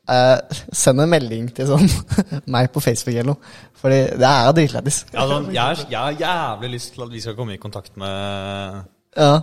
Eh, 0.10 0.58
send 0.74 1.00
en 1.04 1.10
melding 1.12 1.52
til 1.56 1.68
sånn 1.70 1.86
meg 2.56 2.72
på 2.74 2.82
Facebook 2.82 3.14
eller 3.14 3.34
noe. 3.34 3.54
Fordi 3.82 4.00
det 4.18 4.28
er 4.32 4.52
dritlættis. 4.58 5.04
Ja, 5.14 5.28
sånn, 5.30 5.52
jeg, 5.54 5.62
har- 5.62 5.86
jeg 5.92 6.00
har 6.00 6.18
jævlig 6.24 6.72
lyst 6.78 6.94
til 6.96 7.06
at 7.06 7.12
vi 7.14 7.22
skal 7.22 7.36
komme 7.38 7.54
i 7.58 7.62
kontakt 7.62 7.98
med 8.02 8.82
Ja. 9.18 9.42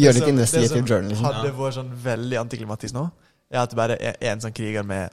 Gjør 0.00 0.16
litt 0.16 0.28
investigative 0.30 0.30
investigative 0.30 0.70
Det 0.70 0.78
som 0.78 0.86
journalism. 0.94 1.24
hadde 1.26 1.52
vært 1.58 1.76
sånn 1.76 1.92
veldig 2.04 2.38
antiklimatisk 2.40 2.94
nå, 2.96 3.04
er 3.50 3.60
at 3.64 3.72
det 3.72 3.76
bare 3.76 3.96
er 4.00 4.32
en 4.32 4.40
sånn 4.40 4.54
kriger 4.56 4.86
med 4.86 5.10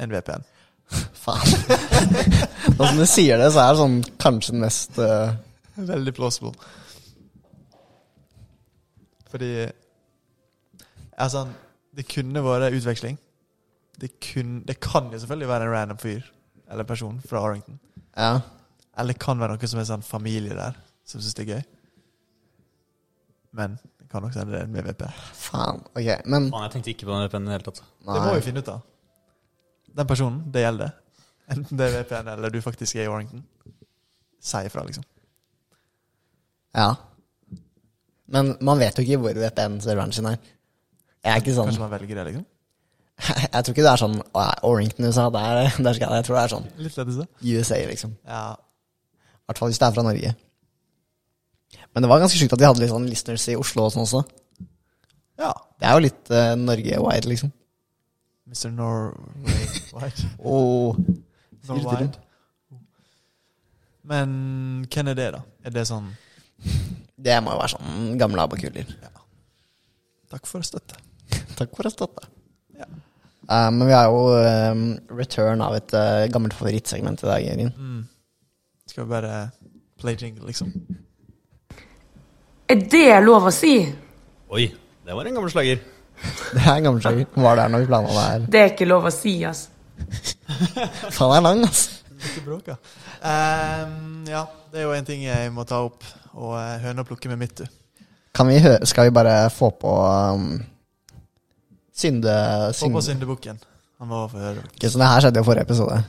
en 0.00 0.10
VPN. 0.10 0.42
Faen. 1.24 1.54
Nå 2.76 2.86
som 2.86 3.00
du 3.00 3.06
sier 3.08 3.40
det, 3.40 3.50
så 3.54 3.64
er 3.64 3.72
det 3.72 3.82
sånn 3.82 3.98
kanskje 4.20 4.54
den 4.56 4.64
mest 4.64 4.98
uh... 5.00 5.34
Veldig 5.74 6.14
plausible. 6.14 6.52
Fordi 9.30 9.50
Altså, 11.18 11.44
det 11.94 12.08
kunne 12.10 12.42
vært 12.42 12.74
utveksling. 12.74 13.18
Det, 14.00 14.10
kun, 14.22 14.60
det 14.66 14.80
kan 14.82 15.12
jo 15.12 15.18
selvfølgelig 15.22 15.48
være 15.48 15.66
en 15.68 15.74
random 15.74 15.98
fyr 15.98 16.24
eller 16.70 16.86
person 16.88 17.20
fra 17.22 17.42
Arrington. 17.44 17.78
Ja. 18.16 18.40
Eller 18.98 19.14
det 19.14 19.22
kan 19.22 19.38
være 19.38 19.54
noe 19.54 19.70
som 19.70 19.80
er 19.80 19.86
sånn 19.86 20.06
familie 20.06 20.56
der, 20.58 20.78
som 21.06 21.22
syns 21.22 21.36
det 21.38 21.44
er 21.44 21.52
gøy. 21.52 21.62
Men 23.54 23.76
det 24.00 24.08
kan 24.10 24.26
også 24.26 24.42
hende 24.42 24.56
det 24.56 24.64
er 24.64 24.72
med 24.74 24.88
VP. 24.88 25.04
Faen. 25.38 25.84
Ok, 25.94 26.10
men 26.26 26.50
Faen, 26.50 26.66
jeg 26.66 26.74
tenkte 26.74 26.94
ikke 26.94 27.06
på 27.06 27.14
den 27.14 27.28
VPN-en 27.28 27.46
i 27.46 27.52
det 27.52 27.56
hele 27.58 27.68
tatt. 27.68 27.82
Det 28.08 28.18
må 28.24 28.34
vi 28.34 28.44
finne 28.48 28.64
ut 28.64 28.72
av. 28.74 28.82
den 29.94 30.08
personen, 30.10 30.40
det 30.52 30.64
gjelder. 30.64 30.94
Enten 31.54 31.78
det 31.78 31.86
er 31.86 31.98
VPN 32.00 32.30
eller 32.34 32.52
du 32.52 32.60
faktisk 32.64 32.96
er 32.96 33.06
i 33.06 33.10
Warrington. 33.12 33.44
Si 34.44 34.60
ifra, 34.66 34.84
liksom. 34.86 35.04
Ja. 36.74 36.88
Men 38.34 38.54
man 38.64 38.80
vet 38.80 38.98
jo 38.98 39.04
ikke 39.04 39.20
hvor 39.22 39.38
VPN-serveren 39.38 40.12
sin 40.12 40.26
er. 40.30 40.40
Jeg 41.24 41.32
er 41.32 41.40
ikke 41.40 41.54
sånn 41.56 41.70
Kanskje 41.70 41.84
man 41.84 41.92
velger 41.94 42.18
det, 42.18 42.24
liksom. 42.30 42.46
Jeg 43.54 43.64
tror 43.64 43.72
ikke 43.72 43.84
det 43.86 43.92
er 43.92 44.00
sånn 44.00 44.16
«Å, 44.34 44.44
Orrington 44.66 45.06
USA, 45.06 45.28
der, 45.32 45.68
der 45.86 45.94
skal 45.96 46.10
jeg 46.10 46.18
Jeg 46.18 46.26
tror 46.26 46.36
det 46.36 46.42
er 46.42 46.52
sånn 46.52 46.64
Litt 46.82 46.96
lettelse. 46.98 47.26
USA, 47.44 47.78
liksom. 47.92 48.16
Ja. 48.26 48.42
I 48.58 49.46
hvert 49.48 49.60
fall 49.60 49.70
hvis 49.70 49.78
det 49.80 49.86
er 49.86 49.94
fra 49.94 50.04
Norge. 50.06 50.32
Men 51.94 52.04
det 52.04 52.10
var 52.10 52.22
ganske 52.24 52.40
sjukt 52.40 52.56
at 52.56 52.60
de 52.60 52.66
hadde 52.66 52.82
litt 52.82 52.90
sånn 52.90 53.06
listeners 53.06 53.44
i 53.52 53.56
Oslo 53.60 53.86
og 53.86 53.94
sånn 53.94 54.02
også. 54.08 54.24
ja. 55.40 55.52
Det 55.78 55.86
er 55.86 55.94
jo 55.94 56.02
litt 56.06 56.32
uh, 56.32 56.54
Norge-wide, 56.58 57.28
liksom. 57.28 57.50
Mr. 58.48 58.70
Norway 58.78 59.66
White. 59.94 60.28
Og 60.38 61.00
Norway. 61.68 62.08
Men 64.04 64.86
hvem 64.92 65.08
er 65.08 65.18
det, 65.18 65.32
da? 65.38 65.40
Er 65.64 65.72
det 65.72 65.86
sånn 65.88 66.12
det 67.24 67.36
må 67.40 67.54
jo 67.54 67.60
være 67.60 67.72
sånn 67.76 68.16
gamle 68.20 68.44
abokuler. 68.44 68.88
Takk 70.32 70.48
for 70.48 70.66
støtte. 70.66 70.98
Takk 71.58 71.72
for 71.76 71.88
støtte. 71.92 72.26
Ja. 72.76 72.88
Uh, 73.44 73.70
men 73.72 73.86
vi 73.86 73.94
har 73.94 74.08
jo 74.10 74.22
um, 74.34 74.84
return 75.14 75.62
av 75.64 75.76
et 75.78 75.94
uh, 75.96 76.24
gammelt 76.32 76.56
favorittsegment 76.58 77.22
i 77.22 77.30
dag, 77.30 77.44
Jørgen. 77.44 77.72
Mm. 77.78 78.02
Skal 78.90 79.04
vi 79.04 79.12
bare 79.14 79.34
play 80.00 80.18
jingle, 80.20 80.48
liksom? 80.48 80.72
Er 82.68 82.80
det 82.90 83.08
lov 83.22 83.48
å 83.48 83.52
si? 83.54 83.76
Oi, 84.54 84.66
det 85.04 85.16
var 85.16 85.28
en 85.28 85.38
gammel 85.38 85.52
slager. 85.52 85.80
Det 86.54 86.62
er 86.62 86.74
en 86.76 86.88
gammel 86.88 87.02
slager. 87.02 87.26
Var 87.34 87.56
der 87.60 87.72
når 87.72 87.84
vi 87.84 87.88
planla 87.90 88.12
det 88.12 88.24
her. 88.24 88.48
Det 88.54 88.60
er 88.60 88.72
ikke 88.72 88.88
lov 88.88 89.08
å 89.08 89.12
si, 89.14 89.34
altså. 89.44 89.70
Faen, 91.14 91.30
det 91.30 91.36
er 91.36 91.44
lang, 91.44 91.64
altså. 91.66 92.00
Ikke 92.24 92.44
bråka. 92.46 92.76
Ehm, 93.24 94.24
ja, 94.28 94.44
det 94.72 94.80
er 94.80 94.86
jo 94.88 94.94
en 94.96 95.06
ting 95.08 95.24
jeg 95.26 95.52
må 95.54 95.66
ta 95.68 95.82
opp, 95.84 96.06
og 96.34 96.54
høna 96.56 96.80
høne 96.86 97.04
og 97.04 97.10
plukke 97.10 97.30
med 97.32 97.42
mitt, 97.44 97.60
du. 97.60 98.08
Kan 98.34 98.48
vi 98.50 98.58
høre, 98.58 98.86
skal 98.88 99.08
vi 99.08 99.14
bare 99.14 99.36
få 99.54 99.70
på 99.78 99.92
um, 100.34 100.48
synde... 101.94 102.34
Få 102.74 102.88
på 102.88 103.00
synde. 103.00 103.06
syndebukken. 103.10 103.60
Han 104.00 104.10
må 104.10 104.26
få 104.28 104.42
høre. 104.42 104.64
Okay, 104.74 104.90
så 104.90 104.98
det 104.98 105.08
her 105.08 105.24
skjedde 105.24 105.42
jo 105.42 105.46
forrige 105.46 105.68
episode. 105.68 106.02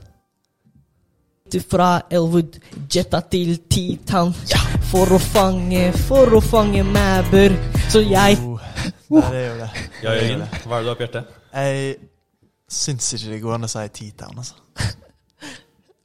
Fra 1.70 1.90
Elwood 2.10 2.58
jetta 2.92 3.20
til 3.30 3.60
Titan 3.70 4.32
ja. 4.50 4.58
for 4.90 5.14
å 5.14 5.20
fange, 5.22 5.92
for 6.08 6.34
å 6.34 6.42
fange 6.42 6.82
mæber. 6.88 7.54
Så 7.94 8.02
jeg 8.02 8.40
Oh, 9.10 9.32
det 9.32 9.40
er 9.40 9.48
jo 9.48 9.58
det. 9.60 9.70
Ja, 10.02 10.14
Jørgen, 10.18 10.46
hva 10.66 10.78
er 10.78 10.84
det 10.84 10.86
du 10.86 10.90
har 10.90 11.00
på 11.00 11.06
hjertet? 11.06 11.34
Jeg 11.54 11.96
syns 12.76 13.10
ikke 13.14 13.34
det 13.34 13.42
går 13.44 13.58
an 13.58 13.68
å 13.68 13.72
si 13.72 13.84
T-Town, 14.00 14.40
altså. 14.42 14.56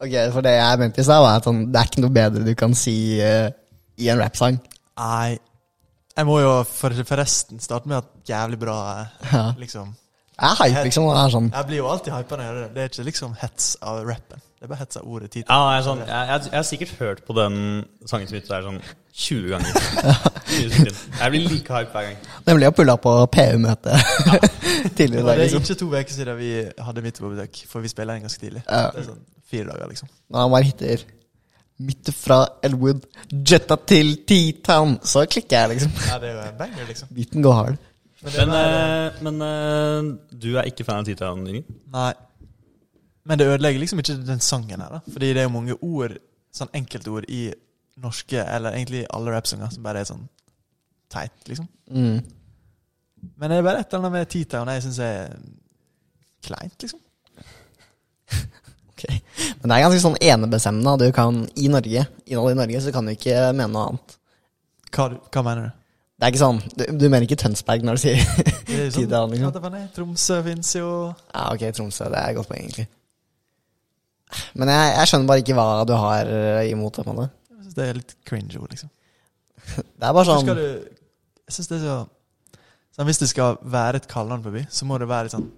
Ok, 0.00 0.14
For 0.32 0.40
det 0.44 0.54
jeg 0.54 0.80
mente 0.80 1.02
i 1.02 1.04
stad, 1.04 1.20
var 1.20 1.38
at 1.40 1.44
sånn, 1.44 1.66
det 1.68 1.80
er 1.80 1.88
ikke 1.90 2.02
noe 2.06 2.14
bedre 2.16 2.44
du 2.44 2.54
kan 2.56 2.72
si 2.76 2.94
uh, 3.20 3.50
i 4.00 4.08
en 4.08 4.20
rappsang. 4.20 4.56
Nei. 5.00 5.38
Jeg 6.16 6.26
må 6.28 6.38
jo 6.40 6.52
for, 6.68 6.94
forresten 7.06 7.60
starte 7.62 7.88
med 7.88 8.00
at 8.00 8.08
jævlig 8.28 8.58
bra 8.60 8.76
eh, 8.98 9.36
liksom 9.60 9.92
Jeg 9.94 10.48
er 10.48 10.56
hype, 10.58 10.82
liksom. 10.88 11.06
Det 11.06 11.20
er 11.20 11.32
sånn 11.32 11.46
Jeg 11.52 11.68
blir 11.68 11.78
jo 11.78 11.86
alltid 11.88 12.12
hypa 12.16 12.36
når 12.36 12.42
jeg 12.42 12.50
gjør 12.50 12.58
det. 12.60 12.70
Det 12.74 12.82
er 12.82 12.90
ikke 12.90 13.04
liksom 13.06 13.36
hets 13.40 13.68
av 13.92 14.00
rappen. 14.08 14.42
Det 14.60 14.66
er 14.66 14.72
bare 14.74 14.82
hetsa 14.82 15.00
ordet 15.08 15.30
T-Town. 15.32 15.48
Ja, 15.48 15.68
jeg, 15.72 15.78
er 15.80 15.84
sånn, 15.86 16.00
jeg, 16.04 16.24
jeg, 16.28 16.42
jeg 16.50 16.58
har 16.58 16.64
sikkert 16.68 16.90
hørt 16.98 17.20
på 17.24 17.32
den 17.38 17.54
sangen 18.10 18.28
som 18.28 18.36
der 18.50 18.66
sånn 18.66 18.80
20 19.22 19.46
ganger. 19.54 19.78
20 20.50 20.74
sekunder. 20.74 20.98
Jeg 21.22 21.32
blir 21.32 21.46
like 21.48 21.78
hype 21.78 21.94
hver 21.94 22.04
gang. 22.10 22.18
Nemlig 22.50 22.68
å 22.68 22.74
pulle 22.76 22.96
pulla 22.98 22.98
på 23.00 23.14
PU-møte 23.38 23.96
Det 23.96 24.92
tidligere 24.98 25.22
i 25.22 25.24
var 25.24 25.32
dag. 25.32 25.40
det 25.40 25.46
er 25.46 25.56
ikke 25.64 25.78
to 25.80 25.88
uker 25.94 26.12
siden 26.12 26.38
vi 26.42 26.52
hadde 26.90 27.06
på 27.24 27.32
besøk, 27.32 27.62
for 27.72 27.88
vi 27.88 27.94
spiller 27.94 28.20
en 28.20 28.28
ganske 28.28 28.44
tidlig. 28.44 28.62
Ja. 28.68 28.84
Det 28.92 29.00
er 29.00 29.08
sånn 29.08 29.24
fire 29.48 29.70
dager, 29.72 29.90
liksom. 29.96 30.12
Når 30.28 30.44
han 30.44 30.54
bare 30.58 30.68
hitter 30.68 31.08
midt 31.80 32.14
fra 32.20 32.40
Elwood, 32.68 33.06
jetta 33.32 33.80
til 33.88 34.18
T-Town, 34.28 34.98
så 35.00 35.24
klikker 35.24 35.56
jeg, 35.56 35.78
liksom. 35.78 36.00
Ja, 36.04 36.20
det 36.20 36.34
er 36.34 36.36
jo 36.36 36.48
en 36.50 36.58
banger, 36.60 36.88
liksom. 36.92 37.16
Biten 37.16 37.48
går 37.48 37.62
hard. 37.62 37.86
Men, 38.20 38.34
Men, 38.36 38.58
er, 38.60 38.74
eh, 39.08 39.22
men 39.24 39.44
eh, 39.46 40.16
du 40.36 40.50
er 40.60 40.68
ikke 40.68 40.84
fan 40.84 41.00
av 41.00 41.08
Titan, 41.08 41.46
Jørgen? 41.48 41.80
Nei. 41.96 42.10
Men 43.28 43.38
det 43.38 43.48
ødelegger 43.50 43.82
liksom 43.82 44.00
ikke 44.02 44.16
den 44.26 44.40
sangen 44.40 44.80
her, 44.80 44.98
da. 44.98 45.00
Fordi 45.12 45.32
det 45.34 45.42
er 45.42 45.48
jo 45.48 45.54
mange 45.54 45.76
ord, 45.84 46.16
sånn 46.54 46.72
enkeltord 46.74 47.28
i 47.30 47.50
norske, 48.00 48.40
eller 48.40 48.74
egentlig 48.74 49.04
i 49.04 49.08
alle 49.12 49.34
rappsanger, 49.34 49.72
som 49.74 49.84
bare 49.84 50.02
er 50.02 50.08
sånn 50.08 50.24
teit, 51.12 51.36
liksom. 51.48 51.68
Mm. 51.90 52.20
Men 53.36 53.52
det 53.52 53.58
er 53.58 53.66
bare 53.66 53.82
et 53.82 53.92
eller 53.92 54.06
annet 54.06 54.16
med 54.16 54.30
T-Town 54.32 54.70
jeg 54.72 54.84
syns 54.86 55.00
er 55.04 55.34
kleint, 56.46 56.76
liksom. 56.86 57.02
Ok. 59.00 59.04
Men 59.62 59.70
det 59.70 59.76
er 59.76 59.82
ganske 59.86 60.00
sånn 60.02 60.16
enebestemmende. 60.20 61.06
Du 61.08 61.12
kan, 61.16 61.38
I 61.56 61.70
Norge, 61.72 62.02
innholdet 62.28 62.52
i 62.52 62.58
Norge, 62.58 62.80
så 62.84 62.92
kan 62.92 63.06
du 63.08 63.14
ikke 63.14 63.36
mene 63.56 63.70
noe 63.72 63.84
annet. 63.88 64.16
Hva, 64.92 65.06
hva 65.32 65.44
mener 65.46 65.68
du? 65.68 65.76
Det 66.20 66.26
er 66.26 66.32
ikke 66.34 66.40
sånn 66.42 66.58
Du, 66.74 66.82
du 67.00 67.04
mener 67.06 67.24
ikke 67.24 67.36
Tønsberg 67.40 67.84
når 67.86 67.96
du 67.96 68.00
sier 68.02 68.18
er 68.20 68.90
T-Town, 68.92 69.30
sånn, 69.30 69.30
liksom? 69.32 69.76
Tromsø 69.96 70.40
fins 70.44 70.74
jo 70.76 70.88
Ja, 71.06 71.46
ok, 71.54 71.64
Tromsø. 71.76 72.10
Det 72.12 72.18
er 72.20 72.34
et 72.34 72.36
godt 72.36 72.50
poeng, 72.50 72.66
egentlig. 72.66 72.90
Men 74.54 74.70
jeg, 74.72 74.94
jeg 74.96 75.10
skjønner 75.10 75.30
bare 75.30 75.42
ikke 75.44 75.56
hva 75.58 75.66
du 75.88 75.94
har 75.98 76.30
eh, 76.30 76.70
imot 76.70 76.96
det. 77.00 77.04
på 77.06 77.16
det. 77.18 77.28
Jeg 77.50 77.64
syns 77.66 77.76
det 77.78 77.88
er 77.88 77.98
litt 78.00 78.14
cringe 78.28 78.60
ord, 78.60 78.70
liksom. 78.74 78.92
Det 80.00 80.06
er 80.08 80.14
bare 80.16 80.26
sånn 80.26 80.46
skal 80.46 80.56
du 80.56 80.66
Jeg 80.66 81.54
synes 81.54 81.68
det 81.70 81.76
er 81.76 81.82
så 81.84 81.96
sånn, 82.96 83.06
Hvis 83.10 83.20
det 83.20 83.28
skal 83.30 83.58
være 83.74 84.00
et 84.00 84.08
kallenavn 84.10 84.46
på 84.46 84.54
by, 84.54 84.64
så 84.72 84.88
må 84.88 84.98
det 85.02 85.10
være 85.10 85.28
litt 85.28 85.36
sånn 85.36 85.50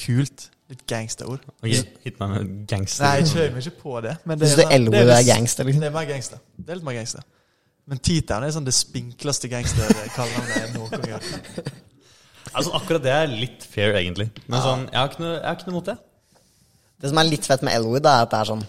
kult. 0.00 0.48
Litt 0.72 0.82
gangsterord. 0.88 1.42
Okay, 1.60 1.82
Hit 2.06 2.16
meg 2.22 2.30
med 2.32 2.52
gangster. 2.70 3.04
Nei, 3.04 3.16
jeg 3.20 3.30
kjører 3.34 3.50
meg 3.52 3.66
ikke 3.68 3.82
på 3.82 3.98
det. 4.06 4.14
Men 4.24 4.40
det 4.40 4.48
du 4.48 4.54
sånn- 4.56 4.72
Elwood 4.72 4.96
det 4.96 5.16
er 5.18 5.26
gangster, 5.28 5.68
liksom? 5.68 5.82
Det 5.84 5.90
er 5.90 5.96
mer 5.98 6.06
gangster. 6.08 6.40
Det 6.56 6.72
er 6.72 6.78
litt 6.80 6.86
mer 6.88 6.96
gangster. 6.96 7.26
Men 7.84 8.00
T-Town 8.00 8.46
er 8.46 8.54
sånn 8.56 8.64
det 8.64 8.72
spinkleste 8.72 9.50
gangster-kallenavnet 9.52 10.54
jeg 10.56 10.70
noen 10.72 10.94
gang 10.94 11.10
har 11.12 11.26
hørt. 11.28 11.68
Altså, 12.54 12.72
akkurat 12.78 13.02
det 13.04 13.12
er 13.12 13.28
litt 13.28 13.64
fair, 13.68 13.92
egentlig. 13.98 14.30
Men 14.46 14.62
sånn, 14.64 14.86
jeg 14.88 14.96
har 14.96 15.10
ikke 15.10 15.20
noe, 15.24 15.34
jeg 15.34 15.44
har 15.50 15.58
ikke 15.58 15.68
noe 15.68 15.76
mot 15.76 15.90
det. 15.90 15.96
Det 17.00 17.10
som 17.10 17.18
er 17.18 17.24
litt 17.28 17.44
fett 17.46 17.62
med 17.66 17.74
Elwood, 17.74 18.06
er 18.06 18.22
at 18.24 18.30
det 18.30 18.38
er 18.40 18.50
sånn 18.52 18.64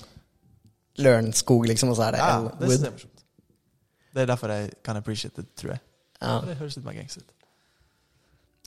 Lørenskog, 1.05 1.65
liksom, 1.67 1.89
og 1.91 1.97
så 1.99 2.07
er 2.07 2.11
det 2.15 2.19
Ja, 2.19 2.39
det 2.41 2.51
synes 2.51 2.61
Elwood. 2.61 2.71
jeg 2.79 2.87
er 2.87 2.91
morsomt. 2.95 3.23
Det 4.15 4.21
er 4.21 4.25
derfor 4.31 4.47
jeg 4.53 4.69
kan 4.83 4.95
appreciate 4.97 5.35
det, 5.41 5.45
tror 5.59 5.71
jeg. 5.75 5.79
Ja, 6.21 6.39
For 6.39 6.47
Det 6.47 6.57
høres 6.57 6.75
litt 6.77 6.85
mer 6.85 6.93
gangster 6.93 7.21
ut. 7.21 7.31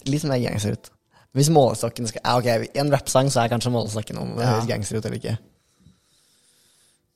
litt 0.06 0.24
mer 0.24 0.38
gangster 0.38 0.72
ut. 0.72 0.90
Hvis 1.34 1.50
målestokken 1.50 2.06
skal 2.08 2.20
ja, 2.24 2.36
ok, 2.38 2.46
I 2.74 2.78
en 2.80 2.90
rappsang 2.92 3.28
så 3.32 3.42
er 3.44 3.48
kanskje 3.52 3.70
målestokken 3.72 4.18
om 4.18 4.36
det 4.36 4.44
Ja. 4.44 4.52
høres 4.54 4.66
gangster 4.68 4.96
ut 4.98 5.04
eller 5.06 5.16
ikke. 5.18 5.38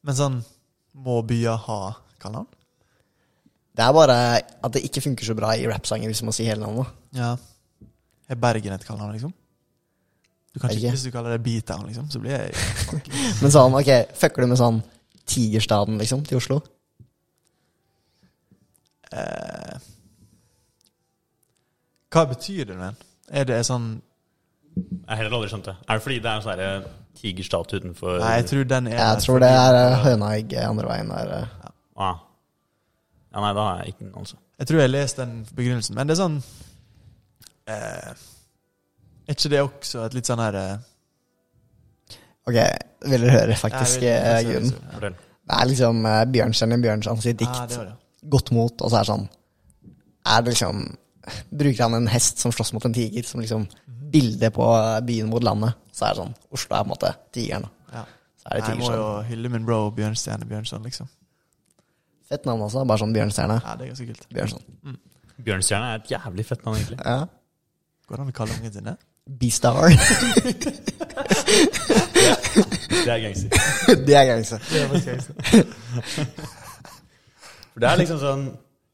Men 0.02 0.14
sånn 0.14 0.44
Må 0.94 1.22
byer 1.24 1.57
ha 1.57 1.96
kallenavn? 2.20 2.46
Det 3.74 3.81
er 3.85 3.92
bare 3.92 4.16
at 4.62 4.72
det 4.72 4.83
ikke 4.85 5.00
funker 5.00 5.24
så 5.24 5.35
bra 5.35 5.55
i 5.57 5.64
rappsanger 5.66 6.07
hvis 6.11 6.20
du 6.20 6.26
må 6.26 6.33
si 6.37 6.44
hele 6.44 6.61
navnet. 6.61 6.87
Ja. 7.16 7.37
Er 8.28 8.35
Bergen 8.37 8.72
et 8.74 8.85
kallenavn, 8.85 9.12
liksom? 9.16 9.33
Du 10.52 10.60
kan 10.60 10.70
ikke, 10.70 10.82
ikke. 10.82 10.90
hvis 10.90 11.02
du 11.06 11.10
kaller 11.14 11.32
det 11.36 11.42
B-Town, 11.46 11.86
liksom, 11.88 12.10
så 12.12 12.20
blir 12.20 12.34
jeg 12.36 12.52
Men 13.42 13.52
sånn, 13.54 13.74
ok, 13.78 13.90
fucker 14.20 14.44
du 14.44 14.50
med 14.52 14.60
sånn 14.60 14.82
Tigerstaden, 15.32 15.96
liksom, 16.02 16.24
til 16.28 16.40
Oslo? 16.40 16.58
eh, 19.12 19.76
Hva 22.12 22.24
betyr 22.28 22.66
det, 22.68 22.76
men? 22.76 22.98
Er 23.32 23.46
det 23.48 23.62
sånn 23.68 23.94
Jeg 24.76 25.08
har 25.08 25.20
heller 25.22 25.38
aldri 25.38 25.52
skjønt 25.52 25.70
det. 25.70 25.76
Er 25.86 26.00
det 26.00 26.04
fordi 26.04 26.18
det 26.20 26.30
er 26.32 26.40
en 26.40 26.44
sånn 26.48 26.60
tigerstat 26.62 26.98
tigerstatue 27.22 27.80
utenfor 27.82 28.20
Nei, 28.22 28.34
jeg 28.40 28.46
tror 28.50 28.68
den 28.68 28.86
er 28.88 28.98
Jeg 28.98 29.24
tror 29.24 29.42
det 29.44 29.50
er 29.52 29.78
eh, 29.78 29.96
høna 30.06 30.28
og 30.28 30.36
egget 30.36 30.68
andre 30.68 30.92
veien 30.92 31.12
der. 31.12 31.32
Ja. 31.32 31.72
ah. 32.08 32.20
Ja, 33.32 33.40
nei, 33.40 33.52
da 33.56 33.64
har 33.64 33.80
jeg 33.80 33.94
ikke 33.94 34.06
noe, 34.10 34.20
altså. 34.20 34.36
Jeg 34.60 34.68
tror 34.68 34.78
jeg 34.80 34.88
har 34.88 34.92
lest 34.92 35.20
den 35.20 35.32
begrunnelsen, 35.56 35.96
men 35.96 36.08
det 36.08 36.14
er 36.14 36.20
sånn 36.20 36.38
eh, 37.72 38.24
Er 39.28 39.37
ikke 39.37 39.50
det 39.52 39.61
også 39.62 40.06
et 40.06 40.14
litt 40.16 40.28
sånn 40.28 40.42
her 40.42 40.56
eh, 40.58 40.78
Ok, 42.50 42.56
vil 43.06 43.22
dere 43.22 43.35
høre 43.37 43.56
faktisk 43.58 44.00
vil- 44.02 44.11
eh, 44.11 44.40
grunnen? 44.48 44.72
Ja. 44.72 45.12
Det 45.42 45.58
er 45.58 45.68
liksom 45.70 46.04
uh, 46.06 46.22
Bjørnstjerne 46.30 46.78
Bjørnsons 46.82 47.24
dikt. 47.26 47.46
Ah, 47.50 47.66
det 47.66 47.78
det. 47.88 47.94
Godt 48.30 48.52
mot, 48.54 48.82
og 48.82 48.90
så 48.90 48.98
er 49.00 49.02
det 49.02 49.11
sånn 49.11 49.25
Er 50.31 50.42
det 50.42 50.52
liksom 50.54 50.83
Bruker 51.50 51.83
han 51.83 51.94
en 51.98 52.06
hest 52.10 52.38
som 52.42 52.52
slåss 52.54 52.73
mot 52.75 52.85
en 52.87 52.94
tiger, 52.94 53.23
som 53.27 53.40
liksom 53.42 53.66
bilde 54.12 54.50
på 54.50 54.64
byen 55.06 55.29
mot 55.31 55.42
landet. 55.42 55.75
Så 55.94 56.06
er 56.08 56.14
det 56.14 56.23
sånn 56.23 56.35
Oslo 56.50 56.75
er 56.77 56.83
på 56.83 56.88
en 56.88 56.92
måte 56.92 57.10
tigeren. 57.35 57.66
Ja. 57.92 58.02
Så 58.42 58.48
er 58.50 58.58
det 58.58 58.68
Jeg 58.73 58.79
må 58.81 58.90
jo 58.96 59.04
hylle 59.29 59.52
min 59.54 59.66
bro 59.66 59.79
Bjørnstjerne 59.94 60.48
Bjørnson, 60.50 60.83
liksom. 60.83 61.10
Fett 62.29 62.46
navn 62.48 62.64
også. 62.66 62.83
Bare 62.88 63.02
sånn 63.04 63.14
Bjørnstjerne. 63.14 63.60
Ja, 63.62 63.77
det 63.79 63.87
er 63.87 63.92
ganske 63.94 64.08
kult. 64.10 64.27
Bjørnson. 64.35 64.98
Bjørnstjerne 65.46 65.92
er 65.92 66.02
et 66.02 66.10
jævlig 66.10 66.46
fett 66.48 66.66
navn, 66.66 66.79
egentlig. 66.81 66.98
Ja. 67.06 67.27
Går 68.08 68.18
det 68.18 68.25
an 68.27 68.33
å 68.35 68.37
kalle 68.37 68.58
ungen 68.58 68.75
sin 68.75 68.90
det? 68.90 68.96
B-Star. 69.31 69.88
Det 73.02 73.10
er 73.12 73.18
gangster. 73.18 73.48
det 74.06 74.14
er 74.16 74.25
gangster. 74.27 74.58
For 77.73 77.81
det 77.81 77.88
er 77.88 77.96
liksom 78.02 78.18
sånn 78.20 78.42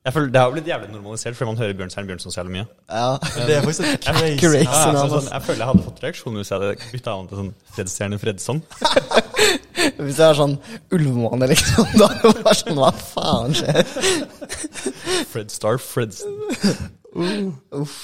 Jeg 0.06 0.14
føler 0.14 0.28
Det 0.32 0.40
har 0.40 0.52
blitt 0.54 0.68
jævlig 0.70 0.88
normalisert, 0.92 1.36
fordi 1.36 1.48
man 1.50 1.58
hører 1.60 1.74
Bjørnstein 1.76 2.06
Bjørnson 2.08 2.32
så 2.32 2.40
jævlig 2.40 2.54
mye. 2.54 2.66
Ja. 2.88 3.08
Det 3.48 3.56
er 3.56 3.64
faktisk 3.66 3.88
et 3.88 4.04
crazy. 4.06 4.36
Crazy. 4.40 4.62
Ja, 4.64 4.84
altså, 4.92 5.08
sånn, 5.18 5.28
jeg 5.34 5.42
føler 5.48 5.60
jeg 5.64 5.68
hadde 5.72 5.84
fått 5.88 6.02
reaksjon 6.04 6.38
hvis 6.38 6.52
jeg 6.52 6.60
hadde 6.62 6.92
bytta 6.92 7.16
an 7.18 7.28
til 7.28 7.40
sånn 7.42 7.50
Fredstjerne 7.76 8.20
Fredsson. 8.22 8.62
Hvis 9.98 10.18
jeg 10.18 10.26
er 10.26 10.34
sånn 10.38 10.56
ulvemåne, 10.92 11.46
liksom, 11.52 11.86
da 12.00 12.08
hadde 12.10 12.32
det 12.38 12.44
vært 12.46 12.62
sånn 12.64 12.80
Hva 12.80 12.90
faen 12.98 13.52
skjer? 13.58 13.82
Fredstar 15.30 15.78
Fredson. 15.82 16.34
Uff. 17.78 17.94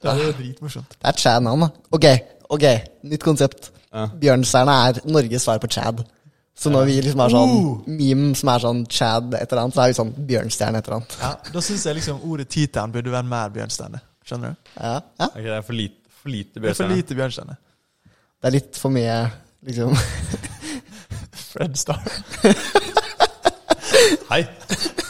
Det 0.00 0.08
er 0.10 0.22
jo 0.24 0.32
dritmorsomt. 0.38 0.94
Det 0.96 1.08
er 1.10 1.18
Chad-navn, 1.20 1.66
da. 1.66 1.68
Ok, 1.96 2.06
ok, 2.56 2.64
nytt 3.10 3.24
konsept. 3.24 3.70
Ja. 3.90 4.06
Bjørnstjerne 4.22 4.76
er 4.88 5.00
Norges 5.10 5.44
svar 5.44 5.60
på 5.60 5.68
Chad. 5.70 6.00
Så 6.60 6.70
når 6.72 6.84
vi 6.90 6.94
liksom 7.00 7.20
har 7.24 7.32
sånn 7.32 7.52
meme 7.88 8.34
som 8.36 8.50
er 8.52 8.62
sånn 8.64 8.80
Chad 8.92 9.32
et 9.36 9.48
eller 9.48 9.62
annet, 9.64 9.76
så 9.76 9.82
er 9.84 9.92
vi 9.92 9.96
sånn 9.98 10.12
Bjørnstjerne 10.28 10.80
et 10.80 10.88
eller 10.88 10.98
annet. 11.00 11.16
Ja, 11.22 11.30
da 11.54 11.62
syns 11.64 11.86
jeg 11.88 11.98
liksom 12.00 12.20
ordet 12.28 12.48
T-Town 12.52 12.92
burde 12.92 13.12
være 13.14 13.28
mer 13.28 13.52
Bjørnstjerne. 13.54 14.00
Skjønner 14.28 14.52
du? 14.54 14.70
Ja, 14.76 14.94
ja. 15.00 15.28
Ok, 15.30 15.40
det 15.46 15.56
er 15.56 15.64
for 15.66 15.78
lite, 15.78 16.14
for 16.22 16.32
lite 16.34 16.60
Det 16.60 16.72
er 16.72 16.78
for 16.80 16.92
lite 16.92 17.16
Bjørnstjerne. 17.20 17.56
Det 18.40 18.50
er 18.50 18.56
litt 18.56 18.80
for 18.80 18.92
mye, 18.94 19.16
liksom. 19.68 19.96
Fred 21.50 21.76
Star. 21.80 22.04
Hei! 24.30 24.44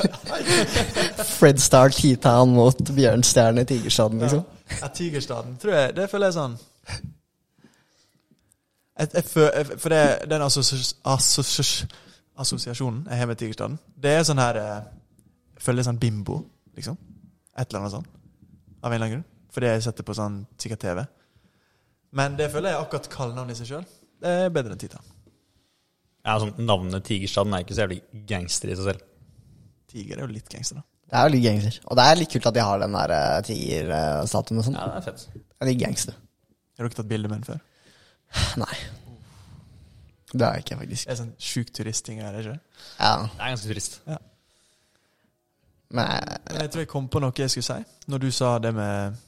Fred 1.39 1.61
Star 1.63 1.91
T-Town 1.95 2.53
mot 2.57 2.81
Bjørnstjerne 2.97 3.65
Tigerstaden, 3.69 4.21
liksom. 4.23 4.45
Ja, 4.81 4.89
Tigerstaden 4.95 5.57
tror 5.59 5.75
jeg 5.75 5.95
Det 5.97 6.05
føler 6.13 6.31
jeg 6.31 6.37
sånn 6.37 6.55
jeg, 9.01 9.09
jeg, 9.15 9.25
For, 9.25 9.49
jeg, 9.57 9.79
For 9.83 9.89
det, 9.95 10.01
den 10.31 10.45
assosi- 10.45 10.95
assosi- 11.09 11.87
assosiasjonen 12.41 13.07
jeg 13.11 13.19
har 13.21 13.27
med 13.31 13.39
Tigerstaden, 13.41 13.79
det 14.01 14.15
er 14.19 14.25
sånn 14.29 14.41
her 14.41 14.57
eh, 14.61 14.81
Jeg 15.57 15.65
føler 15.67 15.81
det 15.83 15.87
er 15.87 15.91
sånn 15.91 16.01
bimbo, 16.01 16.39
liksom. 16.79 16.97
Et 17.59 17.67
eller 17.69 17.83
annet 17.83 17.93
sånn. 17.99 18.07
Av 18.81 18.89
en 18.93 18.95
eller 18.97 19.07
annen 19.07 19.17
grunn. 19.19 19.27
Fordi 19.53 19.67
jeg 19.75 19.83
setter 19.85 20.07
på 20.09 20.15
sånn 20.17 20.39
sikkert 20.63 20.81
TV. 20.87 21.03
Men 22.17 22.37
det 22.39 22.47
føler 22.53 22.73
jeg 22.73 22.81
akkurat 22.81 23.09
kallenavnet 23.13 23.59
i 23.59 23.61
seg 23.61 23.69
sjøl. 23.75 23.85
Det 24.23 24.31
er 24.47 24.55
bedre 24.55 24.73
enn 24.73 24.81
Titan. 24.81 25.05
Ja, 26.25 26.39
sånn, 26.41 26.55
Navnet 26.65 27.05
Tigerstaden 27.09 27.53
er 27.57 27.65
ikke 27.67 27.77
så 27.77 27.85
jævlig 27.85 27.99
gangster 28.31 28.73
i 28.73 28.77
seg 28.79 28.89
selv. 28.89 29.05
Tiger 29.91 30.19
er 30.19 30.27
jo 30.27 30.33
litt 30.33 30.49
gangster, 30.53 30.81
da. 30.81 30.87
Det 31.11 31.19
er 31.19 31.27
jo 31.27 31.35
litt 31.35 31.45
gangster. 31.49 31.79
Og 31.91 31.99
det 31.99 32.07
er 32.07 32.19
litt 32.21 32.33
kult 32.33 32.47
at 32.47 32.57
de 32.57 32.63
har 32.63 32.83
den 32.83 32.95
der 32.95 33.13
uh, 33.17 33.41
tigerstatuen 33.47 34.61
og 34.63 34.67
sånn. 34.69 34.79
Ja, 34.79 34.87
det 34.93 35.01
er 35.01 35.07
fett. 35.09 35.25
Det 35.35 35.65
er 35.67 35.71
litt 35.73 35.81
gangster. 35.83 36.19
Har 36.79 36.87
dere 36.87 36.97
tatt 37.01 37.11
bilde 37.11 37.31
med 37.31 37.41
den 37.43 37.49
før? 37.51 37.59
Nei. 38.63 38.77
Det 40.31 40.47
har 40.47 40.55
jeg 40.55 40.65
ikke, 40.65 40.79
faktisk. 40.85 41.07
Det 41.09 41.13
er 41.13 41.19
sånn 41.19 41.33
sjuk 41.43 41.73
turistting, 41.75 42.21
er 42.23 42.37
det 42.37 42.45
ikke? 42.45 42.61
Ja, 43.01 43.15
Det 43.25 43.41
er 43.41 43.51
ganske 43.57 43.73
turist. 43.73 43.99
men 45.91 46.07
jeg, 46.07 46.39
Men 46.47 46.61
jeg 46.63 46.71
tror 46.71 46.85
jeg 46.85 46.91
kom 46.95 47.09
på 47.11 47.23
noe 47.25 47.35
jeg 47.37 47.51
skulle 47.51 47.67
si, 47.67 48.07
når 48.07 48.23
du 48.23 48.31
sa 48.31 48.53
det 48.63 48.73
med 48.75 49.19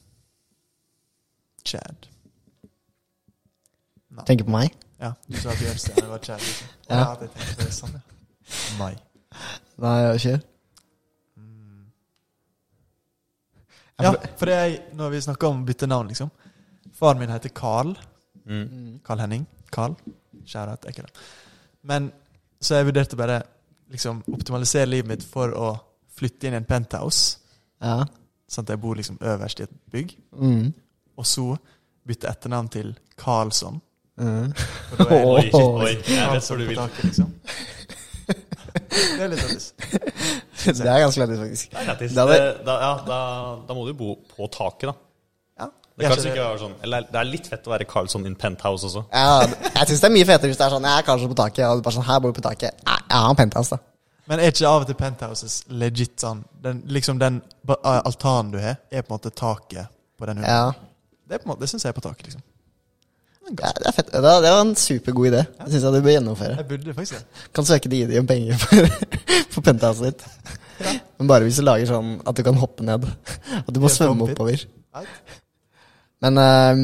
Chad. 1.66 2.08
Nei. 4.12 4.24
tenker 4.28 4.44
på 4.44 4.52
meg. 4.54 4.74
Ja, 5.00 5.12
du 5.26 5.36
sa 5.40 5.50
at 5.50 5.58
Bjørnstjerne 5.58 6.08
var 6.08 6.22
Chad. 6.22 6.38
Liksom. 6.38 6.72
Ja. 6.88 6.96
Ja. 7.00 7.10
det 7.20 7.30
tenkte 7.32 7.50
jeg 7.50 7.66
det 7.66 7.74
sånn, 7.74 7.94
ja. 7.98 8.02
Nei. 8.78 8.94
Nei, 9.82 10.18
kjør. 10.22 10.40
Ja, 14.00 14.14
for 14.38 14.48
det 14.48 14.54
er, 14.54 14.78
når 14.96 15.12
vi 15.12 15.20
snakker 15.20 15.48
om 15.48 15.62
å 15.62 15.66
bytte 15.66 15.86
navn, 15.86 16.08
liksom. 16.08 16.30
Faren 16.96 17.20
min 17.20 17.30
heter 17.30 17.52
Carl. 17.54 17.92
Mm. 18.48 19.00
Carl 19.04 19.20
Henning. 19.22 19.46
Carl. 19.72 19.94
Kjære, 20.46 20.78
ikke 20.88 21.04
det. 21.06 21.12
Men 21.86 22.10
så 22.62 22.78
jeg 22.78 22.88
vurderte 22.88 23.18
bare 23.18 23.42
liksom 23.92 24.22
optimalisere 24.32 24.88
livet 24.88 25.10
mitt 25.10 25.24
for 25.26 25.52
å 25.58 25.72
flytte 26.16 26.48
inn 26.48 26.56
i 26.56 26.60
en 26.60 26.68
penthouse. 26.68 27.38
Ja. 27.82 28.02
Sånn 28.48 28.66
at 28.66 28.74
jeg 28.74 28.82
bor 28.82 28.98
liksom 28.98 29.18
øverst 29.20 29.60
i 29.60 29.66
et 29.66 29.74
bygg. 29.92 30.16
Mm. 30.38 30.72
Og 31.18 31.26
så 31.28 31.46
bytte 32.06 32.30
etternavn 32.30 32.68
til 32.72 32.92
Karlsson. 33.18 33.80
Mm. 34.20 34.52
For 34.90 35.02
da 35.02 35.06
er 35.16 35.26
Oi, 35.32 35.44
det 35.46 35.62
oi, 35.62 35.92
jeg 36.06 36.32
vet 36.34 36.48
hvor 36.48 36.60
du 36.60 36.66
vil. 36.68 36.80
taket, 36.80 37.04
liksom. 37.08 37.32
Det 38.92 39.22
er 39.24 39.30
litt 39.32 39.42
lættis. 39.42 39.66
Det 40.62 40.86
er 40.86 41.00
ganske 41.02 41.20
lættis, 41.22 41.38
faktisk. 41.42 41.70
Det 41.72 41.80
er 41.80 41.86
lættis. 41.90 42.12
Det 42.16 42.26
Da, 42.66 42.74
ja, 42.82 42.90
da, 43.06 43.18
da 43.68 43.74
må 43.76 43.86
du 43.88 43.94
bo 43.98 44.14
på 44.36 44.48
taket, 44.52 44.90
da. 44.90 44.94
Ja. 45.62 45.68
Det, 45.98 46.08
kan 46.08 46.26
ikke 46.32 46.48
sånn, 46.60 46.74
eller 46.86 47.06
det 47.12 47.18
er 47.20 47.28
litt 47.28 47.48
fett 47.50 47.66
å 47.68 47.72
være 47.74 47.86
Carlson 47.88 48.26
in 48.28 48.36
penthouse 48.38 48.86
også. 48.88 49.02
Ja, 49.12 49.40
jeg 49.46 49.88
syns 49.90 50.00
det 50.04 50.08
er 50.10 50.14
mye 50.16 50.28
fetere 50.28 50.52
hvis 50.52 50.60
det 50.60 50.66
er 50.66 50.74
sånn 50.76 50.86
Jeg 50.88 51.02
er 51.02 51.06
Carlson 51.08 51.32
på 51.32 51.38
taket, 51.42 51.64
og 51.68 51.80
du 51.80 51.86
bare 51.86 51.96
sånn 51.98 52.06
Her 52.08 52.20
bor 52.24 52.32
du 52.32 52.38
på 52.40 52.44
taket. 52.46 52.78
Jeg 52.86 53.02
jeg 53.12 53.18
har 53.24 53.30
en 53.34 53.36
penthouse, 53.42 53.76
da. 53.76 53.82
Men 54.30 54.38
er 54.40 54.52
ikke 54.54 54.68
av 54.70 54.84
og 54.84 54.86
til 54.88 54.96
penthouses 54.96 55.56
legit 55.82 56.14
sånn 56.22 56.44
den, 56.62 56.82
Liksom 56.94 57.18
den 57.20 57.40
altanen 57.82 58.52
du 58.54 58.58
har, 58.62 58.78
er 58.90 59.02
på 59.02 59.10
en 59.12 59.16
måte 59.18 59.32
taket 59.34 59.90
på 60.18 60.28
den 60.30 60.38
hunden? 60.40 60.48
Ja. 60.48 60.72
Det, 61.28 61.40
på 61.42 61.48
en 61.48 61.52
måte- 61.52 61.60
det 61.64 61.68
syns 61.72 61.84
jeg 61.84 61.90
er 61.92 61.98
på 61.98 62.04
taket, 62.04 62.28
liksom. 62.28 62.42
Ja 63.60 63.70
det 63.76 63.86
er 63.88 63.94
fett. 63.96 64.10
Det 64.12 64.22
var, 64.24 64.40
det 64.44 64.50
var 64.54 64.60
en 64.64 64.74
supergod 64.78 65.28
idé. 65.28 65.42
Det 65.58 65.70
syns 65.72 65.84
jeg 65.86 65.92
du 65.94 66.00
bør 66.06 66.14
gjennomføre. 66.16 66.56
Jeg 66.56 66.68
burde 66.70 66.94
faktisk 66.96 67.18
det. 67.18 67.46
Kan 67.54 67.68
søke 67.68 67.92
de 67.92 68.18
om 68.20 68.26
penger 68.30 68.58
for, 68.62 69.08
for 69.54 69.66
penthouset 69.68 70.04
ditt. 70.10 70.26
Men 71.18 71.30
bare 71.30 71.46
hvis 71.46 71.60
du 71.60 71.64
lager 71.66 71.86
sånn 71.92 72.14
at 72.26 72.36
du 72.38 72.42
kan 72.46 72.58
hoppe 72.58 72.84
ned. 72.86 73.06
At 73.66 73.70
du 73.74 73.78
må 73.82 73.88
svømme 73.92 74.26
oppover. 74.26 74.64
Men 76.22 76.38
eh, 76.42 76.82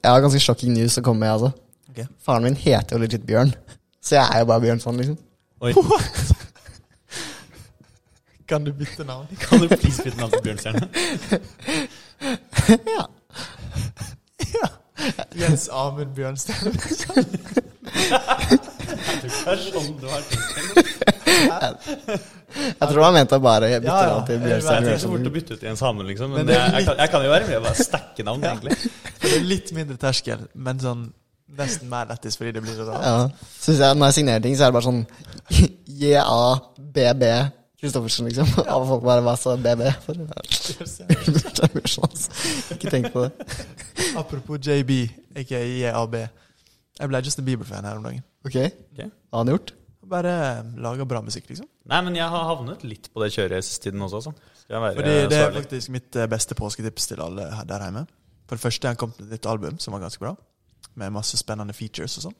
jeg 0.00 0.10
har 0.10 0.22
ganske 0.24 0.40
shocking 0.40 0.72
news 0.76 0.96
å 1.00 1.02
komme 1.04 1.24
med, 1.26 1.32
altså. 1.34 1.50
Okay. 1.90 2.06
Faren 2.24 2.46
min 2.46 2.56
heter 2.60 2.96
jo 2.96 3.02
legit 3.02 3.24
Bjørn. 3.26 3.52
Så 4.04 4.16
jeg 4.18 4.24
er 4.24 4.44
jo 4.44 4.48
bare 4.52 4.62
Bjørnson, 4.64 5.00
liksom. 5.02 5.18
Oi, 5.64 5.72
Kan 8.46 8.62
du 8.64 8.70
bytte 8.72 9.02
navn? 9.04 9.26
kan 9.40 9.58
du 9.58 9.66
please 9.68 10.04
bytte 10.04 10.20
navn 10.20 10.30
til 10.30 10.42
Bjørnstjerne? 10.44 10.88
Ja. 14.54 14.68
Jens 15.36 15.68
Amund 15.72 16.14
Bjørnstjerne. 16.16 16.72
Det 17.86 19.30
er 19.46 19.60
sånn 19.62 19.92
du 20.00 20.06
har 20.12 20.22
tenkt 20.30 20.50
det. 20.56 22.18
Jeg 22.56 22.88
tror 22.88 23.02
han 23.04 23.14
mente 23.16 23.38
bare 23.42 23.68
bytte 23.68 23.90
Ja, 23.90 24.22
til 24.26 24.36
Jeg 24.36 24.40
Jeg 24.40 24.44
Bjørnstein 24.46 25.00
så 25.02 25.10
fort 25.12 25.28
å 25.28 25.32
bytte 25.34 25.58
ut 25.58 25.66
Jens 25.66 25.82
Amund, 25.84 26.08
liksom. 26.08 26.32
Men, 26.32 26.40
Men 26.40 26.50
det 26.50 26.56
er 26.56 26.64
jeg, 26.64 26.72
jeg, 26.78 26.86
kan, 26.88 26.96
jeg 27.02 27.12
kan 27.12 27.26
jo 27.26 27.34
være 27.34 27.48
med 27.50 27.58
og 27.60 27.68
bare 27.68 27.86
stacke 27.90 28.26
navn, 28.26 28.48
egentlig. 28.48 28.76
For 29.20 29.26
det 29.28 29.36
er 29.36 29.46
litt 29.52 29.72
mindre 29.76 29.96
terskel, 30.00 30.46
men 30.54 30.80
sånn 30.82 31.06
nesten 31.56 31.88
mer 31.90 32.08
lættis 32.10 32.36
fordi 32.38 32.56
det 32.56 32.62
blir 32.64 32.74
så 32.78 32.88
rart. 32.88 33.04
Ja. 33.06 33.28
Jeg 33.66 33.96
Når 34.00 34.10
jeg 34.10 34.16
signerer 34.18 34.42
ting, 34.44 34.56
så 34.56 34.66
er 34.66 34.72
det 34.72 34.78
bare 34.78 34.88
sånn 34.88 35.04
J-A-B-B 36.02 37.30
Kristoffersen, 37.80 38.28
liksom. 38.30 38.48
Av 38.64 38.86
folk 38.88 39.04
bare 39.04 39.24
Hva 39.24 39.34
så 39.36 39.56
BB? 39.60 39.84
For 40.04 40.16
ja. 40.16 41.68
Bjørnson, 41.74 42.06
altså. 42.08 42.36
Ikke 42.74 42.92
tenk 42.92 43.10
på 43.12 43.26
det. 43.26 43.56
Apropos 44.16 44.60
JB, 44.64 44.92
aka 45.36 45.60
JAB. 45.60 46.16
Jeg 46.96 47.10
ble 47.12 47.20
Justin 47.26 47.44
Bieber-fan 47.48 47.84
her 47.84 47.98
om 47.98 48.06
dagen. 48.06 48.22
Ok? 48.46 48.54
okay. 48.56 49.10
Hva 49.28 49.36
har 49.36 49.44
han 49.44 49.52
gjort? 49.52 49.74
Bare 50.06 50.36
laga 50.80 51.04
bra 51.08 51.20
musikk, 51.24 51.50
liksom. 51.50 51.66
Nei, 51.90 51.98
men 52.06 52.16
jeg 52.16 52.28
har 52.32 52.46
havnet 52.48 52.84
litt 52.86 53.10
på 53.12 53.20
det 53.20 53.32
kjøret 53.34 53.66
siste 53.66 53.88
tiden 53.88 54.04
også, 54.06 54.22
altså. 54.22 54.52
Skal 54.62 54.78
jeg 54.78 54.84
være 54.84 54.96
Fordi 55.00 55.16
det 55.32 55.40
er 55.42 55.52
faktisk 55.58 55.92
mitt 55.94 56.16
eh, 56.16 56.28
beste 56.30 56.56
påsketips 56.58 57.10
til 57.10 57.22
alle 57.24 57.48
her 57.58 57.68
der 57.68 57.84
hjemme. 57.88 58.06
For 58.46 58.56
det 58.56 58.62
første, 58.62 58.88
han 58.88 58.98
kom 59.00 59.12
med 59.18 59.26
et 59.26 59.36
nytt 59.36 59.50
album 59.50 59.80
som 59.82 59.96
var 59.96 60.06
ganske 60.06 60.22
bra. 60.22 60.32
Med 60.96 61.12
masse 61.12 61.36
spennende 61.36 61.74
features 61.76 62.16
og 62.20 62.28
sånn. 62.28 62.38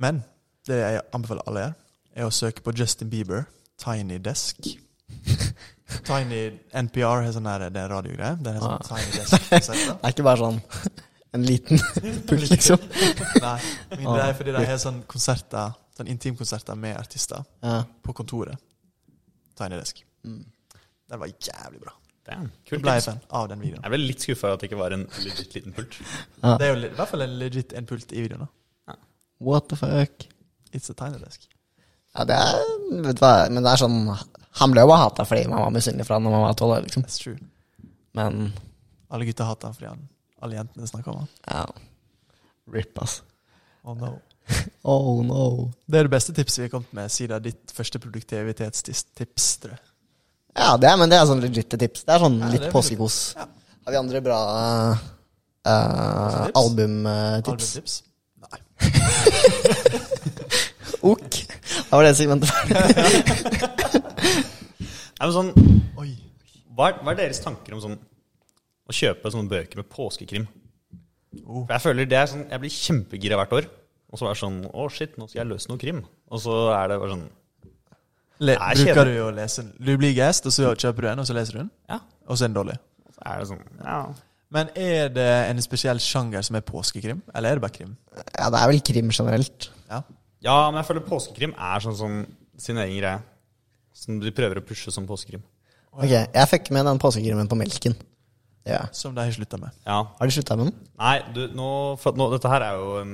Men 0.00 0.22
det 0.68 0.78
jeg 0.80 1.02
anbefaler 1.14 1.46
alle 1.50 1.66
gjør, 1.66 1.76
er 2.16 2.28
å 2.28 2.32
søke 2.32 2.64
på 2.64 2.72
Justin 2.76 3.10
Bieber, 3.12 3.44
Tiny 3.82 4.18
Desk. 4.24 4.56
Tiny 6.06 6.40
NPR 6.74 7.22
har 7.24 7.32
sånn 7.34 7.46
det 7.46 7.78
er 7.82 7.90
radiogreie. 7.92 8.36
Det 8.42 8.54
er 8.56 8.62
sånn 8.62 8.76
Ah. 8.76 8.86
Tiny 8.88 9.10
Desk-konsept. 9.18 9.82
Det 9.90 10.08
er 10.08 10.14
ikke 10.14 10.26
bare 10.26 10.40
sånn 10.42 10.60
en 11.36 11.44
liten 11.44 11.78
pult, 12.28 12.46
liksom. 12.50 12.80
Nei, 13.42 13.58
men 13.92 14.06
det 14.16 14.22
er 14.24 14.34
fordi 14.38 14.54
de 14.56 14.62
har 14.70 14.78
sånn 14.80 15.02
konserter, 15.10 15.74
sånn 15.98 16.08
intimkonserter 16.08 16.78
med 16.80 16.96
artister 16.96 17.44
Ja. 17.62 17.82
på 18.02 18.14
kontoret. 18.16 18.56
Tiny 19.58 19.76
Desk. 19.78 20.00
Mm. 20.24 20.42
Den 21.10 21.20
var 21.22 21.28
jævlig 21.30 21.80
bra. 21.84 21.92
Damn, 22.26 22.48
kult 22.66 22.82
ble 22.82 22.96
jeg 22.96 23.04
fan 23.06 23.20
av 23.38 23.44
den 23.52 23.60
videoen. 23.62 23.84
Jeg 23.84 23.92
ble 23.92 23.98
litt 24.02 24.24
skuffa 24.24 24.48
over 24.48 24.56
at 24.56 24.62
det 24.64 24.66
ikke 24.72 24.80
var 24.80 24.94
en 24.96 25.04
legit 25.22 25.52
liten 25.54 25.76
pult. 25.76 25.98
Ja. 26.42 26.56
Det 26.58 26.66
er 26.66 26.72
jo 26.72 26.78
i 26.80 26.94
hvert 26.96 27.10
fall 27.12 27.22
en 27.22 27.36
legit 27.38 27.74
en 27.78 27.86
pult 27.86 28.10
i 28.16 28.24
videoen. 28.24 28.48
da 28.48 28.96
What 29.38 29.68
the 29.70 29.76
fuck? 29.78 30.24
It's 30.74 30.90
a 30.90 30.94
tiny 30.98 31.20
desk. 31.22 31.44
Ja, 32.16 32.24
det 32.24 32.36
er 32.40 32.60
Vet 33.04 33.18
du 33.18 33.22
hva, 33.24 33.32
men 33.52 33.64
det 33.66 33.72
er 33.72 33.80
sånn 33.82 33.96
Han 34.60 34.72
ble 34.72 34.84
jo 34.84 34.88
bare 34.88 35.02
hata 35.04 35.26
fordi 35.28 35.48
man 35.50 35.64
var 35.66 35.72
misunnelig 35.74 36.06
for 36.08 36.16
han 36.16 36.24
når 36.24 36.32
man 36.36 36.44
var 36.46 36.54
tolv 36.58 36.76
år, 36.78 36.84
liksom. 36.86 37.04
That's 37.04 37.20
true. 37.20 37.36
Men 38.16 38.52
Alle 39.12 39.26
gutta 39.28 39.44
hater 39.48 39.68
han 39.68 39.76
fordi 39.76 39.90
han 39.90 40.06
alle 40.44 40.58
jentene 40.58 40.86
snakker 40.86 41.10
om 41.14 41.22
han. 41.22 41.28
ja. 41.48 41.66
Rip, 42.72 42.98
ass. 43.02 43.22
Oh 43.84 43.94
no. 43.96 44.18
Oh 44.86 45.24
no. 45.26 45.72
Det 45.86 45.98
er 45.98 46.06
det 46.06 46.12
beste 46.12 46.34
tipset 46.36 46.60
vi 46.60 46.66
har 46.66 46.72
kommet 46.74 46.92
med 46.94 47.10
siden 47.10 47.42
ditt 47.42 47.72
første 47.74 47.98
produktivitetstips, 48.02 49.46
tror 49.62 49.72
jeg. 49.74 49.82
Ja, 50.56 50.76
det 50.80 50.88
er, 50.90 50.96
men 51.00 51.10
det 51.10 51.18
er 51.18 51.26
sånn 51.28 51.42
legitte 51.42 51.78
tips. 51.80 52.04
Det 52.06 52.14
er 52.14 52.22
sånn 52.22 52.38
Ja, 52.40 52.50
litt 52.52 52.68
påskekos. 52.72 53.16
Ja. 53.36 53.48
Har 53.86 53.94
vi 53.94 54.00
andre 54.00 54.22
bra 54.24 54.38
uh, 54.92 54.94
tips? 55.66 56.60
albumtips? 56.62 58.02
Album 58.02 58.44
Nei. 58.46 60.02
Ok. 61.02 61.40
Da 61.90 61.98
var 61.98 62.06
det 62.06 62.16
segmentet 62.18 62.52
ferdig. 62.52 62.74
Nei, 65.16 65.24
men 65.24 65.32
sånn, 65.32 65.50
hva, 66.76 66.90
er, 66.90 67.00
hva 67.00 67.12
er 67.14 67.18
deres 67.22 67.40
tanker 67.40 67.76
om 67.76 67.80
sånn 67.80 67.96
å 67.96 68.94
kjøpe 68.94 69.32
sånne 69.32 69.50
bøker 69.50 69.80
med 69.80 69.88
påskekrim? 69.90 70.44
Oh. 71.44 71.64
For 71.64 71.74
jeg 71.74 71.84
føler 71.84 72.08
det 72.08 72.18
er 72.20 72.30
sånn, 72.30 72.44
jeg 72.52 72.62
blir 72.62 72.74
kjempegira 72.74 73.38
hvert 73.40 73.56
år. 73.56 73.68
Og 74.12 74.20
så 74.20 74.28
er 74.28 74.36
det 74.36 74.40
sånn 74.40 74.60
Å, 74.70 74.84
shit, 74.92 75.16
nå 75.18 75.26
skal 75.26 75.40
jeg 75.42 75.50
løse 75.50 75.70
noe 75.70 75.80
krim. 75.80 76.04
Og 76.30 76.42
så 76.44 76.54
er 76.76 76.92
det 76.92 77.00
bare 77.02 77.16
sånn 77.16 77.26
Le, 78.36 78.52
Nei, 78.60 78.72
bruker 78.76 79.08
du 79.08 79.14
å 79.24 79.30
lese 79.32 79.62
den? 79.64 79.72
Du 79.80 79.94
blir 79.96 80.12
guest, 80.16 80.44
og 80.44 80.52
så 80.52 80.74
kjøper 80.76 81.06
du 81.06 81.08
en, 81.08 81.22
og 81.22 81.28
så 81.28 81.36
leser 81.36 81.56
du 81.56 81.60
den? 81.62 81.70
Ja. 81.88 82.02
Og 82.28 82.36
så 82.36 82.44
er 82.44 82.50
den 82.50 82.58
dårlig. 82.58 82.76
Så 83.16 83.22
er 83.24 83.40
det 83.40 83.48
sånn 83.48 83.62
Ja. 83.80 84.00
Men 84.52 84.68
er 84.78 85.08
det 85.10 85.30
en 85.48 85.62
spesiell 85.64 85.98
sjanger 86.00 86.44
som 86.46 86.58
er 86.58 86.62
påskekrim, 86.62 87.22
eller 87.34 87.50
er 87.50 87.58
det 87.58 87.64
bare 87.64 87.74
krim? 87.74 87.96
Ja, 88.14 88.50
det 88.52 88.60
er 88.60 88.70
vel 88.70 88.82
krim 88.84 89.08
generelt. 89.10 89.70
Ja. 89.90 90.02
Ja, 90.46 90.56
men 90.70 90.78
jeg 90.80 90.88
føler 90.88 91.04
påskekrim 91.06 91.52
er 91.58 91.82
sånn 91.84 91.96
som 91.98 92.20
sin 92.60 92.78
egen 92.82 92.96
greie. 93.00 93.20
Som 93.96 94.18
de 94.20 94.32
prøver 94.36 94.60
å 94.60 94.64
pushe 94.66 94.92
som 94.92 95.06
påskekrim. 95.08 95.42
Ok, 95.96 96.10
jeg 96.12 96.48
fikk 96.50 96.70
med 96.76 96.84
den 96.88 96.98
påskekrimen 97.00 97.48
på 97.48 97.56
melken. 97.58 97.94
Ja. 98.66 98.82
Som 98.92 99.14
de 99.16 99.22
har 99.24 99.32
slutta 99.32 99.56
med. 99.62 99.72
Ja. 99.86 100.00
Har 100.18 100.28
de 100.28 100.34
slutta 100.34 100.56
med 100.58 100.68
den? 100.72 100.80
Nei, 101.00 101.14
du, 101.36 101.44
nå, 101.56 101.68
for 102.02 102.18
nå 102.18 102.26
Dette 102.34 102.50
her 102.50 102.64
er 102.66 102.80
jo 102.80 102.96
en, 103.00 103.12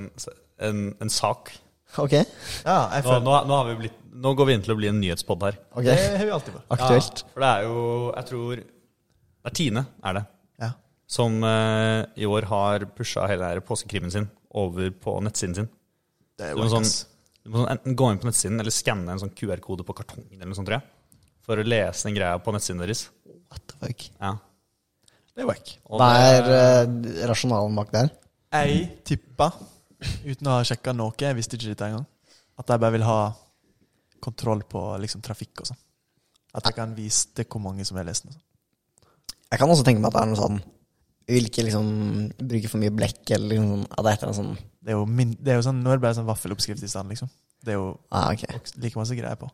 en, 0.69 0.81
en 1.05 1.13
sak. 1.13 1.53
Ok, 2.01 2.15
Ja, 2.17 2.77
jeg 2.97 3.03
Nå, 3.05 3.09
føler 3.11 3.25
nå, 3.27 3.35
nå, 3.51 3.57
har 3.59 3.67
vi 3.69 3.75
blitt, 3.83 3.97
nå 4.25 4.31
går 4.39 4.49
vi 4.49 4.55
inn 4.57 4.63
til 4.65 4.73
å 4.73 4.79
bli 4.79 4.89
en 4.89 4.97
nyhetspod 5.03 5.45
her. 5.45 5.59
ok. 5.77 5.85
Det 5.91 5.97
har 6.17 6.25
vi 6.25 6.33
alltid 6.39 6.55
vært. 6.57 6.69
Aktuelt. 6.73 7.21
Ja, 7.21 7.33
for 7.35 7.45
det 7.45 7.51
er 7.53 7.67
jo 7.69 7.83
Jeg 8.17 8.29
tror 8.31 8.63
Det 8.63 9.51
er 9.51 9.57
Tine, 9.61 9.83
er 10.09 10.17
det. 10.17 10.23
Ja. 10.65 10.71
Som 11.21 11.37
eh, 11.45 11.99
i 12.17 12.29
år 12.33 12.49
har 12.49 12.87
pusha 12.97 13.29
hele 13.29 13.53
påskekrimen 13.69 14.15
sin 14.15 14.31
over 14.57 14.89
på 15.05 15.19
nettsiden 15.29 15.59
sin. 15.61 15.69
Det 16.41 16.49
er 16.49 16.57
jo 16.57 16.71
sånn. 16.73 16.89
Du 17.43 17.51
må 17.51 17.63
sånn 17.63 17.73
enten 17.75 17.97
gå 17.99 18.09
inn 18.13 18.21
på 18.23 18.29
nettsiden 18.29 18.63
eller 18.63 18.75
skanne 18.75 19.15
en 19.15 19.21
sånn 19.23 19.35
QR-kode 19.35 19.87
på 19.87 19.97
kartongen 19.99 20.37
eller 20.37 20.53
noe 20.53 20.59
sånt, 20.59 20.69
tror 20.71 20.79
jeg. 20.79 20.91
For 21.43 21.59
å 21.59 21.67
lese 21.67 22.07
den 22.07 22.17
greia 22.17 22.39
på 22.39 22.55
nettsiden 22.55 22.83
deres. 22.85 23.09
What 23.51 23.65
the 23.73 23.79
fuck? 23.81 24.05
Ja. 24.21 24.37
Det 25.33 25.43
er 25.43 25.49
wack. 25.49 25.73
Hva 25.89 26.11
er 26.23 26.51
eh, 26.55 27.25
rasjonalen 27.31 27.79
bak 27.79 27.91
der? 27.95 28.13
Jeg 28.53 28.83
tippa, 29.09 29.49
uten 30.29 30.51
å 30.51 30.59
ha 30.59 30.67
sjekka 30.69 30.95
noe, 30.95 31.17
jeg 31.19 31.39
visste 31.39 31.57
ikke 31.57 31.73
dette 31.73 31.89
engang, 31.89 32.05
at 32.61 32.69
de 32.69 32.77
bare 32.77 32.95
vil 32.95 33.07
ha 33.09 33.19
kontroll 34.23 34.63
på 34.69 34.85
liksom, 35.03 35.25
trafikk 35.25 35.65
og 35.65 35.73
sånn. 35.73 35.81
At 36.53 36.69
jeg 36.69 36.77
kan 36.77 36.93
vise 36.95 37.33
til 37.35 37.49
hvor 37.49 37.65
mange 37.65 37.87
som 37.89 37.97
har 37.99 38.07
lest 38.07 38.29
den. 38.29 38.37
og 38.37 38.39
sånn. 38.39 39.09
Jeg 39.53 39.61
kan 39.61 39.73
også 39.73 39.85
tenke 39.89 40.05
meg 40.05 40.13
at 40.13 40.19
det 40.19 40.23
er 40.23 40.31
noe 40.31 40.41
sånn 40.41 40.61
vil 41.29 41.49
ikke 41.49 41.65
liksom 41.67 41.89
bruke 42.39 42.71
for 42.71 42.83
mye 42.83 42.95
blekk, 42.95 43.23
eller 43.37 43.55
liksom 43.55 43.69
sånt 43.73 43.93
At 43.95 44.05
det 44.05 44.11
er 44.11 44.17
et 44.17 44.23
eller 44.23 44.31
annet 44.31 44.41
sånn 44.41 44.55
Det 44.83 44.93
er 44.93 44.97
jo, 44.97 45.03
min, 45.07 45.35
det 45.39 45.53
er 45.53 45.61
jo 45.61 45.67
sånn, 45.69 45.83
Nå 45.85 45.93
er 45.93 46.01
det 46.01 46.05
bare 46.05 46.19
sånn 46.19 46.29
vaffeloppskrift 46.29 46.83
i 46.83 46.91
stand, 46.91 47.13
liksom. 47.13 47.31
Det 47.63 47.75
er 47.75 47.79
jo 47.79 47.93
ah, 48.11 48.33
ok. 48.33 48.73
like 48.83 48.99
masse 48.99 49.15
greier 49.15 49.39
på. 49.39 49.47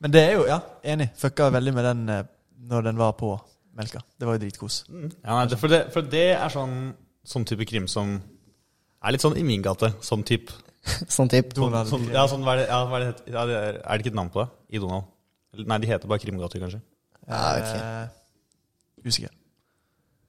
Men 0.00 0.12
det 0.14 0.22
er 0.30 0.38
jo, 0.38 0.46
ja, 0.48 0.60
enig. 0.88 1.10
Fucka 1.20 1.50
veldig 1.52 1.74
med 1.76 1.84
den 1.84 2.00
eh, 2.12 2.22
når 2.70 2.86
den 2.88 3.00
var 3.00 3.12
på 3.20 3.34
melka. 3.76 4.00
Det 4.16 4.28
var 4.28 4.38
jo 4.38 4.42
dritkos. 4.46 4.78
Ja, 4.88 5.36
nei, 5.36 5.58
for, 5.60 5.72
det, 5.72 5.82
for 5.92 6.08
det 6.08 6.30
er 6.38 6.52
sånn, 6.52 6.94
sånn 7.26 7.44
type 7.48 7.68
krim 7.68 7.88
som 7.90 8.16
er 8.16 9.12
litt 9.12 9.24
sånn 9.24 9.36
i 9.36 9.44
min 9.44 9.64
gate. 9.64 9.92
Sånn 10.04 10.24
type 10.26 10.56
Sånn 11.16 11.28
type. 11.28 11.52
sånn, 11.52 11.66
Donald 11.66 11.90
sånn, 11.90 12.08
ja, 12.14 12.24
sånn, 12.30 12.44
hva 12.46 12.54
er, 12.54 12.62
det, 12.62 12.66
ja, 12.70 12.82
hva 12.86 13.00
er, 13.00 13.08
det, 13.08 13.32
ja, 13.34 13.44
det 13.48 13.56
er, 13.58 13.80
er 13.82 13.98
det 13.98 14.04
ikke 14.04 14.12
et 14.14 14.20
navn 14.20 14.32
på 14.32 14.44
det? 14.44 14.48
I 14.76 14.82
Donald? 14.82 15.08
Nei, 15.56 15.80
de 15.82 15.88
heter 15.90 16.10
bare 16.10 16.22
Krimgater, 16.22 16.62
kanskje. 16.62 16.80
Ja, 17.26 17.40
ok. 17.58 17.72
Eh, 17.76 19.06
usikker. 19.08 19.32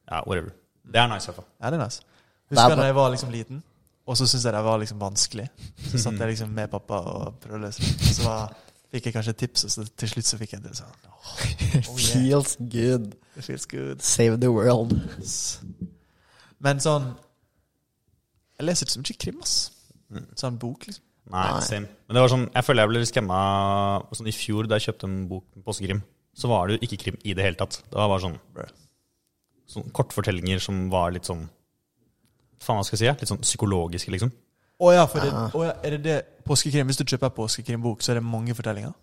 Ja, 0.08 0.22
whatever. 0.26 0.54
Det 0.88 1.02
er 1.02 1.10
nice, 1.12 1.26
i 1.26 1.32
hvert 1.32 1.42
fall. 1.42 1.50
Ja, 1.62 1.72
det 1.72 1.80
er 1.80 1.84
nice. 1.86 2.02
Er 2.48 2.56
Husker 2.56 2.80
da 2.80 2.86
jeg 2.88 2.96
var 2.96 3.10
liksom 3.12 3.32
liten, 3.34 3.64
og 4.08 4.16
så 4.18 4.28
syntes 4.28 4.46
jeg 4.48 4.56
det 4.56 4.64
var 4.64 4.80
liksom 4.80 5.02
vanskelig. 5.02 5.48
Så 5.92 6.00
satt 6.00 6.22
jeg 6.22 6.32
liksom 6.32 6.54
med 6.56 6.72
pappa 6.72 7.02
og 7.12 7.40
prøvde 7.44 7.60
å 7.60 7.64
løse 7.66 7.84
det. 7.84 8.14
Så 8.16 8.24
var, 8.24 8.54
fikk 8.94 9.10
jeg 9.10 9.18
kanskje 9.18 9.34
et 9.36 9.42
tips, 9.44 9.66
og 9.68 9.74
så 9.74 9.88
til 10.00 10.14
slutt 10.14 10.30
så 10.30 10.40
fikk 10.40 10.54
jeg 10.56 10.64
det 10.64 10.76
sånn. 10.80 10.94
Oh, 11.18 11.42
yeah. 11.52 11.90
Feels 12.14 12.56
good. 12.72 13.10
It 13.36 13.44
feels 13.44 13.68
good. 13.68 14.02
Save 14.02 14.40
the 14.40 14.52
world. 14.52 14.96
Men 16.64 16.80
sånn 16.82 17.12
Jeg 18.58 18.66
leser 18.66 18.88
ikke 18.88 18.96
så 18.96 19.02
mye 19.04 19.20
krim, 19.22 19.44
ass. 19.44 19.58
Mm. 20.10 20.24
Sånn 20.40 20.56
bok, 20.58 20.88
liksom. 20.88 21.04
Nei, 21.28 21.44
Nei. 21.52 21.64
same. 21.68 21.92
Men 22.08 22.16
det 22.16 22.22
var 22.24 22.32
sånn, 22.32 22.46
jeg 22.56 22.64
føler 22.66 22.86
jeg 22.86 22.90
ble 22.94 23.00
litt 23.04 23.12
skremma 23.12 23.38
sånn 24.16 24.30
i 24.32 24.34
fjor 24.34 24.70
da 24.72 24.80
jeg 24.80 24.88
kjøpte 24.88 25.10
en 25.10 25.18
bok 25.30 25.44
med 25.58 25.66
påskekrim. 25.68 26.00
Så 26.38 26.50
var 26.50 26.70
det 26.70 26.78
jo 26.78 26.88
ikke 26.88 27.00
krim 27.04 27.18
i 27.28 27.36
det 27.36 27.44
hele 27.44 27.60
tatt. 27.60 27.82
Det 27.84 28.00
var 28.00 28.08
bare 28.10 28.24
sånn, 28.24 28.38
Bruh. 28.56 28.72
Sånn 29.68 29.90
kortfortellinger 29.92 30.60
som 30.64 30.90
var 30.90 31.12
litt 31.12 31.28
sånn 31.28 31.50
Faen, 32.60 32.80
hva 32.80 32.84
skal 32.88 32.98
jeg 32.98 33.14
si? 33.16 33.20
Litt 33.22 33.30
sånn 33.30 33.42
psykologiske, 33.46 34.10
liksom. 34.12 34.32
Å 34.82 34.94
ja, 34.94 35.04
for 35.10 35.20
det, 35.22 35.30
Ah. 35.34 35.50
å 35.54 35.64
ja, 35.66 35.74
er 35.84 35.90
det 35.98 36.04
det 36.04 36.16
påskekrim? 36.46 36.88
Hvis 36.90 36.98
du 36.98 37.04
kjøper 37.06 37.30
påskekrimbok, 37.36 38.02
så 38.02 38.12
er 38.12 38.16
det 38.20 38.24
mange 38.24 38.54
fortellinger? 38.58 38.94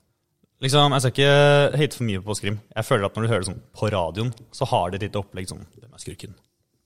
Liksom, 0.62 0.92
Jeg 0.92 1.00
skal 1.02 1.12
ikke 1.12 1.76
hate 1.78 1.96
for 1.96 2.04
mye 2.04 2.18
på 2.20 2.26
påskekrim. 2.30 2.58
Jeg 2.74 2.84
føler 2.84 3.04
at 3.06 3.14
når 3.14 3.22
du 3.22 3.28
hører 3.28 3.42
det 3.44 3.48
sånn 3.52 3.62
på 3.74 3.90
radioen, 3.92 4.32
så 4.52 4.66
har 4.66 4.90
det 4.90 5.02
et 5.02 5.06
lite 5.12 5.22
opplegg 5.22 5.46
sånn 5.50 5.66
Hvem 5.78 5.92
er 5.94 5.98
skurken? 6.02 6.34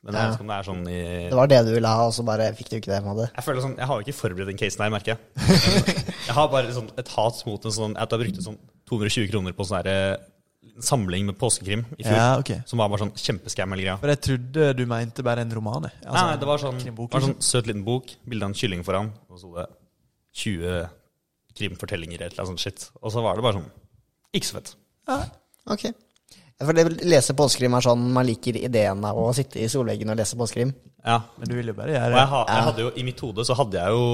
Men 0.04 0.14
jeg 0.14 0.22
Ja. 0.22 0.28
vet 0.28 0.34
ikke 0.36 0.40
om 0.40 0.46
det 0.46 0.58
er 0.58 0.68
sånn 0.70 0.88
i 0.88 1.28
Det 1.28 1.34
var 1.36 1.46
det 1.48 1.64
du 1.66 1.72
ville 1.74 1.88
ha, 1.88 2.06
og 2.06 2.12
så 2.12 2.24
bare 2.24 2.52
fikk 2.54 2.68
du 2.70 2.76
ikke 2.76 2.92
det. 2.92 3.04
med 3.04 3.16
det? 3.16 3.30
Jeg 3.34 3.44
føler 3.44 3.60
sånn, 3.62 3.76
jeg 3.76 3.86
har 3.86 4.00
jo 4.00 4.04
ikke 4.04 4.20
forberedt 4.20 4.46
den 4.46 4.56
casen 4.58 4.82
her, 4.84 4.90
merker 4.90 5.16
jeg. 5.16 5.18
Jeg 6.28 6.34
har 6.34 6.48
bare 6.48 6.72
sånn 6.72 6.90
et 6.98 7.08
hat 7.08 7.46
mot 7.46 7.64
en 7.64 7.70
sånn 7.72 7.96
At 7.96 8.10
jeg 8.10 8.20
brukte 8.20 8.42
sånn 8.44 8.58
220 8.86 9.30
kroner 9.30 9.52
på 9.52 9.64
sånn 9.66 9.84
her, 9.84 9.88
eh, 10.12 10.16
samling 10.84 11.26
med 11.26 11.36
påskekrim 11.38 11.84
i 11.98 12.02
fjor. 12.04 12.16
Ja, 12.16 12.38
okay. 12.38 12.60
Som 12.66 12.78
var 12.82 12.88
bare 12.92 13.02
sånn 13.06 13.12
kjempeskammel. 13.18 13.80
For 14.00 14.08
jeg 14.12 14.20
trodde 14.26 14.68
du 14.78 14.84
mente 14.86 15.22
bare 15.26 15.40
en 15.44 15.50
roman. 15.54 15.84
Altså, 15.88 16.12
Nei, 16.12 16.22
nei, 16.30 16.36
det 16.42 16.46
var 16.48 16.58
sånn, 16.62 16.78
det 16.84 16.94
var 16.96 17.20
sånn 17.24 17.36
søt 17.42 17.66
liten 17.70 17.84
bok, 17.86 18.12
bilde 18.28 18.44
av 18.46 18.50
en 18.52 18.58
kylling 18.58 18.84
foran, 18.86 19.12
og 19.30 19.38
så 19.42 19.52
det 19.56 19.66
20 20.38 20.88
krimfortellinger 21.58 22.22
eller 22.28 22.36
noe 22.38 22.50
sånt 22.52 22.62
shit. 22.62 22.88
Og 23.02 23.10
så 23.12 23.22
var 23.24 23.36
det 23.38 23.42
bare 23.46 23.58
sånn 23.60 23.70
Ikke 24.36 24.46
så 24.50 24.58
fett. 24.60 24.74
Ok. 25.68 25.86
For 26.58 26.74
det 26.74 26.84
lese 27.06 27.34
påskekrim 27.38 27.74
er 27.78 27.84
sånn 27.86 28.02
man 28.12 28.26
liker 28.26 28.56
ideen 28.58 29.04
av 29.06 29.16
å 29.18 29.28
sitte 29.36 29.60
i 29.62 29.68
solveggen 29.70 30.10
og 30.12 30.18
lese 30.18 30.36
påskekrim. 30.38 30.72
Ja. 31.06 31.20
Men 31.38 31.48
du 31.50 31.54
vil 31.56 31.70
jo 31.70 31.74
bare 31.78 31.94
Og 31.94 31.96
gjøre 31.96 32.18
jeg, 32.18 32.28
ha, 32.32 32.40
jeg 32.50 32.66
hadde 32.68 32.82
jo, 32.86 32.90
i 32.98 33.04
mitt 33.06 33.20
hode 33.24 33.44
så 33.46 33.54
hadde 33.58 33.78
jeg 33.78 33.94
jo 33.94 34.06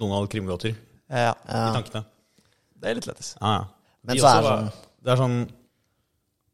Donald 0.00 0.28
Krimgåter 0.30 0.74
Ja, 1.10 1.32
i 1.48 1.72
tankene. 1.74 2.04
det 2.80 2.90
er 2.90 2.94
litt 3.00 3.08
lettest. 3.08 3.36
Ja, 3.40 3.52
ja. 3.56 3.64
Men 4.04 4.16
De 4.16 4.22
så 4.22 4.28
er 4.30 4.36
det 4.40 4.44
var- 4.50 4.58
sånn- 4.60 4.72
Det 5.02 5.10
er 5.12 5.16
sånn 5.16 5.38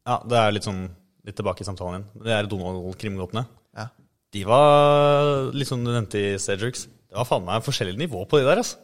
Ja, 0.07 0.21
det 0.23 0.39
er 0.39 0.55
litt 0.55 0.67
sånn 0.67 0.87
Litt 1.27 1.35
tilbake 1.35 1.59
i 1.59 1.65
samtalen 1.67 1.97
igjen. 1.97 2.23
Det 2.23 2.31
er 2.31 2.45
Donald-krimgåtene. 2.47 3.41
Ja. 3.75 3.89
De 4.31 4.43
var 4.47 5.49
litt 5.51 5.67
sånn 5.67 5.81
du 5.83 5.89
nevnte 5.91 6.21
i 6.21 6.37
Cedrics. 6.39 6.85
Det 6.87 7.17
var 7.17 7.27
faen 7.27 7.43
meg 7.43 7.65
forskjellig 7.65 7.97
nivå 7.99 8.21
på 8.31 8.39
de 8.39 8.45
der, 8.47 8.61
altså. 8.61 8.77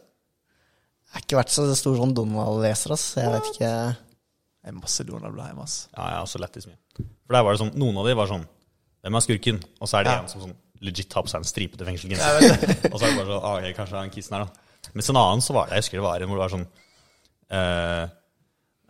Jeg 1.08 1.14
har 1.14 1.24
ikke 1.24 1.38
vært 1.38 1.54
så 1.54 1.64
stor 1.78 1.96
sånn 2.02 2.12
Donald-leser, 2.18 2.92
ass. 2.92 3.06
Jeg 3.16 3.32
vet 3.32 3.48
ikke 3.54 3.70
Det 3.94 4.68
er 4.68 4.76
masse 4.76 5.06
Donald-blad 5.08 5.54
hjemme, 5.54 5.64
ass. 5.64 5.76
Ja, 5.94 6.10
jeg 6.10 6.18
har 6.18 6.26
også 6.26 6.42
lættis 6.42 6.68
mye. 6.68 6.76
For 6.98 7.36
der 7.38 7.46
var 7.46 7.56
det 7.56 7.62
sånn 7.62 7.72
Noen 7.80 8.00
av 8.02 8.08
de 8.10 8.16
var 8.18 8.28
sånn 8.28 8.44
Hvem 9.04 9.16
er 9.16 9.24
skurken? 9.24 9.60
Og 9.80 9.88
så 9.88 9.98
er 9.98 10.04
det 10.04 10.12
Ja. 10.12 10.20
en 10.20 10.28
som 10.34 10.44
sånn 10.44 10.54
legit 10.84 11.16
har 11.16 11.24
på 11.24 11.32
seg 11.32 11.40
en 11.40 11.48
stripete 11.48 11.86
fengselgenser. 11.88 12.44
og 12.92 12.98
så 12.98 13.06
er 13.06 13.08
det 13.08 13.16
bare 13.22 13.30
sånn 13.30 13.48
ah, 13.48 13.70
Kanskje 13.78 14.02
er 14.02 14.12
kissen 14.12 14.36
her, 14.36 14.44
da. 14.44 14.90
Mens 14.92 15.08
en 15.08 15.20
annen 15.22 15.40
så 15.44 15.56
var 15.56 15.70
det 15.70 15.78
Jeg 15.78 15.86
husker 15.86 16.02
det 16.02 16.06
var 16.10 16.20
en 16.20 16.28
hvor 16.28 16.36
det 16.40 16.44
var 16.44 16.54
sånn 16.58 16.68
uh, 17.56 18.04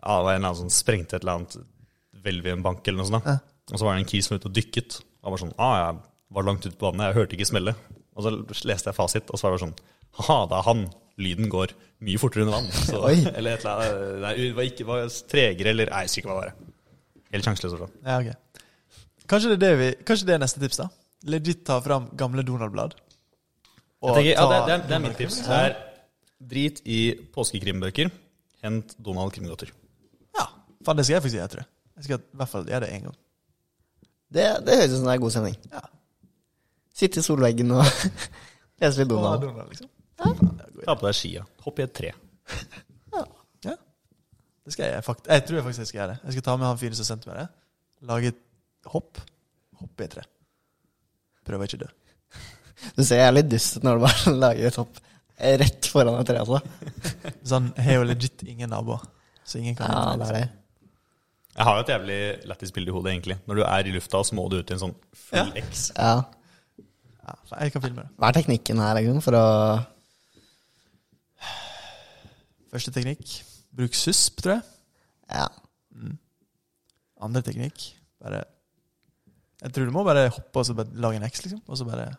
Ja, 0.03 0.11
det 0.18 0.24
var 0.26 0.32
en 0.32 0.41
eller 0.41 0.49
annen 0.51 0.61
som 0.64 0.74
sprengte 0.74 1.14
et 1.14 1.22
eller 1.22 1.39
annet 1.39 1.57
hvelv 2.25 2.49
i 2.49 2.55
en 2.55 2.64
bank 2.64 2.87
eller 2.89 3.03
noe 3.03 3.11
sånt. 3.11 3.25
da 3.27 3.39
Og 3.72 3.79
så 3.79 3.87
var 3.87 3.95
det 3.97 4.05
en 4.05 4.11
kis 4.11 4.27
som 4.29 4.35
var 4.35 4.43
ute 4.43 4.51
og 4.51 4.59
dykket. 4.59 4.99
Og 5.25 5.35
var 5.35 5.43
sånn 5.45 5.55
Ah, 5.61 5.75
jeg 5.81 6.03
var 6.37 6.49
langt 6.49 6.66
ute 6.66 6.77
på 6.77 6.89
vannet, 6.91 7.09
jeg 7.09 7.18
hørte 7.20 7.39
ikke 7.39 7.49
smelle. 7.49 7.75
Og 8.14 8.27
så 8.27 8.35
leste 8.68 8.91
jeg 8.91 8.97
fasit, 8.97 9.31
og 9.31 9.41
så 9.41 9.49
var 9.49 9.57
det 9.57 9.64
sånn 9.64 9.77
Ha-ha, 10.14 10.45
det 10.51 10.59
er 10.61 10.68
han. 10.68 10.85
Lyden 11.18 11.49
går 11.51 11.72
mye 12.07 12.20
fortere 12.22 12.45
under 12.45 12.57
vann. 12.57 12.68
Så, 12.89 13.01
eller 13.07 13.57
et 13.57 13.64
eller 13.64 13.70
annet. 13.70 14.20
Nei, 14.22 14.33
det 14.39 14.51
var 14.57 14.68
ikke 14.68 14.87
var 14.87 15.09
tregere, 15.31 15.72
eller 15.75 15.91
Nei, 15.91 16.03
jeg 16.05 16.11
husker 16.11 16.22
ikke 16.22 16.31
hva 16.31 16.37
det 16.37 16.45
var. 16.45 16.72
Helt 17.35 17.49
sjanseløst. 17.49 17.83
Sånn. 17.83 17.97
Ja, 18.07 18.18
ok. 18.18 18.62
Kanskje 19.31 19.51
det 19.53 19.57
er, 19.57 19.62
det 19.62 19.72
vi, 19.81 19.89
kanskje 20.07 20.29
det 20.29 20.37
er 20.37 20.43
neste 20.43 20.62
tips, 20.62 20.79
da? 20.83 20.89
Legit 21.35 21.64
ta 21.66 21.81
fram 21.83 22.07
gamle 22.18 22.45
Donald-blad. 22.47 22.95
Ja, 24.05 24.14
det, 24.18 24.25
det, 24.37 24.75
er, 24.75 24.83
det 24.85 24.97
er 24.99 25.03
mitt 25.03 25.16
tips. 25.18 25.39
Det 25.47 25.61
er 25.70 25.77
drit 26.55 26.83
i 26.85 27.01
påskekrimbøker. 27.35 28.11
Hent 28.64 28.95
Donald 29.03 29.33
Krimgodter. 29.35 29.70
Ja. 30.37 30.49
Faen, 30.85 30.99
det 30.99 31.07
skal 31.07 31.16
jeg 31.18 31.25
faktisk 31.25 31.41
gjøre, 31.41 31.53
tror 31.55 31.62
jeg. 31.64 31.70
Jeg 31.95 32.07
skal 32.09 32.21
i 32.21 32.39
hvert 32.41 32.51
fall 32.51 32.67
gjøre 32.69 32.87
det 32.87 32.93
én 32.97 33.05
gang. 33.07 33.17
Det, 34.35 34.47
det 34.67 34.79
høres 34.81 34.95
ut 34.95 34.99
som 34.99 35.09
det 35.09 35.15
er 35.15 35.23
god 35.23 35.35
stemning. 35.35 35.59
Ja. 35.71 35.83
Sitte 36.95 37.21
i 37.21 37.27
solveggen 37.27 37.75
og 37.77 37.85
lese 38.83 39.03
litt 39.03 39.13
Å, 39.13 39.15
Donald. 39.15 39.45
Donald, 39.47 39.75
liksom. 39.75 39.91
Ta 40.85 40.97
på 40.99 41.07
deg 41.07 41.19
skia. 41.19 41.45
Hopp 41.65 41.79
i 41.81 41.85
et 41.87 41.95
tre. 41.97 42.11
Ja. 43.15 43.75
Det 44.65 44.73
skal 44.73 44.91
jeg 44.91 45.05
faktisk. 45.05 45.31
Jeg 45.31 45.45
tror 45.47 45.59
jeg 45.59 45.67
faktisk 45.67 45.83
jeg 45.85 45.91
skal 45.91 46.01
gjøre 46.01 46.15
det. 46.15 46.21
Jeg 46.25 46.37
skal 46.37 46.47
ta 46.49 46.57
med 46.59 46.69
han 46.71 46.81
fyren 46.81 46.99
som 46.99 47.09
sendte 47.09 47.31
meg 47.31 47.41
det. 47.43 47.47
Lage 48.11 48.31
et 48.33 48.91
hopp. 48.95 49.21
Hoppe 49.81 50.05
i 50.05 50.09
et 50.09 50.15
tre. 50.17 50.25
Prøver 51.45 51.69
ikke 51.69 51.83
dø. 51.85 51.91
Du 52.97 53.03
ser 53.05 53.21
jeg 53.23 53.29
er 53.29 53.35
litt 53.37 53.51
dust 53.53 53.79
når 53.85 53.99
du 53.99 54.05
bare 54.07 54.33
lager 54.45 54.71
et 54.71 54.79
hopp 54.81 55.01
rett 55.65 55.89
foran 55.91 56.19
et 56.21 56.29
tre. 56.31 56.41
Altså. 56.41 56.61
Sånn, 57.45 57.71
jeg 57.77 57.87
har 57.91 57.99
jo 58.01 58.09
legit 58.09 58.45
ingen 58.49 58.71
naboer. 58.73 59.05
Så 59.45 59.61
ingen 59.61 59.77
kan 59.77 59.91
Ja, 59.93 60.05
det 60.21 60.29
er 60.31 60.39
det. 60.39 60.45
Jeg 61.55 61.67
har 61.69 61.77
jo 61.77 61.83
et 61.85 61.91
jævlig 61.93 62.21
lættis 62.51 62.73
bilde 62.75 62.91
i 62.91 62.95
hodet, 62.95 63.13
egentlig. 63.13 63.37
Når 63.47 63.55
du 63.61 63.63
er 63.63 63.87
i 63.87 63.93
lufta, 63.95 64.23
så 64.27 64.35
må 64.35 64.49
du 64.51 64.57
ut 64.59 64.71
i 64.71 64.75
en 64.75 64.81
sånn 64.83 64.95
full 65.15 65.39
Ja. 65.39 65.63
X. 65.63 65.85
Ja. 65.97 66.15
Ja, 67.25 67.35
jeg 67.63 67.73
kan 67.73 67.83
filme 67.85 68.03
det. 68.03 68.11
Hva 68.19 68.29
er 68.29 68.37
teknikken 68.37 68.81
her 68.83 68.99
liksom, 68.99 69.21
for 69.25 69.39
å 69.39 69.45
Første 72.75 72.91
teknikk. 72.91 73.37
Bruk 73.75 73.95
susp, 73.95 74.43
tror 74.43 74.57
jeg. 74.57 74.65
Ja. 75.31 75.47
Andre 77.25 77.41
teknikk 77.47 77.87
Bare 78.21 78.43
Jeg 79.63 79.73
tror 79.73 79.87
du 79.89 79.95
må 79.95 80.03
bare 80.05 80.27
hoppe 80.35 80.61
og 80.61 80.67
så 80.69 80.75
bare 80.77 80.93
lage 81.01 81.17
en 81.17 81.25
X, 81.29 81.45
liksom. 81.47 81.63
Og 81.67 81.79
så 81.79 81.87
bare 81.89 82.11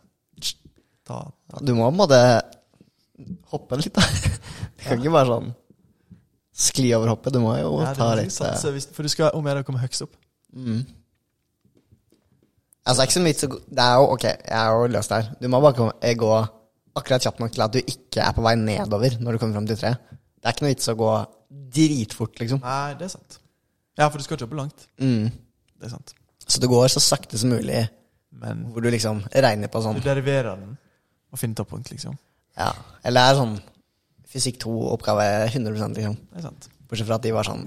ta 1.06 1.20
Du 1.62 1.76
må 1.76 1.86
på 1.86 1.92
en 1.92 2.00
måte 2.00 2.20
hoppe 3.52 3.78
litt, 3.80 3.94
da. 3.96 4.02
Du 4.80 4.88
kan 4.88 5.00
ikke 5.00 5.14
bare 5.14 5.30
sånn 5.30 5.54
skli 6.56 6.91
over 6.95 7.12
hoppet. 7.12 7.34
Du 7.36 7.41
må 7.43 7.56
jo 7.60 7.82
Ja, 7.84 7.93
ta 7.97 8.14
litt 8.16 8.32
sant, 8.34 8.56
eh, 8.64 8.72
hvis, 8.76 8.88
For 8.95 9.03
du 9.03 9.12
skal 9.12 9.34
om 9.36 9.45
jeg 9.47 9.66
komme 9.68 9.82
høyest 9.82 10.06
opp. 10.08 10.16
mm. 10.56 10.86
Altså, 12.86 12.99
det 12.99 13.03
er 13.03 13.08
ikke 13.10 13.18
så 13.18 13.24
mye 13.26 13.38
så 13.39 13.47
Det 13.49 13.82
er 13.84 13.93
jo 13.97 14.10
ok, 14.14 14.24
jeg 14.24 14.60
er 14.60 14.74
jo 14.76 14.88
løst 14.93 15.10
der. 15.10 15.30
Du 15.41 15.47
må 15.49 15.62
bare 15.62 15.74
komme, 15.74 15.93
eh, 16.01 16.16
gå 16.16 16.34
akkurat 16.95 17.22
kjapt 17.26 17.39
nok 17.41 17.51
til 17.51 17.62
at 17.66 17.74
du 17.74 17.80
ikke 17.82 18.22
er 18.22 18.32
på 18.36 18.43
vei 18.45 18.53
nedover 18.56 19.18
når 19.20 19.32
du 19.32 19.38
kommer 19.41 19.58
fram 19.58 19.68
til 19.68 19.78
tre. 19.80 19.95
Det 20.38 20.45
er 20.45 20.53
ikke 20.53 20.66
noe 20.68 20.74
vits 20.76 20.91
å 20.93 20.95
gå 20.95 21.10
dritfort, 21.76 22.39
liksom. 22.39 22.62
Nei, 22.62 22.93
det 22.93 23.08
er 23.08 23.14
sant. 23.18 23.39
Ja, 23.97 24.08
for 24.10 24.18
du 24.20 24.24
skal 24.24 24.38
ikke 24.38 24.45
hoppe 24.47 24.60
langt. 24.60 24.86
Mm. 25.01 25.32
Det 25.82 25.89
er 25.89 25.89
sant. 25.95 26.14
Så 26.45 26.62
du 26.62 26.68
går 26.70 26.88
så 26.93 27.01
sakte 27.01 27.38
som 27.41 27.49
mulig, 27.49 27.88
Men 28.36 28.66
hvor 28.72 28.84
du 28.84 28.89
liksom 28.91 29.24
regner 29.32 29.70
på 29.72 29.80
sånn 29.82 29.95
du 29.95 30.01
deriverer 30.03 30.58
den 30.60 30.78
og 31.32 31.39
finner 31.39 31.56
toppunkt, 31.56 31.89
liksom. 31.89 32.18
Ja. 32.58 32.74
Eller 33.03 33.22
det 33.22 33.32
er 33.32 33.39
sånn 33.39 33.53
fysikk 34.36 34.60
2-oppgave 34.66 35.26
100 35.50 35.96
liksom. 35.96 36.18
Det 36.32 36.42
er 36.42 36.46
sant. 36.50 36.68
Bortsett 36.90 37.08
fra 37.10 37.18
at 37.18 37.26
de 37.26 37.32
var 37.34 37.48
sånn 37.48 37.66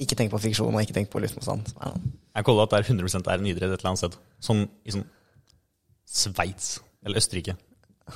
Ikke 0.00 0.16
tenk 0.16 0.30
på 0.32 0.38
friksjon 0.40 0.72
og 0.72 0.80
ikke 0.80 0.94
tenk 0.96 1.10
på 1.12 1.20
luftmotstand. 1.20 1.66
er 1.74 1.90
sånn. 1.90 2.12
Jeg 2.36 2.44
kaller 2.46 2.62
at 2.64 2.70
det 2.72 2.78
er 2.80 2.86
100% 2.94 3.26
er 3.28 3.40
en 3.42 3.48
idrett 3.50 3.72
et 3.74 3.80
eller 3.82 3.90
annet 3.90 4.00
sted. 4.00 4.14
Sånn 4.40 4.62
i 4.86 4.94
sånn 4.94 5.04
Sveits 6.10 6.78
eller 7.04 7.20
Østerrike. 7.20 7.56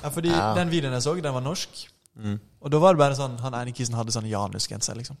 Ja, 0.01 0.09
fordi 0.09 0.29
Ja. 0.31 0.53
den 0.55 0.69
videoen 0.69 0.93
jeg 0.93 1.03
så, 1.05 1.13
den 1.21 1.33
var 1.33 1.41
norsk. 1.41 1.69
Mm. 2.17 2.39
Og 2.61 2.71
da 2.71 2.79
var 2.79 2.93
det 2.93 2.99
bare 2.99 3.15
sånn 3.15 3.37
Han 3.39 3.53
ene 3.53 3.73
kisen 3.75 3.93
hadde 3.95 4.11
sånn 4.11 4.27
Janus-genser, 4.29 4.95
liksom. 4.95 5.17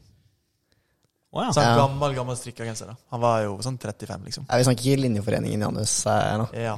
Oh, 1.33 1.43
ja. 1.43 1.51
Sånn 1.51 1.63
Ja. 1.63 1.75
gammel, 1.77 2.15
gammel 2.15 2.35
strikka 2.37 2.63
genser. 2.65 2.87
da 2.87 2.95
Han 3.11 3.19
var 3.21 3.41
jo 3.43 3.57
sånn 3.57 3.77
35, 3.77 4.23
liksom. 4.23 4.45
Ja, 4.49 4.57
vi 4.57 4.63
snakker 4.63 4.83
ikke 4.83 5.01
Linjeforeningen 5.03 5.59
Janus 5.59 6.03
her 6.05 6.37
nå. 6.37 6.49
Ja. 6.53 6.77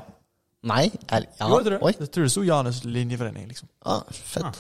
Nei? 0.64 0.88
Er, 1.10 1.22
ja. 1.39 1.47
Jo, 1.47 1.60
jeg 1.60 1.66
tror 1.66 1.70
det. 1.78 1.82
Oi. 1.84 1.91
Jeg 1.99 2.12
tror 2.12 2.24
det 2.24 2.32
sto 2.32 2.41
Janus 2.43 2.84
linjeforening, 2.84 3.47
liksom. 3.47 3.70
Ah, 3.86 4.01
fett. 4.12 4.43
Ah. 4.43 4.53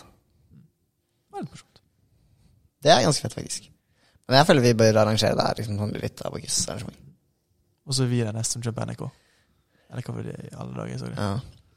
Det 1.37 1.43
var 1.43 1.45
litt 1.45 1.53
morsomt. 1.53 1.81
Det 2.81 2.89
er 2.93 3.03
ganske 3.05 3.21
fett, 3.27 3.35
faktisk. 3.37 3.67
Men 4.27 4.39
jeg 4.39 4.47
føler 4.49 4.65
vi 4.65 4.71
bør 4.79 4.97
arrangere 5.03 5.37
det 5.37 5.45
her. 5.45 5.59
Liksom, 5.59 5.77
sånn 5.77 5.93
litt 6.01 6.23
abokus-arrangement. 6.25 6.97
Og 7.87 7.95
så 7.95 8.03
er 8.03 8.09
vi 8.11 8.23
den 8.25 8.35
neste 8.35 8.57
som 8.57 8.63
kjøper 8.65 8.89
NRK. 8.89 9.03
Eller 9.91 10.07
hva 10.07 10.15
var 10.17 10.25
det 10.25 10.35
i 10.47 10.49
alle 10.57 10.73
dager, 10.75 11.05
jeg. 11.05 11.13
Ja. 11.15 11.29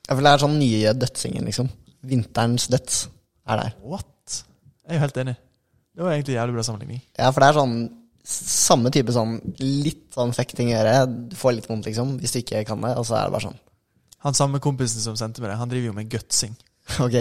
Jeg 0.08 0.16
føler 0.16 0.26
det 0.26 0.32
er 0.32 0.42
sånn 0.46 0.58
nye 0.58 0.94
dødsingen, 0.96 1.46
liksom. 1.50 1.68
Vinterens 2.10 2.66
døds 2.72 3.02
er 3.46 3.60
der. 3.60 3.76
What? 3.84 4.40
Jeg 4.82 4.96
er 4.96 4.98
jo 4.98 5.04
helt 5.04 5.20
enig. 5.22 5.36
Det 5.94 6.06
var 6.06 6.16
egentlig 6.16 6.38
jævlig 6.38 6.56
bra 6.56 6.64
sammenligning. 6.66 7.02
Ja, 7.20 7.28
for 7.28 7.44
det 7.44 7.50
er 7.50 7.60
sånn 7.60 7.76
samme 8.30 8.90
type 8.94 9.12
sånn 9.14 9.38
litt 9.60 10.08
sånn 10.14 10.32
fekting 10.36 10.70
å 10.70 10.74
gjøre. 10.78 10.94
Du 11.30 11.36
får 11.38 11.56
litt 11.56 11.68
vondt, 11.70 11.86
liksom, 11.90 12.16
hvis 12.22 12.34
du 12.34 12.40
ikke 12.40 12.64
kan 12.68 12.82
det. 12.88 12.96
Og 12.96 13.06
så 13.06 13.18
er 13.20 13.28
det 13.28 13.36
bare 13.36 13.46
sånn. 13.50 13.60
Han 14.26 14.36
samme 14.36 14.60
kompisen 14.62 15.04
som 15.04 15.16
sendte 15.16 15.44
meg 15.44 15.52
det, 15.52 15.60
han 15.60 15.70
driver 15.70 15.92
jo 15.92 15.96
med 16.00 16.10
gutsing. 16.12 16.56
Ok. 17.04 17.16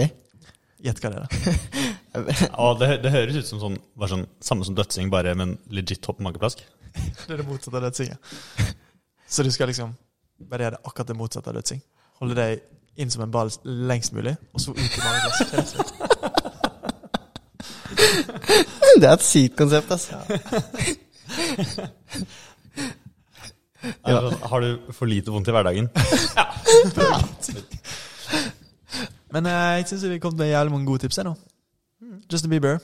Gjett 0.80 1.00
hva 1.04 1.10
det 1.12 1.20
er. 1.20 1.58
Og 2.64 2.80
det, 2.80 2.88
det 3.04 3.12
høres 3.14 3.36
ut 3.38 3.48
som 3.48 3.60
sånn, 3.62 3.76
sånn 4.10 4.26
samme 4.42 4.66
som 4.66 4.76
dødsing, 4.78 5.10
bare 5.12 5.34
med 5.38 5.46
en 5.46 5.56
legit 5.74 6.02
topp 6.02 6.20
mageplask. 6.24 6.62
Det 7.26 7.34
er 7.36 7.42
det 7.42 7.46
motsatte 7.46 7.78
av 7.78 7.86
dødsing. 7.86 8.10
ja. 8.10 8.16
Så 9.30 9.44
du 9.46 9.50
skal 9.54 9.70
liksom 9.70 9.92
bare 10.50 10.66
gjøre 10.66 10.80
akkurat 10.82 11.08
det 11.12 11.16
motsatte 11.18 11.52
av 11.52 11.60
dødsing. 11.60 11.82
Holde 12.18 12.34
deg 12.34 12.64
inn 13.00 13.12
som 13.12 13.22
en 13.22 13.30
ball 13.30 13.50
lengst 13.64 14.12
mulig, 14.16 14.34
og 14.54 14.60
så 14.60 14.74
ut 14.74 14.80
i 14.80 15.04
mageplass. 15.04 15.38
Rett. 15.54 15.70
Det 19.00 19.06
er 19.06 19.12
et 19.14 19.22
sykt 19.22 19.54
konsept, 19.56 19.90
altså. 19.94 20.18
Ja. 24.04 24.18
har 24.50 24.60
du 24.60 24.92
for 24.92 25.06
lite 25.08 25.30
vondt 25.32 25.48
i 25.48 25.54
hverdagen? 25.54 25.88
Men 29.30 29.46
eh, 29.46 29.76
jeg 29.78 29.86
syns 29.88 30.04
vi 30.10 30.18
kom 30.18 30.34
med 30.36 30.50
jævlig 30.50 30.72
mange 30.74 30.86
gode 30.90 31.06
tips 31.06 31.20
her 31.22 31.30
nå. 31.30 31.34
Justin 32.30 32.50
Bieber. 32.52 32.80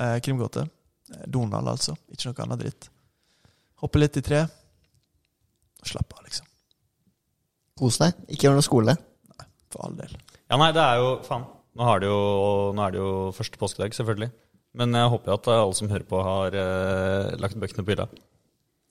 Eh, 0.00 0.18
Krimgåte. 0.24 0.66
Eh, 1.12 1.26
Donald, 1.26 1.68
altså. 1.68 1.96
Ikke 2.12 2.30
noe 2.30 2.46
annet 2.46 2.62
dritt. 2.64 2.88
Hoppe 3.82 4.00
litt 4.00 4.16
i 4.16 4.24
tre. 4.24 4.44
Slapp 5.86 6.16
av, 6.16 6.24
liksom. 6.26 6.48
Kos 7.76 8.00
deg. 8.00 8.16
Ikke 8.32 8.48
gjør 8.48 8.56
noe 8.58 8.64
skole. 8.66 8.96
Nei, 8.96 9.46
For 9.72 9.86
all 9.86 9.98
del. 9.98 10.16
Ja, 10.46 10.58
nei, 10.60 10.70
det 10.74 10.82
er 10.82 11.02
jo 11.02 11.12
Faen. 11.26 11.44
Nå, 11.76 11.84
har 11.84 12.00
det 12.00 12.08
jo, 12.08 12.20
nå 12.72 12.84
er 12.86 12.94
det 12.94 13.00
jo 13.02 13.10
første 13.36 13.60
påskedag, 13.60 13.92
selvfølgelig. 13.98 14.30
Men 14.80 14.96
jeg 14.96 15.12
håper 15.12 15.32
jo 15.32 15.36
at 15.36 15.48
alle 15.52 15.76
som 15.76 15.90
hører 15.92 16.06
på, 16.08 16.20
har 16.24 16.56
eh, 16.56 17.34
lagt 17.40 17.58
bøkene 17.60 17.84
på 17.84 17.92
hylla. 17.92 18.06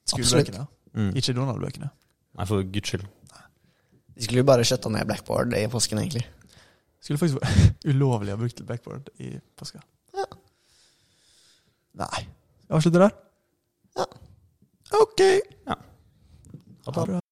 Skolebøkene. 0.09 0.67
Mm. 0.93 1.11
Ikke 1.17 1.33
Donald-bøkene. 1.33 1.89
Nei, 2.37 2.45
for 2.49 2.61
guds 2.75 2.91
skyld. 2.91 3.07
Nei. 3.33 3.43
De 4.15 4.25
skulle 4.27 4.43
jo 4.43 4.47
bare 4.47 4.65
skjøtta 4.67 4.91
ned 4.93 5.09
Blackboard 5.09 5.55
i 5.57 5.65
påsken, 5.71 6.01
egentlig. 6.03 6.25
Skulle 7.05 7.21
faktisk 7.21 7.37
være 7.37 7.73
ulovlig 7.93 8.33
å 8.33 8.39
bruke 8.41 8.65
backboard 8.65 9.11
i 9.21 9.35
påska. 9.59 9.83
Ja. 10.17 10.25
Nei. 12.01 12.23
Avslutter 12.73 13.05
der? 13.05 13.19
Ja. 13.99 14.07
OK. 15.03 15.21
Ja. 15.69 15.77
Ha 15.77 16.95
det. 16.97 17.05
bra. 17.05 17.24